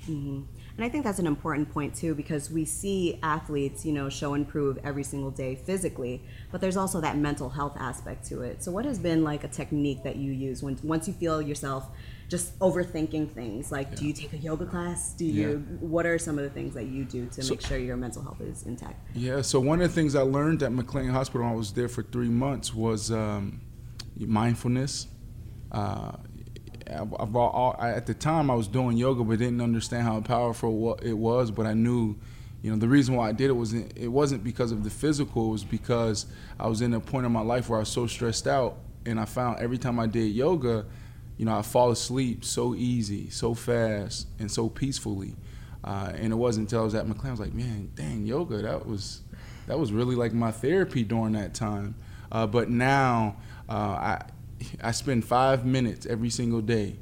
And 0.76 0.84
I 0.84 0.88
think 0.88 1.04
that's 1.04 1.18
an 1.18 1.26
important 1.26 1.70
point 1.70 1.94
too, 1.94 2.14
because 2.14 2.50
we 2.50 2.64
see 2.64 3.18
athletes, 3.22 3.84
you 3.84 3.92
know, 3.92 4.08
show 4.08 4.34
and 4.34 4.48
prove 4.48 4.78
every 4.84 5.02
single 5.02 5.30
day 5.30 5.54
physically, 5.54 6.22
but 6.50 6.60
there's 6.60 6.76
also 6.76 7.00
that 7.00 7.16
mental 7.16 7.50
health 7.50 7.76
aspect 7.78 8.26
to 8.28 8.42
it. 8.42 8.62
So, 8.62 8.70
what 8.70 8.84
has 8.84 8.98
been 8.98 9.24
like 9.24 9.44
a 9.44 9.48
technique 9.48 10.02
that 10.04 10.16
you 10.16 10.32
use 10.32 10.62
when 10.62 10.78
once 10.82 11.08
you 11.08 11.14
feel 11.14 11.42
yourself 11.42 11.88
just 12.28 12.58
overthinking 12.60 13.32
things? 13.32 13.72
Like, 13.72 13.96
do 13.96 14.06
you 14.06 14.12
take 14.12 14.32
a 14.32 14.38
yoga 14.38 14.64
class? 14.64 15.12
Do 15.12 15.24
you? 15.24 15.58
What 15.80 16.06
are 16.06 16.18
some 16.18 16.38
of 16.38 16.44
the 16.44 16.50
things 16.50 16.74
that 16.74 16.86
you 16.86 17.04
do 17.04 17.26
to 17.26 17.50
make 17.50 17.60
sure 17.60 17.76
your 17.76 17.96
mental 17.96 18.22
health 18.22 18.40
is 18.40 18.62
intact? 18.62 19.00
Yeah, 19.14 19.42
so 19.42 19.60
one 19.60 19.82
of 19.82 19.88
the 19.88 19.94
things 19.94 20.14
I 20.14 20.22
learned 20.22 20.62
at 20.62 20.72
McLean 20.72 21.10
Hospital 21.10 21.42
when 21.42 21.52
I 21.52 21.56
was 21.56 21.72
there 21.72 21.88
for 21.88 22.02
three 22.02 22.28
months 22.28 22.72
was 22.72 23.10
um, 23.10 23.60
mindfulness. 24.16 25.08
Uh, 25.72 26.12
I've, 26.92 27.14
I've 27.18 27.36
all, 27.36 27.76
I, 27.78 27.90
at 27.90 28.06
the 28.06 28.14
time 28.14 28.50
I 28.50 28.54
was 28.54 28.68
doing 28.68 28.96
yoga, 28.96 29.24
but 29.24 29.38
didn't 29.38 29.60
understand 29.60 30.04
how 30.04 30.20
powerful 30.20 30.94
it 30.96 31.12
was. 31.12 31.50
But 31.50 31.66
I 31.66 31.74
knew, 31.74 32.16
you 32.62 32.70
know, 32.70 32.76
the 32.76 32.88
reason 32.88 33.14
why 33.14 33.28
I 33.28 33.32
did 33.32 33.50
it 33.50 33.54
was 33.54 33.72
it 33.72 34.08
wasn't 34.08 34.44
because 34.44 34.72
of 34.72 34.84
the 34.84 34.90
physical. 34.90 35.48
It 35.48 35.52
was 35.52 35.64
because 35.64 36.26
I 36.58 36.66
was 36.68 36.80
in 36.82 36.94
a 36.94 37.00
point 37.00 37.26
in 37.26 37.32
my 37.32 37.42
life 37.42 37.68
where 37.68 37.78
I 37.78 37.80
was 37.80 37.88
so 37.88 38.06
stressed 38.06 38.46
out, 38.46 38.78
and 39.06 39.18
I 39.18 39.24
found 39.24 39.60
every 39.60 39.78
time 39.78 39.98
I 39.98 40.06
did 40.06 40.32
yoga, 40.32 40.86
you 41.36 41.46
know, 41.46 41.56
I 41.56 41.62
fall 41.62 41.90
asleep 41.90 42.44
so 42.44 42.74
easy, 42.74 43.30
so 43.30 43.54
fast, 43.54 44.26
and 44.38 44.50
so 44.50 44.68
peacefully. 44.68 45.36
Uh, 45.82 46.12
and 46.14 46.32
it 46.32 46.36
wasn't 46.36 46.68
until 46.68 46.82
I 46.82 46.84
was 46.84 46.94
at 46.94 47.08
McLean, 47.08 47.28
I 47.28 47.30
was 47.30 47.40
like, 47.40 47.54
man, 47.54 47.90
dang, 47.94 48.26
yoga, 48.26 48.58
that 48.62 48.86
was 48.86 49.22
that 49.66 49.78
was 49.78 49.92
really 49.92 50.16
like 50.16 50.32
my 50.32 50.50
therapy 50.50 51.04
during 51.04 51.32
that 51.32 51.54
time. 51.54 51.94
Uh, 52.32 52.46
but 52.46 52.68
now 52.68 53.36
uh, 53.68 53.72
I 53.72 54.22
I 54.82 54.92
spend 54.92 55.24
five 55.24 55.64
minutes 55.64 56.06
every 56.06 56.30
single 56.30 56.60
day 56.60 56.96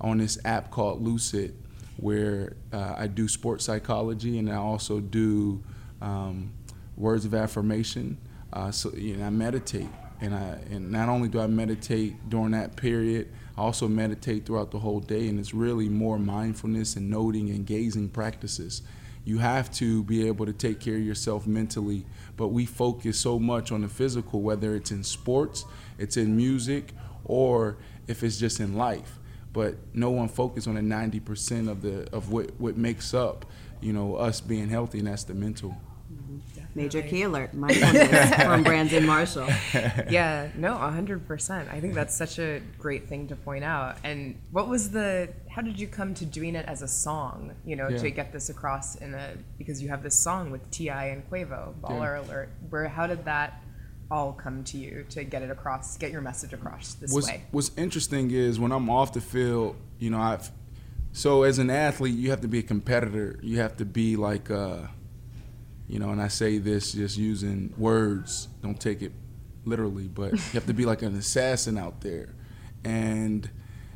on 0.00 0.18
this 0.18 0.38
app 0.44 0.70
called 0.70 1.02
Lucid, 1.02 1.54
where 1.96 2.56
uh, 2.72 2.94
I 2.96 3.06
do 3.06 3.28
sports 3.28 3.64
psychology 3.64 4.38
and 4.38 4.50
I 4.50 4.56
also 4.56 5.00
do 5.00 5.62
um, 6.00 6.52
words 6.96 7.24
of 7.24 7.34
affirmation. 7.34 8.18
Uh, 8.52 8.70
so 8.70 8.92
you 8.94 9.16
know, 9.16 9.26
I 9.26 9.30
meditate, 9.30 9.88
and 10.20 10.34
I 10.34 10.58
and 10.70 10.90
not 10.90 11.08
only 11.08 11.28
do 11.28 11.40
I 11.40 11.46
meditate 11.46 12.28
during 12.28 12.52
that 12.52 12.76
period, 12.76 13.32
I 13.56 13.62
also 13.62 13.88
meditate 13.88 14.46
throughout 14.46 14.70
the 14.70 14.78
whole 14.78 15.00
day, 15.00 15.28
and 15.28 15.38
it's 15.38 15.54
really 15.54 15.88
more 15.88 16.18
mindfulness 16.18 16.96
and 16.96 17.10
noting 17.10 17.50
and 17.50 17.66
gazing 17.66 18.10
practices. 18.10 18.82
You 19.26 19.38
have 19.38 19.72
to 19.72 20.04
be 20.04 20.28
able 20.28 20.46
to 20.46 20.52
take 20.52 20.78
care 20.78 20.94
of 20.94 21.02
yourself 21.02 21.48
mentally, 21.48 22.06
but 22.36 22.48
we 22.48 22.64
focus 22.64 23.18
so 23.18 23.40
much 23.40 23.72
on 23.72 23.82
the 23.82 23.88
physical, 23.88 24.40
whether 24.40 24.76
it's 24.76 24.92
in 24.92 25.02
sports, 25.02 25.64
it's 25.98 26.16
in 26.16 26.36
music, 26.36 26.92
or 27.24 27.76
if 28.06 28.22
it's 28.22 28.38
just 28.38 28.60
in 28.60 28.76
life. 28.76 29.18
But 29.52 29.78
no 29.92 30.10
one 30.10 30.28
focuses 30.28 30.68
on 30.68 30.76
the 30.76 30.80
90% 30.80 31.68
of 31.68 31.82
the 31.82 32.08
of 32.14 32.30
what 32.30 32.52
what 32.60 32.76
makes 32.76 33.14
up, 33.14 33.44
you 33.80 33.92
know, 33.92 34.14
us 34.14 34.40
being 34.40 34.68
healthy, 34.68 35.00
and 35.00 35.08
that's 35.08 35.24
the 35.24 35.34
mental. 35.34 35.76
Major 36.76 37.02
key 37.02 37.22
alert. 37.22 37.54
Mindfulness 37.54 38.34
from 38.44 38.62
Brandon 38.68 39.04
Marshall. 39.06 39.48
yeah, 40.10 40.48
no, 40.56 40.76
hundred 40.76 41.26
percent. 41.26 41.68
I 41.72 41.80
think 41.80 41.94
that's 41.94 42.14
such 42.14 42.38
a 42.38 42.60
great 42.78 43.08
thing 43.08 43.28
to 43.28 43.36
point 43.36 43.64
out. 43.64 43.96
And 44.04 44.38
what 44.52 44.68
was 44.68 44.90
the? 44.90 45.28
How 45.50 45.62
did 45.62 45.80
you 45.80 45.86
come 45.88 46.12
to 46.14 46.26
doing 46.26 46.54
it 46.54 46.66
as 46.66 46.82
a 46.82 46.88
song? 46.88 47.54
You 47.64 47.76
know, 47.76 47.88
Yeah. 47.88 47.98
to 47.98 48.10
get 48.10 48.32
this 48.32 48.50
across 48.50 48.96
in 48.96 49.14
a 49.14 49.32
because 49.58 49.82
you 49.82 49.88
have 49.88 50.02
this 50.02 50.14
song 50.14 50.50
with 50.50 50.70
Ti 50.70 50.90
and 50.90 51.28
Quavo, 51.30 51.74
Baller 51.80 52.22
Alert. 52.24 52.50
Where 52.68 52.88
how 52.88 53.06
did 53.06 53.24
that 53.24 53.62
all 54.10 54.32
come 54.32 54.62
to 54.62 54.76
you 54.78 55.04
to 55.10 55.24
get 55.24 55.42
it 55.42 55.50
across, 55.50 55.96
get 55.96 56.12
your 56.12 56.20
message 56.20 56.52
across 56.52 56.94
this 56.94 57.12
what's, 57.12 57.26
way? 57.26 57.42
what's 57.50 57.72
interesting 57.76 58.30
is 58.30 58.60
when 58.60 58.70
I'm 58.70 58.88
off 58.88 59.12
the 59.12 59.20
field, 59.20 59.74
you 59.98 60.10
know, 60.10 60.20
I've 60.20 60.48
so 61.12 61.42
as 61.44 61.58
an 61.58 61.70
athlete, 61.70 62.14
you 62.14 62.28
have 62.30 62.42
to 62.42 62.48
be 62.48 62.58
a 62.58 62.62
competitor. 62.62 63.40
You 63.42 63.58
have 63.60 63.78
to 63.78 63.84
be 63.86 64.16
like, 64.16 64.50
uh, 64.50 64.80
you 65.88 65.98
know, 65.98 66.10
and 66.10 66.20
I 66.20 66.28
say 66.28 66.58
this 66.58 66.92
just 66.92 67.16
using 67.16 67.72
words. 67.76 68.48
Don't 68.62 68.80
take 68.80 69.02
it 69.02 69.12
literally, 69.64 70.08
but 70.08 70.32
you 70.32 70.38
have 70.52 70.66
to 70.66 70.74
be 70.74 70.84
like 70.84 71.02
an 71.02 71.16
assassin 71.16 71.78
out 71.78 72.00
there, 72.00 72.34
and 72.84 73.48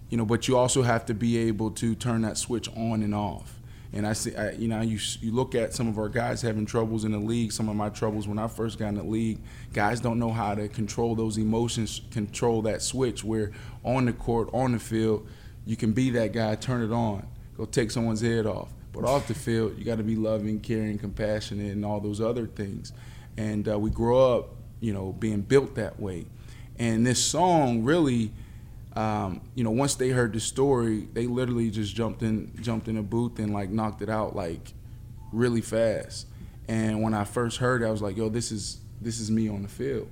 you 0.08 0.16
know, 0.16 0.24
but 0.24 0.48
you 0.48 0.56
also 0.56 0.82
have 0.82 1.06
to 1.06 1.14
be 1.14 1.38
able 1.38 1.70
to 1.72 1.94
turn 1.94 2.22
that 2.22 2.36
switch 2.36 2.68
on 2.76 3.02
and 3.02 3.14
off. 3.14 3.56
And 3.92 4.06
I 4.06 4.12
see, 4.12 4.36
I, 4.36 4.52
you 4.52 4.68
know, 4.68 4.80
you 4.82 4.98
you 5.20 5.32
look 5.32 5.56
at 5.56 5.74
some 5.74 5.88
of 5.88 5.98
our 5.98 6.08
guys 6.08 6.42
having 6.42 6.64
troubles 6.64 7.04
in 7.04 7.10
the 7.10 7.18
league. 7.18 7.50
Some 7.50 7.68
of 7.68 7.74
my 7.74 7.88
troubles 7.88 8.28
when 8.28 8.38
I 8.38 8.46
first 8.46 8.78
got 8.78 8.88
in 8.88 8.94
the 8.94 9.02
league, 9.02 9.40
guys 9.72 10.00
don't 10.00 10.20
know 10.20 10.30
how 10.30 10.54
to 10.54 10.68
control 10.68 11.16
those 11.16 11.38
emotions, 11.38 12.00
control 12.12 12.62
that 12.62 12.82
switch. 12.82 13.24
Where 13.24 13.50
on 13.84 14.04
the 14.04 14.12
court, 14.12 14.48
on 14.52 14.72
the 14.72 14.78
field, 14.78 15.26
you 15.66 15.76
can 15.76 15.92
be 15.92 16.10
that 16.10 16.32
guy, 16.32 16.54
turn 16.54 16.82
it 16.82 16.92
on, 16.92 17.26
go 17.56 17.64
take 17.64 17.90
someone's 17.90 18.20
head 18.20 18.46
off. 18.46 18.72
But 18.92 19.04
off 19.04 19.28
the 19.28 19.34
field, 19.34 19.78
you 19.78 19.84
got 19.84 19.98
to 19.98 20.02
be 20.02 20.16
loving, 20.16 20.60
caring, 20.60 20.98
compassionate, 20.98 21.72
and 21.72 21.84
all 21.84 22.00
those 22.00 22.20
other 22.20 22.46
things. 22.46 22.92
And 23.36 23.68
uh, 23.68 23.78
we 23.78 23.90
grow 23.90 24.38
up, 24.38 24.54
you 24.80 24.92
know, 24.92 25.12
being 25.12 25.42
built 25.42 25.76
that 25.76 26.00
way. 26.00 26.26
And 26.78 27.06
this 27.06 27.22
song 27.22 27.84
really 27.84 28.32
um, 28.94 29.40
you 29.54 29.62
know, 29.62 29.70
once 29.70 29.94
they 29.94 30.08
heard 30.08 30.32
the 30.32 30.40
story, 30.40 31.08
they 31.12 31.26
literally 31.26 31.70
just 31.70 31.94
jumped 31.94 32.22
in, 32.22 32.52
jumped 32.60 32.88
in 32.88 32.96
a 32.96 33.02
booth 33.02 33.38
and 33.38 33.52
like 33.52 33.70
knocked 33.70 34.02
it 34.02 34.08
out 34.08 34.34
like 34.34 34.72
really 35.32 35.60
fast. 35.60 36.26
And 36.66 37.02
when 37.02 37.14
I 37.14 37.24
first 37.24 37.58
heard 37.58 37.82
it, 37.82 37.86
I 37.86 37.90
was 37.90 38.02
like, 38.02 38.16
"Yo, 38.16 38.28
this 38.28 38.52
is 38.52 38.80
this 39.00 39.20
is 39.20 39.30
me 39.30 39.48
on 39.48 39.62
the 39.62 39.68
field." 39.68 40.08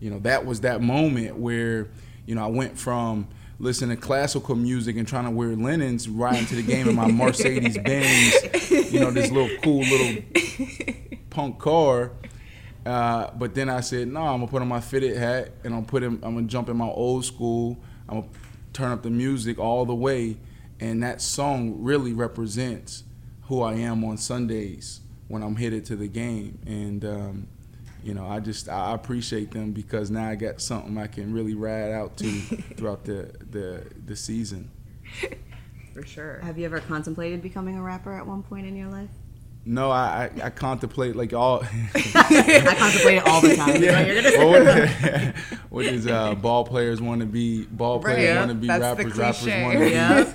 You 0.00 0.10
know, 0.10 0.18
that 0.20 0.46
was 0.46 0.60
that 0.60 0.80
moment 0.80 1.36
where, 1.36 1.88
you 2.26 2.34
know, 2.34 2.44
I 2.44 2.48
went 2.48 2.78
from 2.78 3.28
listening 3.60 3.94
to 3.94 4.02
classical 4.02 4.56
music 4.56 4.96
and 4.96 5.06
trying 5.06 5.24
to 5.24 5.30
wear 5.30 5.54
linens 5.54 6.08
riding 6.08 6.46
to 6.46 6.56
the 6.56 6.62
game 6.62 6.88
in 6.88 6.96
my 6.96 7.06
Mercedes 7.06 7.76
Benz, 7.84 8.90
you 8.90 8.98
know, 8.98 9.10
this 9.10 9.30
little 9.30 9.54
cool 9.62 9.80
little 9.80 10.22
punk 11.28 11.58
car. 11.58 12.12
Uh, 12.86 13.30
but 13.36 13.54
then 13.54 13.68
I 13.68 13.80
said, 13.80 14.08
no, 14.08 14.22
I'm 14.22 14.40
gonna 14.40 14.46
put 14.46 14.62
on 14.62 14.68
my 14.68 14.80
fitted 14.80 15.16
hat 15.16 15.52
and 15.62 15.74
I'm 15.74 15.84
put 15.84 16.02
in, 16.02 16.14
I'm 16.22 16.34
gonna 16.34 16.46
jump 16.46 16.70
in 16.70 16.76
my 16.76 16.86
old 16.86 17.26
school. 17.26 17.76
I'm 18.08 18.22
gonna 18.22 18.32
turn 18.72 18.92
up 18.92 19.02
the 19.02 19.10
music 19.10 19.58
all 19.58 19.84
the 19.84 19.94
way, 19.94 20.38
and 20.80 21.02
that 21.02 21.20
song 21.20 21.82
really 21.82 22.14
represents 22.14 23.04
who 23.42 23.60
I 23.60 23.74
am 23.74 24.02
on 24.04 24.16
Sundays 24.16 25.00
when 25.28 25.42
I'm 25.42 25.56
headed 25.56 25.84
to 25.86 25.96
the 25.96 26.08
game. 26.08 26.58
And 26.66 27.04
um, 27.04 27.48
you 28.02 28.14
know, 28.14 28.26
I 28.26 28.40
just 28.40 28.68
I 28.68 28.94
appreciate 28.94 29.50
them 29.50 29.72
because 29.72 30.10
now 30.10 30.28
I 30.28 30.34
got 30.34 30.60
something 30.60 30.96
I 30.98 31.06
can 31.06 31.32
really 31.32 31.54
ride 31.54 31.92
out 31.92 32.16
to 32.18 32.26
throughout 32.76 33.04
the 33.04 33.32
the 33.50 33.84
the 34.06 34.16
season. 34.16 34.70
For 35.94 36.04
sure. 36.06 36.38
Have 36.42 36.56
you 36.58 36.64
ever 36.66 36.80
contemplated 36.80 37.42
becoming 37.42 37.76
a 37.76 37.82
rapper 37.82 38.12
at 38.16 38.26
one 38.26 38.42
point 38.42 38.66
in 38.66 38.76
your 38.76 38.88
life? 38.88 39.08
No, 39.66 39.90
I 39.90 40.30
I, 40.42 40.46
I 40.46 40.50
contemplate 40.50 41.16
like 41.16 41.32
all. 41.34 41.62
I 41.94 42.74
contemplate 42.78 43.18
it 43.18 43.26
all 43.26 43.40
the 43.40 43.56
time. 43.56 43.82
Yeah. 43.82 44.38
Well, 44.38 44.50
what, 44.64 45.34
what 45.70 45.84
is 45.84 46.06
uh, 46.06 46.34
ball 46.36 46.64
players 46.64 47.02
want 47.02 47.20
to 47.20 47.26
be? 47.26 47.64
Ball 47.66 48.00
Right, 48.00 48.14
players 48.14 48.24
yeah. 48.28 48.38
want 48.38 48.48
to 48.50 48.54
be 48.54 48.66
That's 48.68 48.80
rappers. 48.82 49.16
Rappers 49.18 49.46
want 49.46 49.72
to 49.78 49.84
be 49.84 49.90
Yeah. 49.90 50.32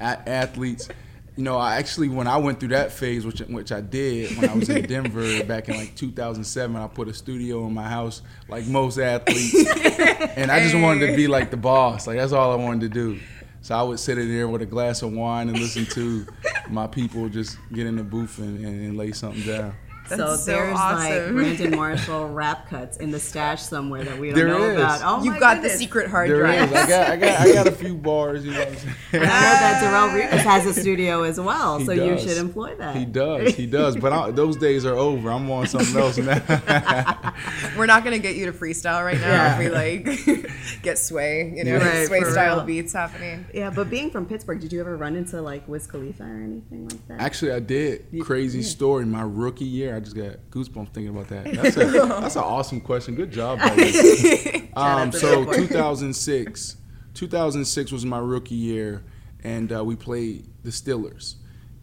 a- 0.00 0.28
athletes. 0.28 0.88
You 1.36 1.42
know, 1.42 1.58
I 1.58 1.76
actually 1.76 2.08
when 2.08 2.28
I 2.28 2.36
went 2.36 2.60
through 2.60 2.68
that 2.70 2.92
phase, 2.92 3.26
which 3.26 3.40
which 3.40 3.72
I 3.72 3.80
did 3.80 4.36
when 4.36 4.48
I 4.48 4.54
was 4.54 4.68
in 4.68 4.82
Denver 4.86 5.42
back 5.44 5.68
in 5.68 5.76
like 5.76 5.96
2007, 5.96 6.76
I 6.76 6.86
put 6.86 7.08
a 7.08 7.14
studio 7.14 7.66
in 7.66 7.74
my 7.74 7.88
house 7.88 8.22
like 8.48 8.66
most 8.66 8.98
athletes, 8.98 9.54
and 10.36 10.50
I 10.50 10.60
just 10.60 10.76
wanted 10.76 11.08
to 11.08 11.16
be 11.16 11.26
like 11.26 11.50
the 11.50 11.56
boss. 11.56 12.06
Like 12.06 12.18
that's 12.18 12.32
all 12.32 12.52
I 12.52 12.56
wanted 12.56 12.82
to 12.82 12.88
do. 12.88 13.20
So 13.62 13.74
I 13.74 13.82
would 13.82 13.98
sit 13.98 14.18
in 14.18 14.28
there 14.28 14.46
with 14.46 14.60
a 14.60 14.66
glass 14.66 15.00
of 15.00 15.12
wine 15.12 15.48
and 15.48 15.58
listen 15.58 15.86
to 15.86 16.26
my 16.68 16.86
people 16.86 17.30
just 17.30 17.56
get 17.72 17.86
in 17.86 17.96
the 17.96 18.02
booth 18.02 18.38
and, 18.38 18.64
and, 18.64 18.86
and 18.86 18.96
lay 18.96 19.12
something 19.12 19.42
down. 19.42 19.74
So 20.06 20.16
That's 20.16 20.44
so 20.44 20.52
there's 20.52 20.74
like. 20.74 21.32
Brandon 21.32 21.70
Marshall 21.76 22.28
rap 22.28 22.68
cuts 22.68 22.98
in 22.98 23.10
the 23.10 23.18
stash 23.18 23.62
somewhere 23.62 24.04
that 24.04 24.18
we 24.18 24.28
don't 24.28 24.36
There 24.38 24.48
know 24.48 24.62
is. 24.68 24.76
about. 24.78 25.00
Oh 25.02 25.24
You've 25.24 25.40
got 25.40 25.54
goodness. 25.56 25.72
the 25.72 25.78
secret 25.78 26.10
hard 26.10 26.28
There 26.28 26.40
drive. 26.40 26.70
is. 26.70 26.76
I 26.76 26.86
got 26.86 27.10
I 27.10 27.16
got 27.16 27.40
I 27.40 27.52
got 27.54 27.66
a 27.68 27.72
few 27.72 27.94
bars. 27.94 28.44
You 28.44 28.52
know. 28.52 28.58
What 28.58 28.68
I'm 28.68 28.76
saying? 28.76 28.94
I 29.14 29.16
heard 29.16 29.24
that 29.24 29.82
Darrelle 29.82 30.20
Revis 30.28 30.40
has 30.42 30.66
a 30.66 30.78
studio 30.78 31.22
as 31.22 31.40
well, 31.40 31.78
He 31.78 31.86
so 31.86 31.92
you 31.92 32.18
should 32.18 32.36
employ 32.36 32.74
that. 32.76 32.96
He 32.96 33.06
does. 33.06 33.54
He 33.54 33.66
does. 33.66 33.96
But 33.96 34.12
I, 34.12 34.30
those 34.30 34.56
days 34.56 34.84
are 34.84 34.94
over. 34.94 35.30
I'm 35.30 35.50
on 35.50 35.66
something 35.68 35.96
else 35.96 36.18
now. 36.18 36.38
We're 37.76 37.86
not 37.86 38.04
gonna 38.04 38.18
get 38.18 38.36
you 38.36 38.44
to 38.46 38.52
freestyle 38.52 39.02
right 39.04 39.18
now 39.18 39.28
Yeah. 39.28 39.52
if 39.52 39.58
we 39.58 39.68
like 39.70 40.82
get 40.82 40.98
sway, 40.98 41.52
you 41.56 41.64
know, 41.64 41.78
Right, 41.78 42.06
sway 42.06 42.20
style 42.24 42.56
real. 42.56 42.64
beats 42.66 42.92
happening. 42.92 43.46
Yeah, 43.54 43.70
but 43.70 43.88
being 43.90 44.10
from 44.10 44.26
Pittsburgh, 44.26 44.60
did 44.60 44.72
you 44.72 44.80
ever 44.80 44.96
run 44.96 45.16
into 45.16 45.40
like 45.40 45.66
Wiz 45.66 45.86
Khalifa 45.86 46.22
or 46.24 46.26
anything 46.42 46.88
like 46.88 47.08
that? 47.08 47.20
Actually, 47.20 47.52
I 47.52 47.60
did. 47.60 48.04
Crazy 48.22 48.62
story. 48.62 49.04
My 49.06 49.22
rookie 49.22 49.64
year, 49.64 49.93
I 49.94 50.00
just 50.00 50.16
got 50.16 50.36
goosebumps 50.50 50.92
thinking 50.92 51.08
about 51.08 51.28
that. 51.28 51.44
That's 51.54 51.76
a, 51.76 51.84
that's 52.20 52.36
an 52.36 52.42
awesome 52.42 52.80
question. 52.80 53.14
Good 53.14 53.30
job, 53.30 53.60
um, 54.76 55.12
so 55.12 55.44
2006, 55.44 56.76
2006 57.14 57.92
was 57.92 58.04
my 58.04 58.18
rookie 58.18 58.54
year, 58.54 59.04
and 59.42 59.72
uh, 59.72 59.84
we 59.84 59.94
played 59.94 60.46
the 60.64 60.70
Steelers, 60.70 61.36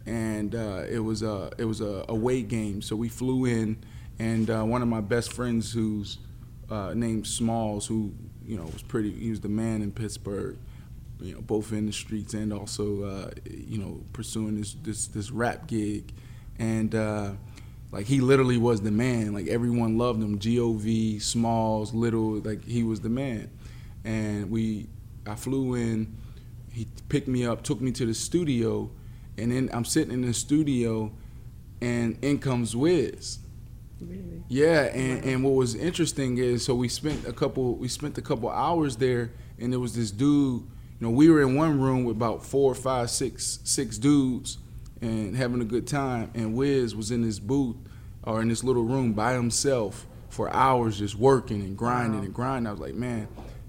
and 0.04 0.54
uh, 0.54 0.84
it 0.88 0.98
was 0.98 1.22
a 1.22 1.50
it 1.58 1.64
was 1.64 1.80
a 1.80 2.04
away 2.08 2.42
game. 2.42 2.82
So 2.82 2.96
we 2.96 3.08
flew 3.08 3.46
in, 3.46 3.82
and 4.18 4.50
uh, 4.50 4.62
one 4.62 4.82
of 4.82 4.88
my 4.88 5.00
best 5.00 5.32
friends, 5.32 5.72
who's 5.72 6.18
uh, 6.70 6.92
named 6.94 7.26
Smalls, 7.26 7.86
who 7.86 8.12
you 8.44 8.56
know 8.56 8.64
was 8.64 8.82
pretty, 8.82 9.10
he 9.10 9.30
was 9.30 9.40
the 9.40 9.48
man 9.48 9.82
in 9.82 9.92
Pittsburgh. 9.92 10.58
You 11.20 11.34
know, 11.34 11.40
both 11.40 11.72
in 11.72 11.86
the 11.86 11.92
streets 11.92 12.34
and 12.34 12.52
also, 12.52 13.04
uh, 13.04 13.30
you 13.48 13.78
know, 13.78 14.02
pursuing 14.12 14.58
this 14.58 14.74
this 14.82 15.06
this 15.06 15.30
rap 15.30 15.68
gig, 15.68 16.12
and 16.58 16.92
uh, 16.96 17.32
like 17.92 18.06
he 18.06 18.20
literally 18.20 18.56
was 18.56 18.80
the 18.80 18.90
man. 18.90 19.34
Like 19.34 19.46
everyone 19.46 19.98
loved 19.98 20.22
him. 20.22 20.38
Gov, 20.38 21.22
Smalls, 21.22 21.92
Little, 21.92 22.38
like 22.40 22.64
he 22.64 22.82
was 22.82 23.00
the 23.00 23.10
man. 23.10 23.50
And 24.02 24.50
we, 24.50 24.88
I 25.26 25.34
flew 25.36 25.74
in. 25.74 26.16
He 26.72 26.88
picked 27.10 27.28
me 27.28 27.44
up, 27.44 27.62
took 27.62 27.82
me 27.82 27.92
to 27.92 28.06
the 28.06 28.14
studio, 28.14 28.90
and 29.36 29.52
then 29.52 29.68
I'm 29.74 29.84
sitting 29.84 30.12
in 30.12 30.22
the 30.22 30.32
studio, 30.32 31.12
and 31.82 32.18
in 32.22 32.38
comes 32.38 32.74
Wiz. 32.74 33.38
Really? 34.00 34.42
Yeah, 34.48 34.84
and, 34.84 35.22
and 35.24 35.44
what 35.44 35.52
was 35.52 35.74
interesting 35.74 36.38
is 36.38 36.64
so 36.64 36.74
we 36.74 36.88
spent 36.88 37.26
a 37.28 37.32
couple 37.32 37.76
we 37.76 37.88
spent 37.88 38.16
a 38.16 38.22
couple 38.22 38.48
hours 38.48 38.96
there, 38.96 39.32
and 39.58 39.70
there 39.70 39.80
was 39.80 39.94
this 39.94 40.10
dude. 40.10 40.62
You 40.62 41.08
know, 41.08 41.10
we 41.10 41.28
were 41.28 41.42
in 41.42 41.56
one 41.56 41.78
room 41.78 42.04
with 42.04 42.16
about 42.16 42.44
four, 42.44 42.74
five, 42.74 43.10
six, 43.10 43.58
six 43.64 43.98
dudes, 43.98 44.58
and 45.02 45.36
having 45.36 45.60
a 45.60 45.64
good 45.64 45.86
time. 45.86 46.30
And 46.34 46.54
Wiz 46.54 46.96
was 46.96 47.10
in 47.10 47.22
his 47.22 47.40
booth 47.40 47.76
or 48.22 48.40
in 48.40 48.48
this 48.48 48.64
little 48.64 48.84
room 48.84 49.12
by 49.12 49.34
himself 49.34 50.06
for 50.30 50.50
hours, 50.54 50.98
just 50.98 51.16
working 51.16 51.60
and 51.60 51.76
grinding 51.76 52.24
and 52.24 52.32
grinding. 52.32 52.68
I 52.68 52.70
was 52.70 52.80
like, 52.80 52.94
man, 52.94 53.28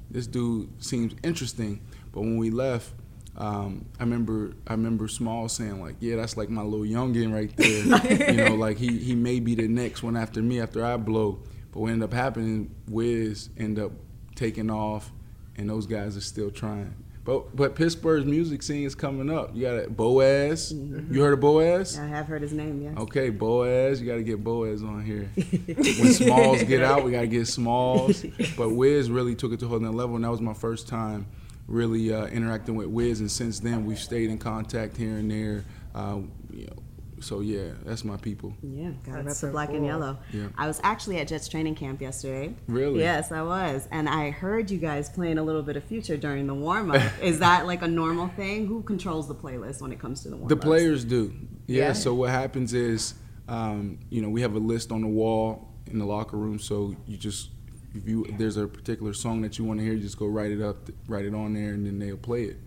this 0.09 0.27
dude 0.27 0.69
seems 0.81 1.13
interesting. 1.23 1.81
But 2.13 2.21
when 2.21 2.37
we 2.37 2.51
left, 2.51 2.93
um, 3.35 3.85
I 3.99 4.03
remember 4.03 4.53
I 4.67 4.73
remember 4.73 5.07
Small 5.07 5.49
saying 5.49 5.81
like, 5.81 5.95
yeah, 5.99 6.15
that's 6.17 6.37
like 6.37 6.49
my 6.49 6.61
little 6.61 6.85
youngin 6.85 7.33
right 7.33 7.55
there. 7.57 8.31
you 8.31 8.37
know, 8.37 8.55
like 8.55 8.77
he 8.77 8.99
he 8.99 9.15
may 9.15 9.39
be 9.39 9.55
the 9.55 9.67
next 9.67 10.03
one 10.03 10.15
after 10.15 10.41
me 10.41 10.61
after 10.61 10.85
I 10.85 10.97
blow. 10.97 11.41
But 11.71 11.79
what 11.79 11.91
ended 11.91 12.03
up 12.03 12.13
happening, 12.13 12.73
Wiz 12.87 13.49
ended 13.57 13.85
up 13.85 13.91
taking 14.35 14.69
off, 14.69 15.11
and 15.57 15.67
those 15.67 15.87
guys 15.87 16.15
are 16.15 16.21
still 16.21 16.51
trying. 16.51 16.93
But 17.25 17.55
but 17.55 17.75
Pittsburgh's 17.75 18.25
music 18.25 18.61
scene 18.63 18.85
is 18.85 18.95
coming 18.95 19.29
up. 19.29 19.51
You 19.55 19.61
got 19.61 19.95
Boaz. 19.95 20.73
You 20.73 21.21
heard 21.21 21.33
of 21.33 21.39
Boaz? 21.39 21.97
I 21.97 22.05
have 22.07 22.27
heard 22.27 22.41
his 22.41 22.51
name, 22.51 22.81
yes. 22.81 22.97
Okay, 22.97 23.29
Boaz, 23.29 24.01
you 24.01 24.07
got 24.07 24.15
to 24.15 24.23
get 24.23 24.43
Boaz 24.43 24.83
on 24.83 25.03
here. 25.03 25.29
when 25.35 26.13
Smalls 26.13 26.63
get 26.63 26.81
out, 26.81 27.03
we 27.05 27.11
got 27.11 27.21
to 27.21 27.27
get 27.27 27.47
Smalls. 27.47 28.25
But 28.57 28.71
Wiz 28.71 29.09
really 29.09 29.35
took 29.35 29.53
it 29.53 29.59
to 29.61 29.65
a 29.65 29.69
whole 29.69 29.79
level, 29.79 30.15
and 30.15 30.25
that 30.25 30.29
was 30.29 30.41
my 30.41 30.53
first 30.53 30.87
time 30.87 31.25
really 31.67 32.13
uh, 32.13 32.25
interacting 32.27 32.75
with 32.75 32.87
Wiz. 32.87 33.19
And 33.19 33.31
since 33.31 33.59
then, 33.59 33.85
we've 33.85 33.99
stayed 33.99 34.29
in 34.29 34.37
contact 34.37 34.97
here 34.97 35.15
and 35.15 35.31
there. 35.31 35.65
Uh, 35.95 36.19
you 36.51 36.67
know, 36.67 36.83
so 37.23 37.39
yeah, 37.39 37.71
that's 37.85 38.03
my 38.03 38.17
people. 38.17 38.53
Yeah, 38.61 38.91
gotta 39.05 39.17
rep 39.17 39.25
That's 39.25 39.41
the 39.41 39.47
so 39.47 39.51
black 39.51 39.69
and 39.69 39.85
yellow. 39.85 40.17
Yeah. 40.31 40.47
I 40.57 40.67
was 40.67 40.79
actually 40.83 41.19
at 41.19 41.27
Jets 41.27 41.47
training 41.47 41.75
camp 41.75 42.01
yesterday. 42.01 42.53
Really? 42.67 42.99
Yes, 42.99 43.31
I 43.31 43.41
was. 43.41 43.87
And 43.91 44.07
I 44.09 44.29
heard 44.29 44.69
you 44.69 44.77
guys 44.77 45.09
playing 45.09 45.37
a 45.37 45.43
little 45.43 45.63
bit 45.63 45.77
of 45.77 45.83
future 45.83 46.17
during 46.17 46.47
the 46.47 46.53
warm 46.53 46.91
up. 46.91 47.01
Is 47.21 47.39
that 47.39 47.65
like 47.65 47.81
a 47.81 47.87
normal 47.87 48.27
thing? 48.29 48.67
Who 48.67 48.83
controls 48.83 49.27
the 49.27 49.35
playlist 49.35 49.81
when 49.81 49.91
it 49.91 49.99
comes 49.99 50.21
to 50.23 50.29
the 50.29 50.35
warm 50.35 50.45
up? 50.45 50.49
The 50.49 50.57
players 50.57 51.05
do. 51.05 51.33
Yeah, 51.67 51.87
Yeah. 51.87 51.93
So 51.93 52.13
what 52.13 52.29
happens 52.29 52.73
is 52.73 53.15
um, 53.47 53.99
you 54.09 54.21
know, 54.21 54.29
we 54.29 54.41
have 54.41 54.55
a 54.55 54.59
list 54.59 54.91
on 54.91 55.01
the 55.01 55.07
wall 55.07 55.69
in 55.87 55.99
the 55.99 56.05
locker 56.05 56.37
room. 56.37 56.59
So 56.59 56.95
you 57.07 57.17
just 57.17 57.49
if 57.93 58.07
you 58.07 58.25
if 58.25 58.37
there's 58.37 58.57
a 58.57 58.67
particular 58.67 59.13
song 59.13 59.41
that 59.41 59.57
you 59.57 59.65
want 59.65 59.79
to 59.79 59.85
hear, 59.85 59.93
you 59.93 60.01
just 60.01 60.17
go 60.17 60.27
write 60.27 60.51
it 60.51 60.61
up, 60.61 60.89
write 61.07 61.25
it 61.25 61.35
on 61.35 61.53
there, 61.53 61.73
and 61.73 61.85
then 61.85 61.99
they'll 61.99 62.17
play 62.17 62.43
it. 62.43 62.57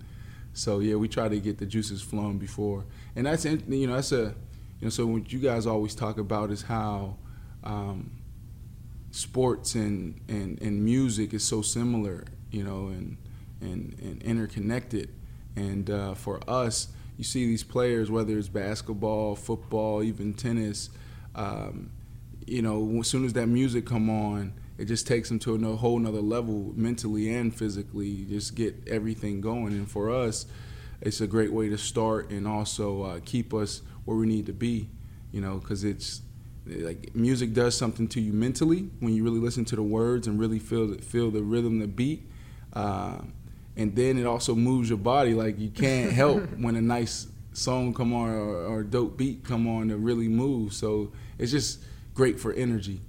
So 0.52 0.78
yeah, 0.78 0.94
we 0.96 1.08
try 1.08 1.28
to 1.28 1.38
get 1.38 1.58
the 1.58 1.66
juices 1.66 2.02
flowing 2.02 2.38
before, 2.38 2.84
and 3.14 3.26
that's 3.26 3.44
in- 3.44 3.64
you 3.70 3.86
know 3.86 3.94
that's 3.94 4.12
a 4.12 4.34
you 4.80 4.86
know 4.86 4.90
so 4.90 5.06
what 5.06 5.32
you 5.32 5.38
guys 5.38 5.66
always 5.66 5.94
talk 5.94 6.18
about 6.18 6.50
is 6.50 6.62
how 6.62 7.16
um, 7.64 8.10
sports 9.16 9.74
and, 9.74 10.20
and 10.28 10.60
and 10.60 10.84
music 10.84 11.32
is 11.32 11.42
so 11.42 11.62
similar, 11.62 12.24
you 12.50 12.62
know, 12.62 12.88
and 12.88 13.16
and, 13.60 13.96
and 14.00 14.22
interconnected, 14.22 15.08
and 15.56 15.90
uh, 15.90 16.14
for 16.14 16.38
us, 16.48 16.88
you 17.16 17.24
see 17.24 17.46
these 17.46 17.64
players, 17.64 18.10
whether 18.10 18.36
it's 18.36 18.48
basketball, 18.48 19.34
football, 19.34 20.02
even 20.02 20.34
tennis, 20.34 20.90
um, 21.34 21.90
you 22.46 22.60
know, 22.60 23.00
as 23.00 23.08
soon 23.08 23.24
as 23.24 23.32
that 23.32 23.46
music 23.46 23.86
come 23.86 24.10
on, 24.10 24.52
it 24.76 24.84
just 24.84 25.06
takes 25.06 25.30
them 25.30 25.38
to 25.38 25.54
a 25.54 25.76
whole 25.76 25.98
nother 25.98 26.20
level 26.20 26.72
mentally 26.76 27.34
and 27.34 27.54
physically. 27.54 28.06
You 28.06 28.26
just 28.26 28.54
get 28.54 28.76
everything 28.86 29.40
going, 29.40 29.72
and 29.72 29.90
for 29.90 30.10
us, 30.10 30.44
it's 31.00 31.20
a 31.22 31.26
great 31.26 31.52
way 31.52 31.70
to 31.70 31.78
start 31.78 32.30
and 32.30 32.46
also 32.46 33.02
uh, 33.02 33.20
keep 33.24 33.54
us 33.54 33.80
where 34.06 34.16
we 34.16 34.26
need 34.26 34.46
to 34.46 34.52
be. 34.54 34.88
You 35.32 35.42
know, 35.42 35.58
because 35.58 35.84
it's 35.84 36.22
like 36.66 37.14
music 37.14 37.52
does 37.52 37.76
something 37.76 38.08
to 38.08 38.20
you 38.20 38.32
mentally 38.32 38.88
when 39.00 39.14
you 39.14 39.22
really 39.22 39.38
listen 39.38 39.64
to 39.66 39.76
the 39.76 39.82
words 39.82 40.26
and 40.26 40.40
really 40.40 40.58
feel 40.58 40.88
the, 40.88 40.98
feel 41.02 41.30
the 41.30 41.42
rhythm, 41.42 41.78
the 41.78 41.86
beat. 41.86 42.28
Uh, 42.72 43.18
and 43.76 43.94
then 43.94 44.18
it 44.18 44.26
also 44.26 44.54
moves 44.54 44.88
your 44.88 44.98
body. 44.98 45.34
Like 45.34 45.58
you 45.58 45.68
can't 45.70 46.10
help 46.12 46.42
when 46.58 46.74
a 46.76 46.80
nice 46.80 47.26
song 47.52 47.92
come 47.94 48.12
on 48.14 48.30
or, 48.30 48.66
or 48.66 48.80
a 48.80 48.84
dope 48.84 49.16
beat 49.16 49.44
come 49.44 49.68
on 49.68 49.88
to 49.88 49.96
really 49.96 50.28
move. 50.28 50.72
So 50.72 51.12
it's 51.38 51.52
just 51.52 51.80
great 52.14 52.40
for 52.40 52.52
energy. 52.52 53.00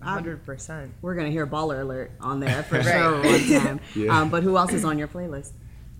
Hundred 0.00 0.44
percent. 0.44 0.92
We're 1.02 1.14
gonna 1.14 1.30
hear 1.30 1.46
Baller 1.46 1.82
Alert 1.82 2.10
on 2.20 2.40
there 2.40 2.62
for 2.64 2.76
Right. 2.78 2.84
sure 2.86 3.22
one 3.22 3.62
time. 3.64 3.80
Yeah. 3.94 4.18
Um, 4.20 4.30
but 4.30 4.42
who 4.42 4.56
else 4.56 4.72
is 4.72 4.84
on 4.84 4.98
your 4.98 5.06
playlist? 5.08 5.52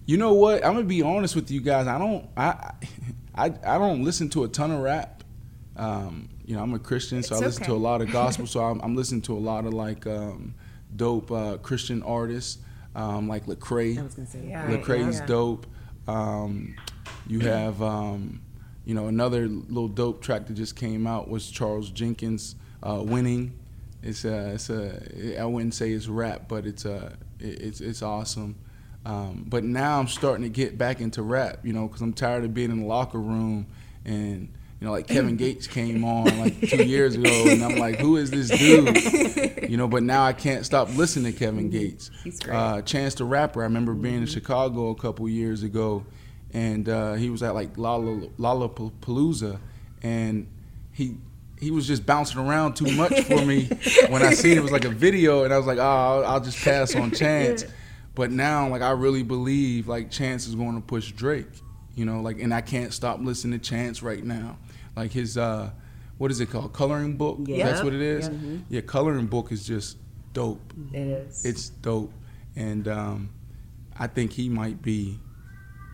You 0.06 0.16
know 0.16 0.32
what? 0.32 0.64
I'm 0.64 0.72
gonna 0.72 0.84
be 0.84 1.02
honest 1.02 1.36
with 1.36 1.50
you 1.52 1.60
guys. 1.60 1.86
I 1.86 1.98
don't 1.98 2.28
I 2.36 2.72
I, 3.34 3.46
I 3.66 3.78
don't 3.78 4.04
listen 4.04 4.28
to 4.30 4.44
a 4.44 4.48
ton 4.48 4.70
of 4.70 4.80
rap. 4.80 5.24
Um, 5.76 6.28
you 6.44 6.54
know, 6.56 6.62
I'm 6.62 6.74
a 6.74 6.78
Christian, 6.78 7.22
so 7.22 7.34
It's 7.36 7.42
I 7.42 7.46
listen 7.46 7.64
to 7.64 7.72
a 7.72 7.76
lot 7.76 8.02
of 8.02 8.10
gospel. 8.12 8.46
so 8.46 8.60
I'm, 8.64 8.80
I'm 8.82 8.94
listening 8.96 9.22
to 9.22 9.36
a 9.36 9.38
lot 9.40 9.64
of 9.64 9.72
like 9.72 10.06
um, 10.06 10.54
dope 10.94 11.30
uh, 11.32 11.56
Christian 11.58 12.02
artists, 12.02 12.58
um, 12.94 13.28
like 13.28 13.46
Lecrae. 13.46 13.98
I 13.98 14.02
was 14.02 14.14
gonna 14.14 14.28
say. 14.28 14.46
Yeah. 14.48 14.66
Lecrae's 14.68 15.18
Yeah. 15.20 15.26
dope. 15.26 15.66
Um, 16.06 16.74
you 17.26 17.40
have, 17.40 17.80
um, 17.80 18.42
you 18.84 18.94
know, 18.94 19.06
another 19.06 19.46
little 19.48 19.88
dope 19.88 20.20
track 20.20 20.46
that 20.46 20.54
just 20.54 20.74
came 20.76 21.06
out 21.06 21.28
was 21.28 21.48
Charles 21.50 21.90
Jenkins, 21.90 22.56
uh, 22.82 23.02
"Winning." 23.04 23.52
It's 24.02 24.24
a, 24.24 24.54
it's 24.54 24.68
a, 24.68 25.38
I 25.40 25.44
wouldn't 25.44 25.74
say 25.74 25.92
it's 25.92 26.08
rap, 26.08 26.48
but 26.48 26.66
it's 26.66 26.84
a, 26.84 27.16
it's 27.38 27.80
it's 27.80 28.02
awesome. 28.02 28.56
Um, 29.04 29.44
but 29.48 29.64
now 29.64 29.98
I'm 29.98 30.08
starting 30.08 30.44
to 30.44 30.48
get 30.48 30.78
back 30.78 31.00
into 31.00 31.22
rap, 31.22 31.58
you 31.64 31.72
know, 31.72 31.88
because 31.88 32.02
I'm 32.02 32.12
tired 32.12 32.44
of 32.44 32.54
being 32.54 32.70
in 32.70 32.80
the 32.80 32.86
locker 32.86 33.18
room 33.18 33.66
and. 34.04 34.48
You 34.80 34.88
know, 34.88 34.94
like 34.94 35.06
Kevin 35.06 35.36
Gates 35.44 35.68
came 35.68 36.02
on 36.04 36.40
like 36.40 36.60
two 36.60 36.82
years 36.82 37.14
ago, 37.14 37.30
and 37.46 37.62
I'm 37.62 37.76
like, 37.76 38.00
who 38.00 38.16
is 38.16 38.32
this 38.32 38.48
dude? 38.48 39.70
You 39.70 39.76
know, 39.76 39.86
but 39.86 40.02
now 40.02 40.24
I 40.24 40.32
can't 40.32 40.66
stop 40.66 40.88
listening 40.96 41.32
to 41.32 41.38
Kevin 41.38 41.70
Gates. 41.70 42.10
He's 42.24 42.40
great. 42.40 42.56
Uh, 42.56 42.82
Chance 42.82 43.14
the 43.14 43.24
Rapper, 43.24 43.60
I 43.60 43.66
remember 43.66 43.94
being 43.94 44.16
in 44.16 44.26
Chicago 44.26 44.90
a 44.90 44.96
couple 44.96 45.28
years 45.28 45.62
ago, 45.62 46.04
and 46.52 46.88
uh, 46.88 47.12
he 47.14 47.30
was 47.30 47.44
at 47.44 47.54
like 47.54 47.78
Lala- 47.78 48.26
Lollapalooza, 48.40 49.60
and 50.02 50.48
he 50.90 51.16
he 51.60 51.70
was 51.70 51.86
just 51.86 52.04
bouncing 52.04 52.40
around 52.40 52.74
too 52.74 52.90
much 52.96 53.20
for 53.20 53.44
me. 53.46 53.66
when 54.08 54.22
I 54.22 54.32
seen 54.34 54.56
it 54.58 54.62
was 54.62 54.72
like 54.72 54.84
a 54.84 54.90
video, 54.90 55.44
and 55.44 55.54
I 55.54 55.58
was 55.58 55.66
like, 55.68 55.78
oh, 55.78 55.82
I'll, 55.82 56.24
I'll 56.26 56.40
just 56.40 56.58
pass 56.58 56.96
on 56.96 57.12
Chance. 57.12 57.66
But 58.14 58.30
now, 58.30 58.68
like, 58.68 58.82
I 58.82 58.90
really 58.90 59.22
believe 59.22 59.88
like 59.88 60.10
Chance 60.10 60.46
is 60.46 60.54
going 60.54 60.74
to 60.74 60.80
push 60.80 61.12
Drake. 61.12 61.46
You 61.94 62.04
know, 62.04 62.20
like, 62.20 62.40
and 62.40 62.52
I 62.54 62.60
can't 62.60 62.92
stop 62.92 63.20
listening 63.20 63.58
to 63.58 63.64
Chance 63.64 64.02
right 64.02 64.24
now. 64.24 64.58
Like 64.96 65.12
his, 65.12 65.36
uh, 65.38 65.70
what 66.18 66.30
is 66.30 66.40
it 66.40 66.50
called? 66.50 66.72
Coloring 66.72 67.16
book. 67.16 67.38
Yeah. 67.44 67.66
That's 67.66 67.82
what 67.82 67.92
it 67.92 68.00
is. 68.00 68.28
Yeah. 68.28 68.58
Yeah, 68.68 68.80
coloring 68.82 69.26
book 69.26 69.52
is 69.52 69.66
just 69.66 69.96
dope. 70.32 70.72
It 70.92 70.98
is. 70.98 71.44
It's 71.44 71.68
dope, 71.68 72.12
and 72.56 72.86
um, 72.88 73.30
I 73.98 74.06
think 74.06 74.32
he 74.32 74.48
might 74.48 74.82
be. 74.82 75.18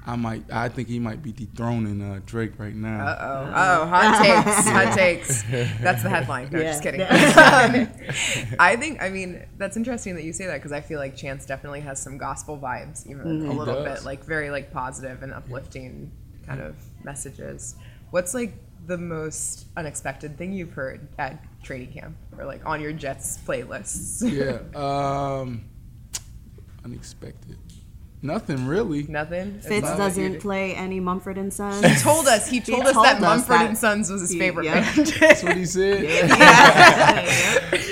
I 0.09 0.16
might. 0.16 0.44
I 0.50 0.70
think 0.70 0.88
he 0.88 0.98
might 0.98 1.22
be 1.22 1.32
dethroning 1.32 2.00
uh, 2.00 2.20
Drake 2.24 2.59
right 2.59 2.74
now. 2.74 3.06
Uh 3.06 3.18
oh. 3.20 3.52
Oh, 3.54 3.86
hot 3.86 4.22
takes. 4.44 4.68
Hot 4.70 4.94
takes. 4.94 5.42
That's 5.82 6.02
the 6.02 6.09
headline. 6.09 6.48
No, 6.50 6.59
Yeah. 6.59 6.64
just 6.72 6.82
kidding. 6.82 7.02
I 8.59 8.74
think, 8.76 9.02
I 9.02 9.11
mean, 9.11 9.44
that's 9.59 9.76
interesting 9.76 10.14
that 10.14 10.24
you 10.24 10.32
say 10.32 10.46
that 10.46 10.54
because 10.54 10.72
I 10.72 10.80
feel 10.80 10.98
like 10.98 11.14
Chance 11.14 11.44
definitely 11.44 11.80
has 11.80 12.00
some 12.00 12.16
gospel 12.16 12.56
vibes, 12.56 13.06
even 13.06 13.46
a 13.48 13.52
little 13.52 13.84
bit, 13.84 14.02
like 14.04 14.24
very 14.24 14.48
like 14.48 14.72
positive 14.72 15.22
and 15.22 15.30
uplifting 15.34 16.11
kind 16.46 16.62
of 16.62 16.76
messages. 17.04 17.76
What's 18.11 18.32
like 18.32 18.54
the 18.86 18.96
most 18.96 19.66
unexpected 19.76 20.38
thing 20.38 20.54
you've 20.54 20.72
heard 20.72 21.06
at 21.18 21.44
training 21.62 21.92
camp 21.92 22.16
or 22.38 22.46
like 22.46 22.64
on 22.64 22.80
your 22.80 22.94
Jets 22.94 23.38
playlists? 23.46 24.22
yeah. 24.24 24.61
Um, 24.74 25.66
unexpected. 26.82 27.59
Nothing 28.20 28.66
really. 28.66 29.04
Nothing. 29.04 29.60
Fitz 29.60 29.86
not- 29.86 29.96
doesn't 29.96 30.40
play 30.40 30.74
any 30.74 30.98
Mumford 30.98 31.38
and 31.38 31.52
Sons. 31.52 31.84
He 31.86 31.94
told 31.96 32.26
us. 32.26 32.48
He 32.48 32.60
told 32.60 32.84
us 32.84 32.92
told 32.92 33.06
that 33.06 33.16
us 33.16 33.20
Mumford 33.22 33.48
that. 33.60 33.68
and 33.68 33.78
Sons 33.78 34.10
was 34.10 34.22
his 34.22 34.30
He- 34.30 34.38
favorite 34.38 34.64
yeah. 34.66 34.80
band. 34.94 35.06
That's 35.20 35.42
what 35.44 35.56
he 35.56 35.64
said. 35.64 36.28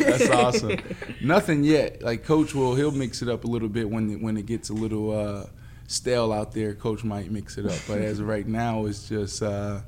That's 0.01 0.29
awesome. 0.31 0.79
Nothing 1.23 1.65
yet. 1.65 2.03
Like 2.03 2.25
Coach 2.25 2.55
will, 2.55 2.75
he'll 2.75 2.91
mix 2.91 3.23
it 3.23 3.29
up 3.29 3.45
a 3.45 3.47
little 3.47 3.69
bit 3.69 3.89
when 3.89 4.11
it, 4.11 4.21
when 4.23 4.37
it 4.37 4.47
gets 4.47 4.69
a 4.71 4.75
little 4.75 5.17
uh, 5.17 5.47
stale 5.87 6.33
out 6.33 6.53
there. 6.53 6.75
Coach 6.75 7.05
might 7.05 7.31
mix 7.31 7.59
it 7.59 7.67
up, 7.67 7.79
but 7.87 7.99
as 7.99 8.19
of 8.21 8.27
right 8.27 8.47
now, 8.47 8.87
it's 8.87 9.09
just 9.09 9.43
uh, 9.43 9.81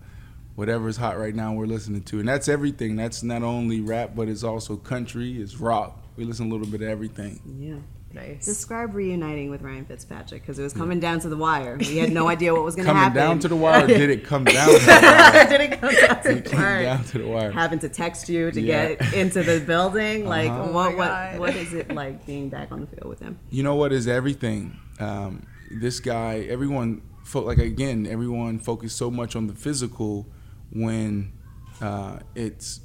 whatever's 0.54 0.96
hot 0.96 1.18
right 1.18 1.34
now. 1.34 1.52
We're 1.52 1.66
listening 1.66 2.02
to, 2.04 2.20
and 2.20 2.28
that's 2.28 2.48
everything. 2.48 2.94
That's 2.96 3.22
not 3.22 3.42
only 3.42 3.80
rap, 3.80 4.12
but 4.14 4.28
it's 4.28 4.44
also 4.44 4.76
country. 4.76 5.40
It's 5.40 5.56
rock. 5.56 6.00
We 6.16 6.24
listen 6.24 6.46
a 6.46 6.50
little 6.50 6.66
bit 6.66 6.82
of 6.82 6.88
everything. 6.88 7.40
Yeah. 7.58 7.76
Nice. 8.12 8.44
Describe 8.44 8.94
reuniting 8.94 9.50
with 9.50 9.62
Ryan 9.62 9.84
Fitzpatrick 9.84 10.42
because 10.42 10.58
it 10.58 10.62
was 10.62 10.72
coming 10.72 10.98
down 11.00 11.20
to 11.20 11.28
the 11.28 11.36
wire. 11.36 11.76
We 11.78 11.98
had 11.98 12.12
no 12.12 12.28
idea 12.34 12.54
what 12.54 12.64
was 12.64 12.74
going 12.76 12.86
to 12.88 12.94
happen. 12.94 13.12
Coming 13.14 13.28
happen. 13.28 13.30
down 13.30 13.38
to 13.40 13.48
the 13.48 13.56
wire. 13.64 13.86
Did 13.86 14.10
it 14.10 14.24
come 14.24 14.44
down? 14.44 14.68
To 14.68 14.78
the 14.78 14.86
wire? 14.86 15.48
Did 15.48 15.60
it 15.60 15.80
come 15.80 15.94
down 15.94 16.22
to 16.22 16.30
It 16.30 16.44
the 16.46 16.56
wire? 16.56 16.82
down 16.82 17.04
to 17.04 17.18
the 17.18 17.26
wire. 17.28 17.50
Having 17.52 17.78
to 17.80 17.88
text 17.88 18.28
you 18.28 18.50
to 18.50 18.60
Yeah. 18.60 18.94
get 18.94 19.14
into 19.14 19.42
the 19.42 19.60
building, 19.60 20.26
like 20.26 20.50
Uh-huh. 20.50 20.64
Oh 20.68 20.72
what, 20.72 20.96
what, 20.96 21.38
what 21.38 21.56
is 21.56 21.72
it 21.74 21.92
like 21.94 22.24
being 22.26 22.48
back 22.48 22.72
on 22.72 22.80
the 22.80 22.86
field 22.86 23.04
with 23.08 23.20
him? 23.20 23.38
you 23.50 23.62
know 23.62 23.74
what 23.74 23.92
is 23.92 24.08
everything 24.08 24.76
um, 25.00 25.46
this 25.70 26.00
guy 26.00 26.46
everyone 26.48 27.02
fo- 27.24 27.42
like 27.44 27.58
again 27.58 28.06
everyone 28.06 28.58
focused 28.58 28.96
so 28.96 29.10
much 29.10 29.36
on 29.36 29.46
the 29.46 29.54
physical 29.54 30.26
when 30.72 31.32
uh, 31.80 32.18
it's 32.34 32.80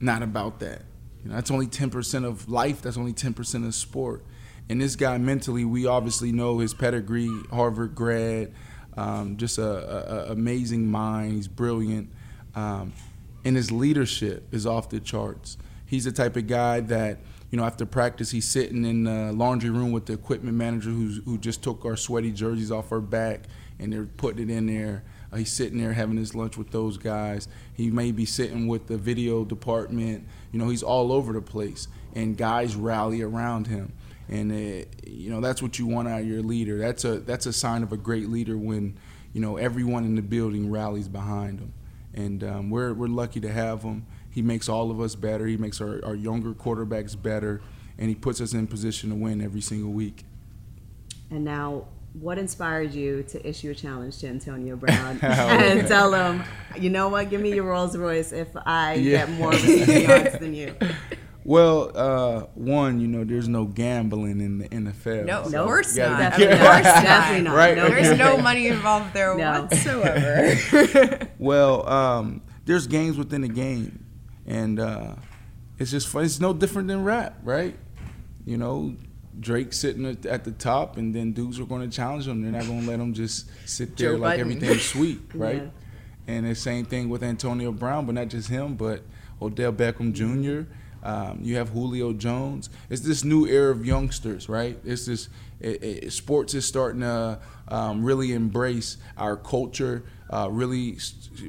not 0.00 0.22
about 0.22 0.60
that 0.60 0.82
you 1.22 1.28
know 1.30 1.34
that's 1.34 1.50
only 1.50 1.66
10% 1.66 2.24
of 2.24 2.48
life 2.48 2.80
that's 2.82 2.96
only 2.96 3.12
10% 3.12 3.66
of 3.66 3.74
sport 3.74 4.24
and 4.68 4.80
this 4.80 4.96
guy 4.96 5.18
mentally 5.18 5.64
we 5.64 5.86
obviously 5.86 6.32
know 6.32 6.58
his 6.58 6.74
pedigree 6.74 7.30
harvard 7.50 7.94
grad 7.94 8.52
um, 8.96 9.36
just 9.36 9.58
a, 9.58 10.28
a, 10.28 10.32
amazing 10.32 10.90
mind. 10.90 11.32
He's 11.32 11.48
brilliant. 11.48 12.10
Um, 12.54 12.92
and 13.44 13.56
his 13.56 13.72
leadership 13.72 14.52
is 14.52 14.66
off 14.66 14.90
the 14.90 15.00
charts. 15.00 15.56
He's 15.86 16.04
the 16.04 16.12
type 16.12 16.36
of 16.36 16.46
guy 16.46 16.80
that 16.80 17.18
you 17.50 17.58
know 17.58 17.64
after 17.64 17.84
practice 17.84 18.30
he's 18.30 18.48
sitting 18.48 18.84
in 18.84 19.04
the 19.04 19.32
laundry 19.32 19.70
room 19.70 19.92
with 19.92 20.06
the 20.06 20.12
equipment 20.12 20.56
manager 20.56 20.90
who's, 20.90 21.20
who 21.24 21.38
just 21.38 21.62
took 21.62 21.84
our 21.84 21.96
sweaty 21.96 22.30
jerseys 22.30 22.70
off 22.70 22.92
our 22.92 23.00
back 23.00 23.42
and 23.78 23.92
they're 23.92 24.04
putting 24.04 24.48
it 24.48 24.52
in 24.52 24.66
there. 24.66 25.04
Uh, 25.32 25.36
he's 25.36 25.52
sitting 25.52 25.78
there 25.78 25.92
having 25.92 26.16
his 26.16 26.34
lunch 26.34 26.56
with 26.56 26.70
those 26.70 26.98
guys. 26.98 27.48
He 27.74 27.90
may 27.90 28.12
be 28.12 28.26
sitting 28.26 28.68
with 28.68 28.86
the 28.86 28.96
video 28.96 29.44
department. 29.44 30.26
You 30.52 30.58
know 30.58 30.68
he's 30.68 30.82
all 30.82 31.12
over 31.12 31.32
the 31.32 31.42
place 31.42 31.88
and 32.14 32.36
guys 32.36 32.76
rally 32.76 33.22
around 33.22 33.66
him 33.66 33.92
and 34.28 34.52
uh, 34.52 34.84
you 35.06 35.30
know 35.30 35.40
that's 35.40 35.60
what 35.62 35.78
you 35.78 35.86
want 35.86 36.08
out 36.08 36.20
of 36.20 36.26
your 36.26 36.42
leader 36.42 36.78
that's 36.78 37.04
a 37.04 37.18
that's 37.20 37.46
a 37.46 37.52
sign 37.52 37.82
of 37.82 37.92
a 37.92 37.96
great 37.96 38.28
leader 38.28 38.56
when 38.56 38.96
you 39.32 39.40
know 39.40 39.56
everyone 39.56 40.04
in 40.04 40.14
the 40.14 40.22
building 40.22 40.70
rallies 40.70 41.08
behind 41.08 41.58
him 41.60 41.72
and 42.14 42.44
um, 42.44 42.70
we're 42.70 42.92
we're 42.92 43.08
lucky 43.08 43.40
to 43.40 43.50
have 43.50 43.82
him. 43.82 44.04
He 44.30 44.42
makes 44.42 44.68
all 44.68 44.90
of 44.90 45.00
us 45.00 45.14
better. 45.14 45.46
He 45.46 45.56
makes 45.56 45.80
our, 45.80 45.98
our 46.04 46.14
younger 46.14 46.52
quarterbacks 46.52 47.20
better, 47.20 47.62
and 47.98 48.08
he 48.10 48.14
puts 48.14 48.38
us 48.42 48.52
in 48.52 48.66
position 48.66 49.08
to 49.10 49.16
win 49.16 49.40
every 49.40 49.62
single 49.62 49.92
week. 49.92 50.24
And 51.30 51.42
now, 51.42 51.86
what 52.12 52.36
inspired 52.36 52.92
you 52.92 53.22
to 53.24 53.46
issue 53.48 53.70
a 53.70 53.74
challenge 53.74 54.18
to 54.18 54.28
Antonio 54.28 54.76
Brown 54.82 55.20
Oh, 55.22 55.26
and 55.26 55.88
tell 55.88 56.12
him, 56.12 56.42
you 56.78 56.90
know 56.90 57.08
what, 57.08 57.30
give 57.30 57.40
me 57.40 57.54
your 57.54 57.64
Rolls 57.64 57.96
Royce 57.96 58.32
if 58.32 58.48
I 58.66 58.94
Yeah. 58.94 59.24
get 59.26 59.30
more 59.30 59.50
receiving 59.50 60.02
yards 60.02 60.38
than 60.38 60.54
you? 60.54 60.74
Well, 61.44 61.90
uh, 61.94 62.40
one, 62.54 63.00
you 63.00 63.08
know, 63.08 63.24
there's 63.24 63.48
no 63.48 63.64
gambling 63.64 64.40
in 64.40 64.58
the 64.58 64.68
NFL. 64.68 65.24
No, 65.26 65.40
of 65.42 65.50
so 65.50 65.64
course 65.64 65.96
you 65.96 66.02
gotta 66.02 66.22
not. 66.30 66.36
be 66.38 66.44
Of 66.44 66.50
course 66.58 66.84
not. 66.84 67.02
Definitely 67.02 67.42
not. 67.42 67.56
Right? 67.56 67.76
No, 67.76 67.88
There's 67.88 68.18
no 68.18 68.36
money 68.38 68.68
involved 68.68 69.12
there 69.12 69.36
No. 69.36 69.62
whatsoever. 69.62 71.28
Well, 71.38 71.88
um, 71.88 72.42
there's 72.64 72.86
games 72.86 73.18
within 73.18 73.40
the 73.40 73.48
game, 73.48 74.04
and 74.46 74.78
uh, 74.78 75.14
it's 75.78 75.90
just 75.90 76.06
fun. 76.08 76.24
It's 76.24 76.38
no 76.38 76.52
different 76.52 76.86
than 76.86 77.02
rap, 77.02 77.38
right? 77.42 77.76
You 78.44 78.56
know, 78.58 78.94
Drake 79.40 79.72
sitting 79.72 80.06
at, 80.06 80.24
at 80.26 80.44
the 80.44 80.52
top, 80.52 80.96
and 80.96 81.12
then 81.12 81.32
dudes 81.32 81.58
are 81.58 81.64
going 81.64 81.82
to 81.88 81.94
challenge 81.94 82.28
him. 82.28 82.42
They're 82.42 82.52
not 82.52 82.66
going 82.68 82.82
to 82.82 82.86
let 82.88 83.00
him 83.00 83.12
just 83.14 83.50
sit 83.68 83.96
there 83.96 84.12
Joe 84.12 84.18
like 84.18 84.38
Budden. 84.38 84.52
everything's 84.56 84.82
sweet, 84.84 85.20
right? 85.34 85.62
Yeah. 85.62 85.68
And 86.28 86.46
the 86.46 86.54
same 86.54 86.84
thing 86.84 87.08
with 87.08 87.24
Antonio 87.24 87.72
Brown, 87.72 88.06
but 88.06 88.14
not 88.14 88.28
just 88.28 88.48
him, 88.48 88.76
but 88.76 89.02
Odell 89.40 89.72
Beckham 89.72 90.12
Jr. 90.12 90.70
Um, 91.02 91.40
you 91.42 91.56
have 91.56 91.70
Julio 91.70 92.12
Jones. 92.12 92.70
It's 92.88 93.02
this 93.02 93.24
new 93.24 93.46
era 93.46 93.70
of 93.72 93.84
youngsters, 93.84 94.48
right? 94.48 94.78
It's 94.84 95.06
this 95.06 95.28
it, 95.62 95.82
it, 95.82 96.12
sports 96.12 96.54
is 96.54 96.66
starting 96.66 97.00
to 97.02 97.38
um, 97.68 98.04
really 98.04 98.32
embrace 98.32 98.96
our 99.16 99.36
culture, 99.36 100.02
uh, 100.30 100.48
really, 100.50 100.98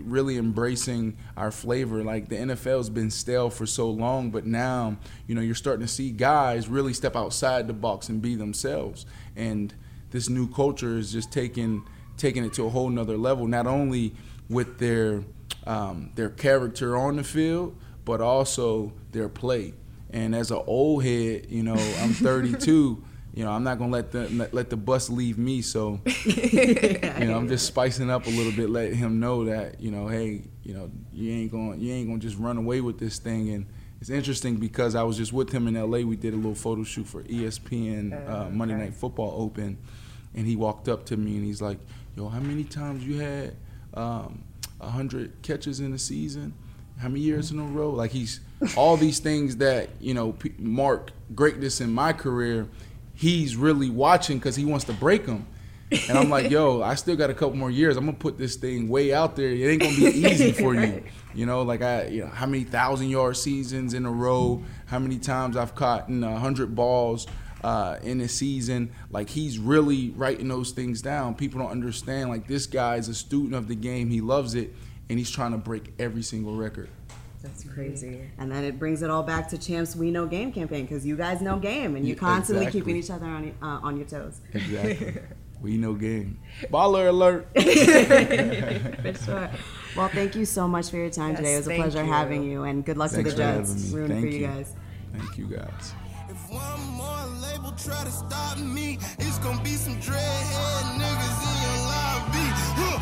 really 0.04 0.38
embracing 0.38 1.18
our 1.36 1.52
flavor. 1.52 2.04
Like 2.04 2.30
the 2.30 2.36
NFL 2.36 2.78
has 2.78 2.90
been 2.90 3.10
stale 3.10 3.50
for 3.50 3.66
so 3.66 3.90
long, 3.90 4.30
but 4.30 4.46
now 4.46 4.98
you 5.28 5.36
know 5.36 5.42
you're 5.42 5.56
starting 5.56 5.86
to 5.86 5.92
see 5.92 6.12
guys 6.12 6.68
really 6.68 6.94
step 6.94 7.16
outside 7.16 7.68
the 7.68 7.74
box 7.74 8.10
and 8.10 8.22
be 8.22 8.36
themselves. 8.36 9.06
And 9.36 9.74
this 10.12 10.30
new 10.30 10.48
culture 10.48 10.98
is 10.98 11.12
just 11.12 11.32
taking 11.32 11.84
taking 12.18 12.46
it 12.46 12.54
to 12.54 12.66
a 12.66 12.70
whole 12.70 12.90
nother 12.90 13.18
level. 13.18 13.48
Not 13.48 13.68
only 13.68 14.14
with 14.48 14.78
their 14.78 15.24
um, 15.66 16.12
their 16.16 16.30
character 16.30 16.96
on 16.96 17.16
the 17.16 17.24
field, 17.24 17.76
but 18.06 18.22
also 18.22 18.94
their 19.12 19.30
play. 19.30 19.74
And 20.12 20.36
as 20.36 20.52
an 20.52 20.62
old 20.68 21.04
head, 21.04 21.48
you 21.50 21.64
know, 21.64 21.74
I'm 21.74 22.14
32. 22.14 23.04
You 23.36 23.44
know, 23.44 23.52
I'm 23.52 23.64
not 23.64 23.80
gonna 23.80 23.92
let 23.92 24.12
the 24.12 24.30
let, 24.30 24.54
let 24.54 24.70
the 24.70 24.78
bus 24.78 25.10
leave 25.10 25.40
me. 25.40 25.64
So, 25.64 26.00
you 26.26 27.26
know, 27.26 27.36
I'm 27.36 27.48
just 27.48 27.66
spicing 27.66 28.12
up 28.12 28.28
a 28.28 28.30
little 28.30 28.52
bit, 28.52 28.70
letting 28.70 28.96
him 28.96 29.20
know 29.20 29.46
that 29.46 29.82
you 29.82 29.90
know, 29.90 30.08
hey, 30.08 30.44
you 30.62 30.76
know, 30.76 30.92
you 31.12 31.32
ain't 31.32 31.52
going 31.52 31.82
you 31.82 31.92
ain't 31.94 32.08
gonna 32.08 32.20
just 32.20 32.38
run 32.38 32.58
away 32.58 32.80
with 32.80 33.00
this 33.00 33.18
thing. 33.18 33.50
And 33.50 33.66
it's 34.00 34.12
interesting 34.12 34.58
because 34.58 34.94
I 34.94 35.02
was 35.02 35.18
just 35.18 35.34
with 35.34 35.52
him 35.52 35.68
in 35.68 35.76
L.A. 35.76 36.04
We 36.04 36.16
did 36.16 36.34
a 36.34 36.36
little 36.36 36.54
photo 36.54 36.84
shoot 36.84 37.08
for 37.08 37.24
ESPN 37.24 38.30
uh, 38.30 38.50
Monday 38.52 38.76
Night 38.76 38.94
Football 38.94 39.34
Open, 39.36 39.80
and 40.36 40.46
he 40.46 40.56
walked 40.56 40.88
up 40.88 41.06
to 41.08 41.18
me 41.18 41.38
and 41.38 41.46
he's 41.46 41.62
like, 41.62 41.80
"Yo, 42.16 42.30
how 42.30 42.40
many 42.40 42.66
times 42.66 43.04
you 43.04 43.18
had 43.18 43.56
um, 43.96 44.44
hundred 44.80 45.42
catches 45.42 45.80
in 45.80 45.92
a 45.94 45.98
season? 45.98 46.54
How 47.04 47.10
many 47.10 47.20
years 47.20 47.52
in 47.52 47.60
a 47.60 47.64
row? 47.64 47.90
Like 47.90 48.12
he's 48.12 48.40
all 48.78 48.96
these 48.96 49.20
things 49.20 49.58
that 49.58 49.90
you 50.00 50.14
know 50.14 50.38
mark 50.58 51.12
greatness 51.36 51.82
in 51.82 51.92
my 51.92 52.14
career. 52.14 52.70
He's 53.14 53.58
really 53.58 53.90
watching 53.90 54.38
because 54.38 54.56
he 54.56 54.64
wants 54.64 54.86
to 54.86 54.94
break 54.94 55.26
them." 55.26 55.46
And 56.08 56.18
I'm 56.18 56.30
like, 56.30 56.50
yo, 56.56 56.82
I 56.82 56.96
still 56.96 57.18
got 57.18 57.30
a 57.30 57.34
couple 57.34 57.58
more 57.58 57.70
years. 57.70 57.98
I'm 57.98 58.06
gonna 58.06 58.18
put 58.18 58.38
this 58.38 58.56
thing 58.56 58.88
way 58.88 59.14
out 59.14 59.36
there. 59.36 59.50
It 59.50 59.70
ain't 59.70 59.82
gonna 59.82 59.96
be 59.96 60.06
easy 60.32 60.54
for 60.54 60.76
you. 60.76 61.04
You 61.34 61.46
know, 61.46 61.64
like 61.64 61.82
I, 61.82 62.06
you 62.06 62.22
know, 62.22 62.30
how 62.30 62.46
many 62.46 62.64
thousand 62.64 63.10
yard 63.10 63.36
seasons 63.36 63.94
in 63.94 64.06
a 64.06 64.12
row? 64.12 64.64
How 64.86 65.00
many 65.00 65.18
times 65.18 65.58
I've 65.58 65.76
caught 65.76 66.08
in 66.08 66.24
a 66.24 66.40
hundred 66.40 66.74
balls 66.74 67.28
uh, 67.66 67.98
in 68.02 68.22
a 68.22 68.30
season? 68.30 68.94
Like 69.12 69.30
he's 69.30 69.60
really 69.60 70.12
writing 70.12 70.48
those 70.48 70.72
things 70.72 71.02
down. 71.02 71.36
People 71.36 71.60
don't 71.60 71.72
understand. 71.72 72.30
Like 72.30 72.48
this 72.48 72.66
guy 72.66 72.96
is 72.96 73.10
a 73.10 73.14
student 73.14 73.56
of 73.56 73.68
the 73.68 73.76
game. 73.76 74.10
He 74.10 74.22
loves 74.22 74.56
it, 74.56 74.74
and 75.10 75.20
he's 75.20 75.30
trying 75.32 75.52
to 75.52 75.58
break 75.58 75.94
every 76.00 76.22
single 76.24 76.56
record. 76.56 76.90
That's 77.42 77.64
crazy. 77.66 78.22
And 78.38 78.50
then 78.52 78.64
it 78.64 78.80
brings 78.80 79.02
it 79.02 79.10
all 79.10 79.24
back 79.24 79.50
to 79.50 79.58
Champs 79.58 79.96
We 79.98 80.12
Know 80.12 80.26
Game 80.26 80.52
campaign 80.54 80.86
because 80.86 81.06
you 81.06 81.18
guys 81.18 81.42
know 81.42 81.58
game 81.60 81.98
and 81.98 82.08
you're 82.08 82.16
constantly 82.16 82.66
Exactly. 82.68 82.82
keeping 82.82 82.96
each 82.96 83.10
other 83.12 83.26
on, 83.26 83.54
uh, 83.62 83.80
on 83.84 83.98
your 83.98 84.06
toes. 84.08 84.40
Exactly. 84.54 85.18
we 85.62 85.76
know 85.76 85.94
game. 85.94 86.40
Baller 86.72 87.10
alert. 87.10 87.48
For 87.54 89.26
sure. 89.26 89.50
Well, 89.98 90.08
thank 90.08 90.36
you 90.36 90.46
so 90.46 90.70
much 90.70 90.90
for 90.90 90.96
your 90.98 91.10
time 91.10 91.36
today. 91.36 91.56
It 91.56 91.58
was 91.58 91.68
a 91.68 91.76
pleasure 91.76 92.04
you. 92.06 92.12
having 92.12 92.44
you, 92.44 92.64
and 92.64 92.84
good 92.86 92.96
luck 92.98 93.12
Thanks 93.12 93.32
to 93.32 93.36
the 93.36 93.44
Jets. 93.44 93.70
having 93.74 93.90
me. 93.92 93.96
Rooting 94.00 94.16
for 94.16 94.22
Thank 94.22 94.34
you 94.34 94.40
you. 94.40 94.48
guys. 94.48 94.74
Thank 95.18 95.38
you 95.38 95.48
guys. 95.48 95.94
If 96.30 96.50
one 96.50 96.82
more 96.92 97.26
label 97.42 97.72
try 97.78 98.04
to 98.06 98.12
stop 98.12 98.58
me, 98.58 98.98
it's 99.20 99.38
gonna 99.40 99.62
be 99.64 99.72
some 99.76 99.96
dreadhead 99.98 100.98
niggas 100.98 101.40
in 101.44 101.62
your 101.62 101.78
lobby. 101.92 102.93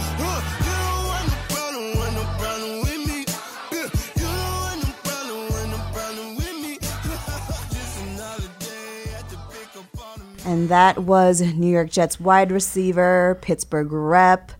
And 10.46 10.70
that 10.70 11.00
was 11.00 11.42
New 11.42 11.72
York 11.72 11.90
Jets 11.90 12.20
wide 12.20 12.52
receiver, 12.52 13.38
Pittsburgh 13.42 13.92
rep, 13.92 14.52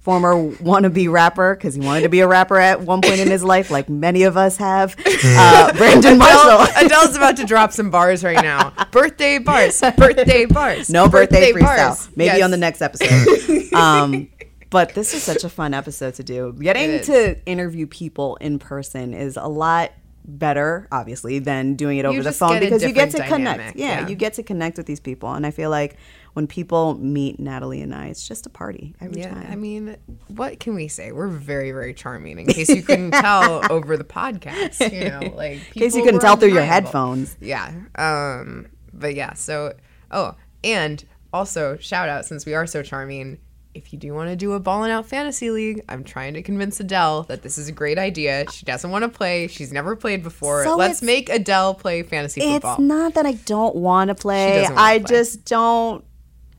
former 0.00 0.34
wannabe 0.54 1.10
rapper 1.12 1.54
because 1.54 1.74
he 1.74 1.80
wanted 1.80 2.00
to 2.02 2.08
be 2.08 2.20
a 2.20 2.26
rapper 2.26 2.56
at 2.58 2.80
one 2.80 3.02
point 3.02 3.20
in 3.20 3.28
his 3.30 3.44
life, 3.44 3.70
like 3.70 3.88
many 3.90 4.22
of 4.22 4.36
us 4.36 4.56
have. 4.56 4.96
Uh, 5.22 5.70
Brandon 5.74 6.16
Marshall. 6.16 6.62
Adele, 6.62 6.86
Adele's 6.86 7.14
about 7.16 7.36
to 7.36 7.44
drop 7.44 7.72
some 7.72 7.90
bars 7.90 8.24
right 8.24 8.42
now. 8.42 8.70
Birthday 8.90 9.36
bars. 9.36 9.78
Birthday 9.98 10.46
bars. 10.46 10.88
No 10.88 11.10
birthday, 11.10 11.52
freestyle. 11.52 11.60
bars. 11.88 12.08
Maybe 12.16 12.38
Yes. 12.38 12.42
on 12.42 12.50
the 12.50 12.56
next 12.56 12.80
episode. 12.80 13.72
um, 13.74 14.28
but 14.70 14.94
this 14.94 15.12
is 15.12 15.22
such 15.22 15.44
a 15.44 15.50
fun 15.50 15.74
episode 15.74 16.14
to 16.14 16.22
do. 16.22 16.54
Getting 16.58 17.02
to 17.02 17.44
interview 17.44 17.86
people 17.86 18.36
in 18.36 18.58
person 18.58 19.12
is 19.12 19.36
a 19.36 19.46
lot 19.46 19.92
better, 20.24 20.88
obviously, 20.92 21.38
than 21.38 21.74
doing 21.74 21.98
it 21.98 22.04
over 22.04 22.22
the 22.22 22.32
phone 22.32 22.60
because 22.60 22.82
you 22.82 22.92
get 22.92 23.10
to 23.10 23.18
different 23.18 23.44
connect. 23.46 23.76
Yeah, 23.76 24.00
yeah. 24.00 24.08
you 24.08 24.14
get 24.14 24.34
to 24.34 24.42
connect 24.42 24.76
with 24.76 24.86
these 24.86 25.00
people, 25.00 25.32
and 25.32 25.46
I 25.46 25.50
feel 25.50 25.70
like 25.70 25.96
when 26.34 26.46
people 26.46 26.94
meet 26.94 27.40
Natalie 27.40 27.80
and 27.80 27.94
I, 27.94 28.06
it's 28.06 28.26
just 28.26 28.46
a 28.46 28.50
party 28.50 28.94
every 29.00 29.20
Yeah, 29.20 29.34
time. 29.34 29.48
I 29.50 29.56
mean, 29.56 29.96
what 30.28 30.60
can 30.60 30.74
we 30.74 30.88
say? 30.88 31.12
We're 31.12 31.28
very, 31.28 31.72
very 31.72 31.94
charming. 31.94 32.38
In 32.38 32.46
case 32.46 32.68
you 32.68 32.82
couldn't 32.82 33.10
tell 33.12 33.70
over 33.70 33.96
the 33.96 34.04
podcast, 34.04 34.92
you 34.92 35.08
know, 35.08 35.34
like 35.36 35.58
in 35.74 35.82
case 35.82 35.96
you 35.96 36.02
couldn't 36.02 36.20
tell 36.20 36.36
through 36.36 36.52
your 36.52 36.62
headphones. 36.62 37.36
Yeah. 37.40 37.72
Um. 37.96 38.68
But 38.92 39.14
yeah. 39.14 39.34
So. 39.34 39.74
Oh, 40.12 40.34
and 40.64 41.04
also 41.32 41.76
shout 41.76 42.08
out 42.08 42.24
since 42.26 42.44
we 42.44 42.54
are 42.54 42.66
so 42.66 42.82
charming. 42.82 43.38
If 43.72 43.92
you 43.92 43.98
do 43.98 44.12
want 44.14 44.30
to 44.30 44.36
do 44.36 44.52
a 44.52 44.60
ballin' 44.60 44.90
out 44.90 45.06
fantasy 45.06 45.50
league, 45.50 45.84
I'm 45.88 46.02
trying 46.02 46.34
to 46.34 46.42
convince 46.42 46.80
Adele 46.80 47.22
that 47.24 47.42
this 47.42 47.56
is 47.56 47.68
a 47.68 47.72
great 47.72 47.98
idea. 47.98 48.44
She 48.50 48.66
doesn't 48.66 48.90
want 48.90 49.04
to 49.04 49.08
play. 49.08 49.46
She's 49.46 49.72
never 49.72 49.94
played 49.94 50.22
before. 50.24 50.64
So 50.64 50.76
Let's 50.76 51.02
make 51.02 51.28
Adele 51.28 51.74
play 51.74 52.02
fantasy 52.02 52.40
football. 52.40 52.72
It's 52.72 52.80
not 52.80 53.14
that 53.14 53.26
I 53.26 53.32
don't 53.32 53.76
want 53.76 54.08
to 54.08 54.16
play. 54.16 54.66
I 54.66 54.98
play. 54.98 55.08
just 55.08 55.44
don't 55.44 56.04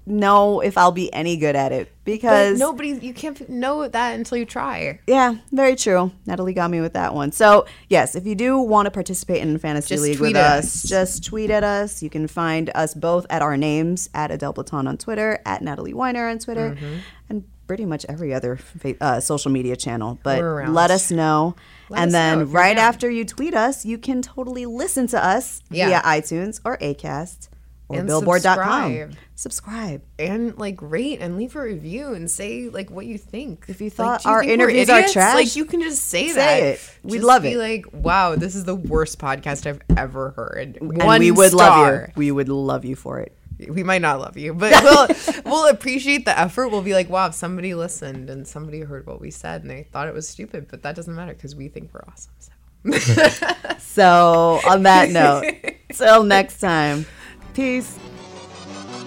know 0.05 0.59
if 0.61 0.77
I'll 0.77 0.91
be 0.91 1.13
any 1.13 1.37
good 1.37 1.55
at 1.55 1.71
it 1.71 1.87
but 2.03 2.05
because 2.05 2.59
nobody, 2.59 2.89
you 3.01 3.13
can't 3.13 3.47
know 3.47 3.87
that 3.87 4.15
until 4.15 4.37
you 4.37 4.45
try. 4.45 4.99
Yeah, 5.07 5.35
very 5.51 5.75
true. 5.75 6.11
Natalie 6.25 6.53
got 6.53 6.71
me 6.71 6.81
with 6.81 6.93
that 6.93 7.13
one. 7.13 7.31
So, 7.31 7.65
yes, 7.89 8.15
if 8.15 8.25
you 8.25 8.33
do 8.35 8.57
want 8.59 8.87
to 8.87 8.91
participate 8.91 9.41
in 9.41 9.57
fantasy 9.59 9.93
Just 9.95 10.03
league 10.03 10.19
with 10.19 10.35
us, 10.35 10.65
us. 10.65 10.83
just 10.83 11.23
tweet 11.25 11.51
at 11.51 11.63
us. 11.63 12.01
You 12.01 12.09
can 12.09 12.27
find 12.27 12.71
us 12.73 12.93
both 12.95 13.25
at 13.29 13.41
our 13.43 13.55
names 13.55 14.09
at 14.15 14.31
Adele 14.31 14.53
Platon 14.53 14.87
on 14.87 14.97
Twitter, 14.97 15.39
at 15.45 15.61
Natalie 15.61 15.93
Weiner 15.93 16.27
on 16.27 16.39
Twitter, 16.39 16.71
Mm-hmm. 16.71 16.95
and 17.29 17.43
pretty 17.67 17.85
much 17.85 18.05
every 18.09 18.33
other 18.33 18.59
uh, 18.99 19.19
social 19.21 19.49
media 19.51 19.75
channel. 19.77 20.19
But 20.23 20.41
let 20.69 20.91
us 20.91 21.09
know. 21.11 21.55
Let 21.89 21.99
and 22.01 22.07
us 22.09 22.11
then 22.13 22.39
know 22.39 22.45
right 22.45 22.75
down. 22.75 22.85
after 22.85 23.09
you 23.09 23.23
tweet 23.23 23.53
us, 23.53 23.85
you 23.85 23.97
can 23.97 24.21
totally 24.21 24.65
listen 24.65 25.07
to 25.07 25.23
us 25.23 25.61
Yeah. 25.69 26.01
via 26.01 26.19
iTunes 26.21 26.59
or 26.65 26.77
Acast 26.79 27.47
or 27.93 27.99
And 27.99 28.07
Billboard.com. 28.07 28.53
subscribe. 28.55 29.15
Subscribe. 29.35 30.01
and 30.19 30.57
like 30.57 30.77
rate 30.81 31.19
and 31.19 31.35
leave 31.37 31.55
a 31.55 31.61
review 31.61 32.13
and 32.13 32.29
say 32.29 32.69
like 32.69 32.91
what 32.91 33.05
you 33.07 33.17
think. 33.17 33.65
If 33.67 33.81
you 33.81 33.89
thought 33.89 34.21
do 34.23 34.29
you 34.29 34.35
our 34.35 34.41
think 34.41 34.53
interviews 34.53 34.89
are 34.89 35.07
trash, 35.07 35.35
like 35.35 35.55
you 35.55 35.65
can 35.65 35.81
just 35.81 36.03
say, 36.07 36.27
say 36.29 36.35
that. 36.35 36.63
it. 36.63 36.97
We'd 37.03 37.13
Just 37.19 37.25
love 37.25 37.41
be 37.43 37.53
it. 37.53 37.57
Like, 37.57 37.85
wow, 37.91 38.35
this 38.35 38.53
is 38.55 38.65
the 38.65 38.75
worst 38.75 39.17
podcast 39.19 39.65
I've 39.65 39.81
ever 39.97 40.31
heard. 40.31 40.77
And 40.79 40.97
One 41.03 41.19
we 41.19 41.31
would 41.31 41.53
love 41.53 41.73
star. 41.73 42.05
you. 42.09 42.13
We 42.15 42.31
would 42.31 42.49
love 42.49 42.85
you 42.85 42.95
for 42.95 43.19
it. 43.19 43.35
We 43.69 43.83
might 43.83 44.01
not 44.01 44.19
love 44.19 44.37
you, 44.37 44.53
but 44.55 44.73
we'll 44.83 45.07
we'll 45.45 45.67
appreciate 45.69 46.25
the 46.25 46.39
effort. 46.39 46.69
We'll 46.69 46.81
be 46.83 46.93
like, 46.93 47.09
wow, 47.09 47.27
if 47.27 47.33
somebody 47.35 47.73
listened 47.73 48.29
and 48.29 48.47
somebody 48.47 48.81
heard 48.81 49.05
what 49.07 49.19
we 49.21 49.29
said 49.31 49.61
and 49.61 49.69
they 49.71 49.83
thought 49.83 50.07
it 50.07 50.13
was 50.13 50.27
stupid, 50.29 50.67
but 50.69 50.81
that 50.83 50.95
doesn't 50.95 51.13
matter 51.15 51.33
because 51.33 51.55
we 51.55 51.67
think 51.67 51.91
we're 51.93 52.01
awesome. 52.07 52.33
So. 52.39 52.51
So, 53.79 54.59
on 54.67 54.83
that 54.83 55.09
note, 55.09 55.53
till 55.93 56.23
next 56.23 56.59
time, 56.59 57.05
peace. 57.53 57.99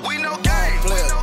We 0.07 0.18
game. 0.42 1.14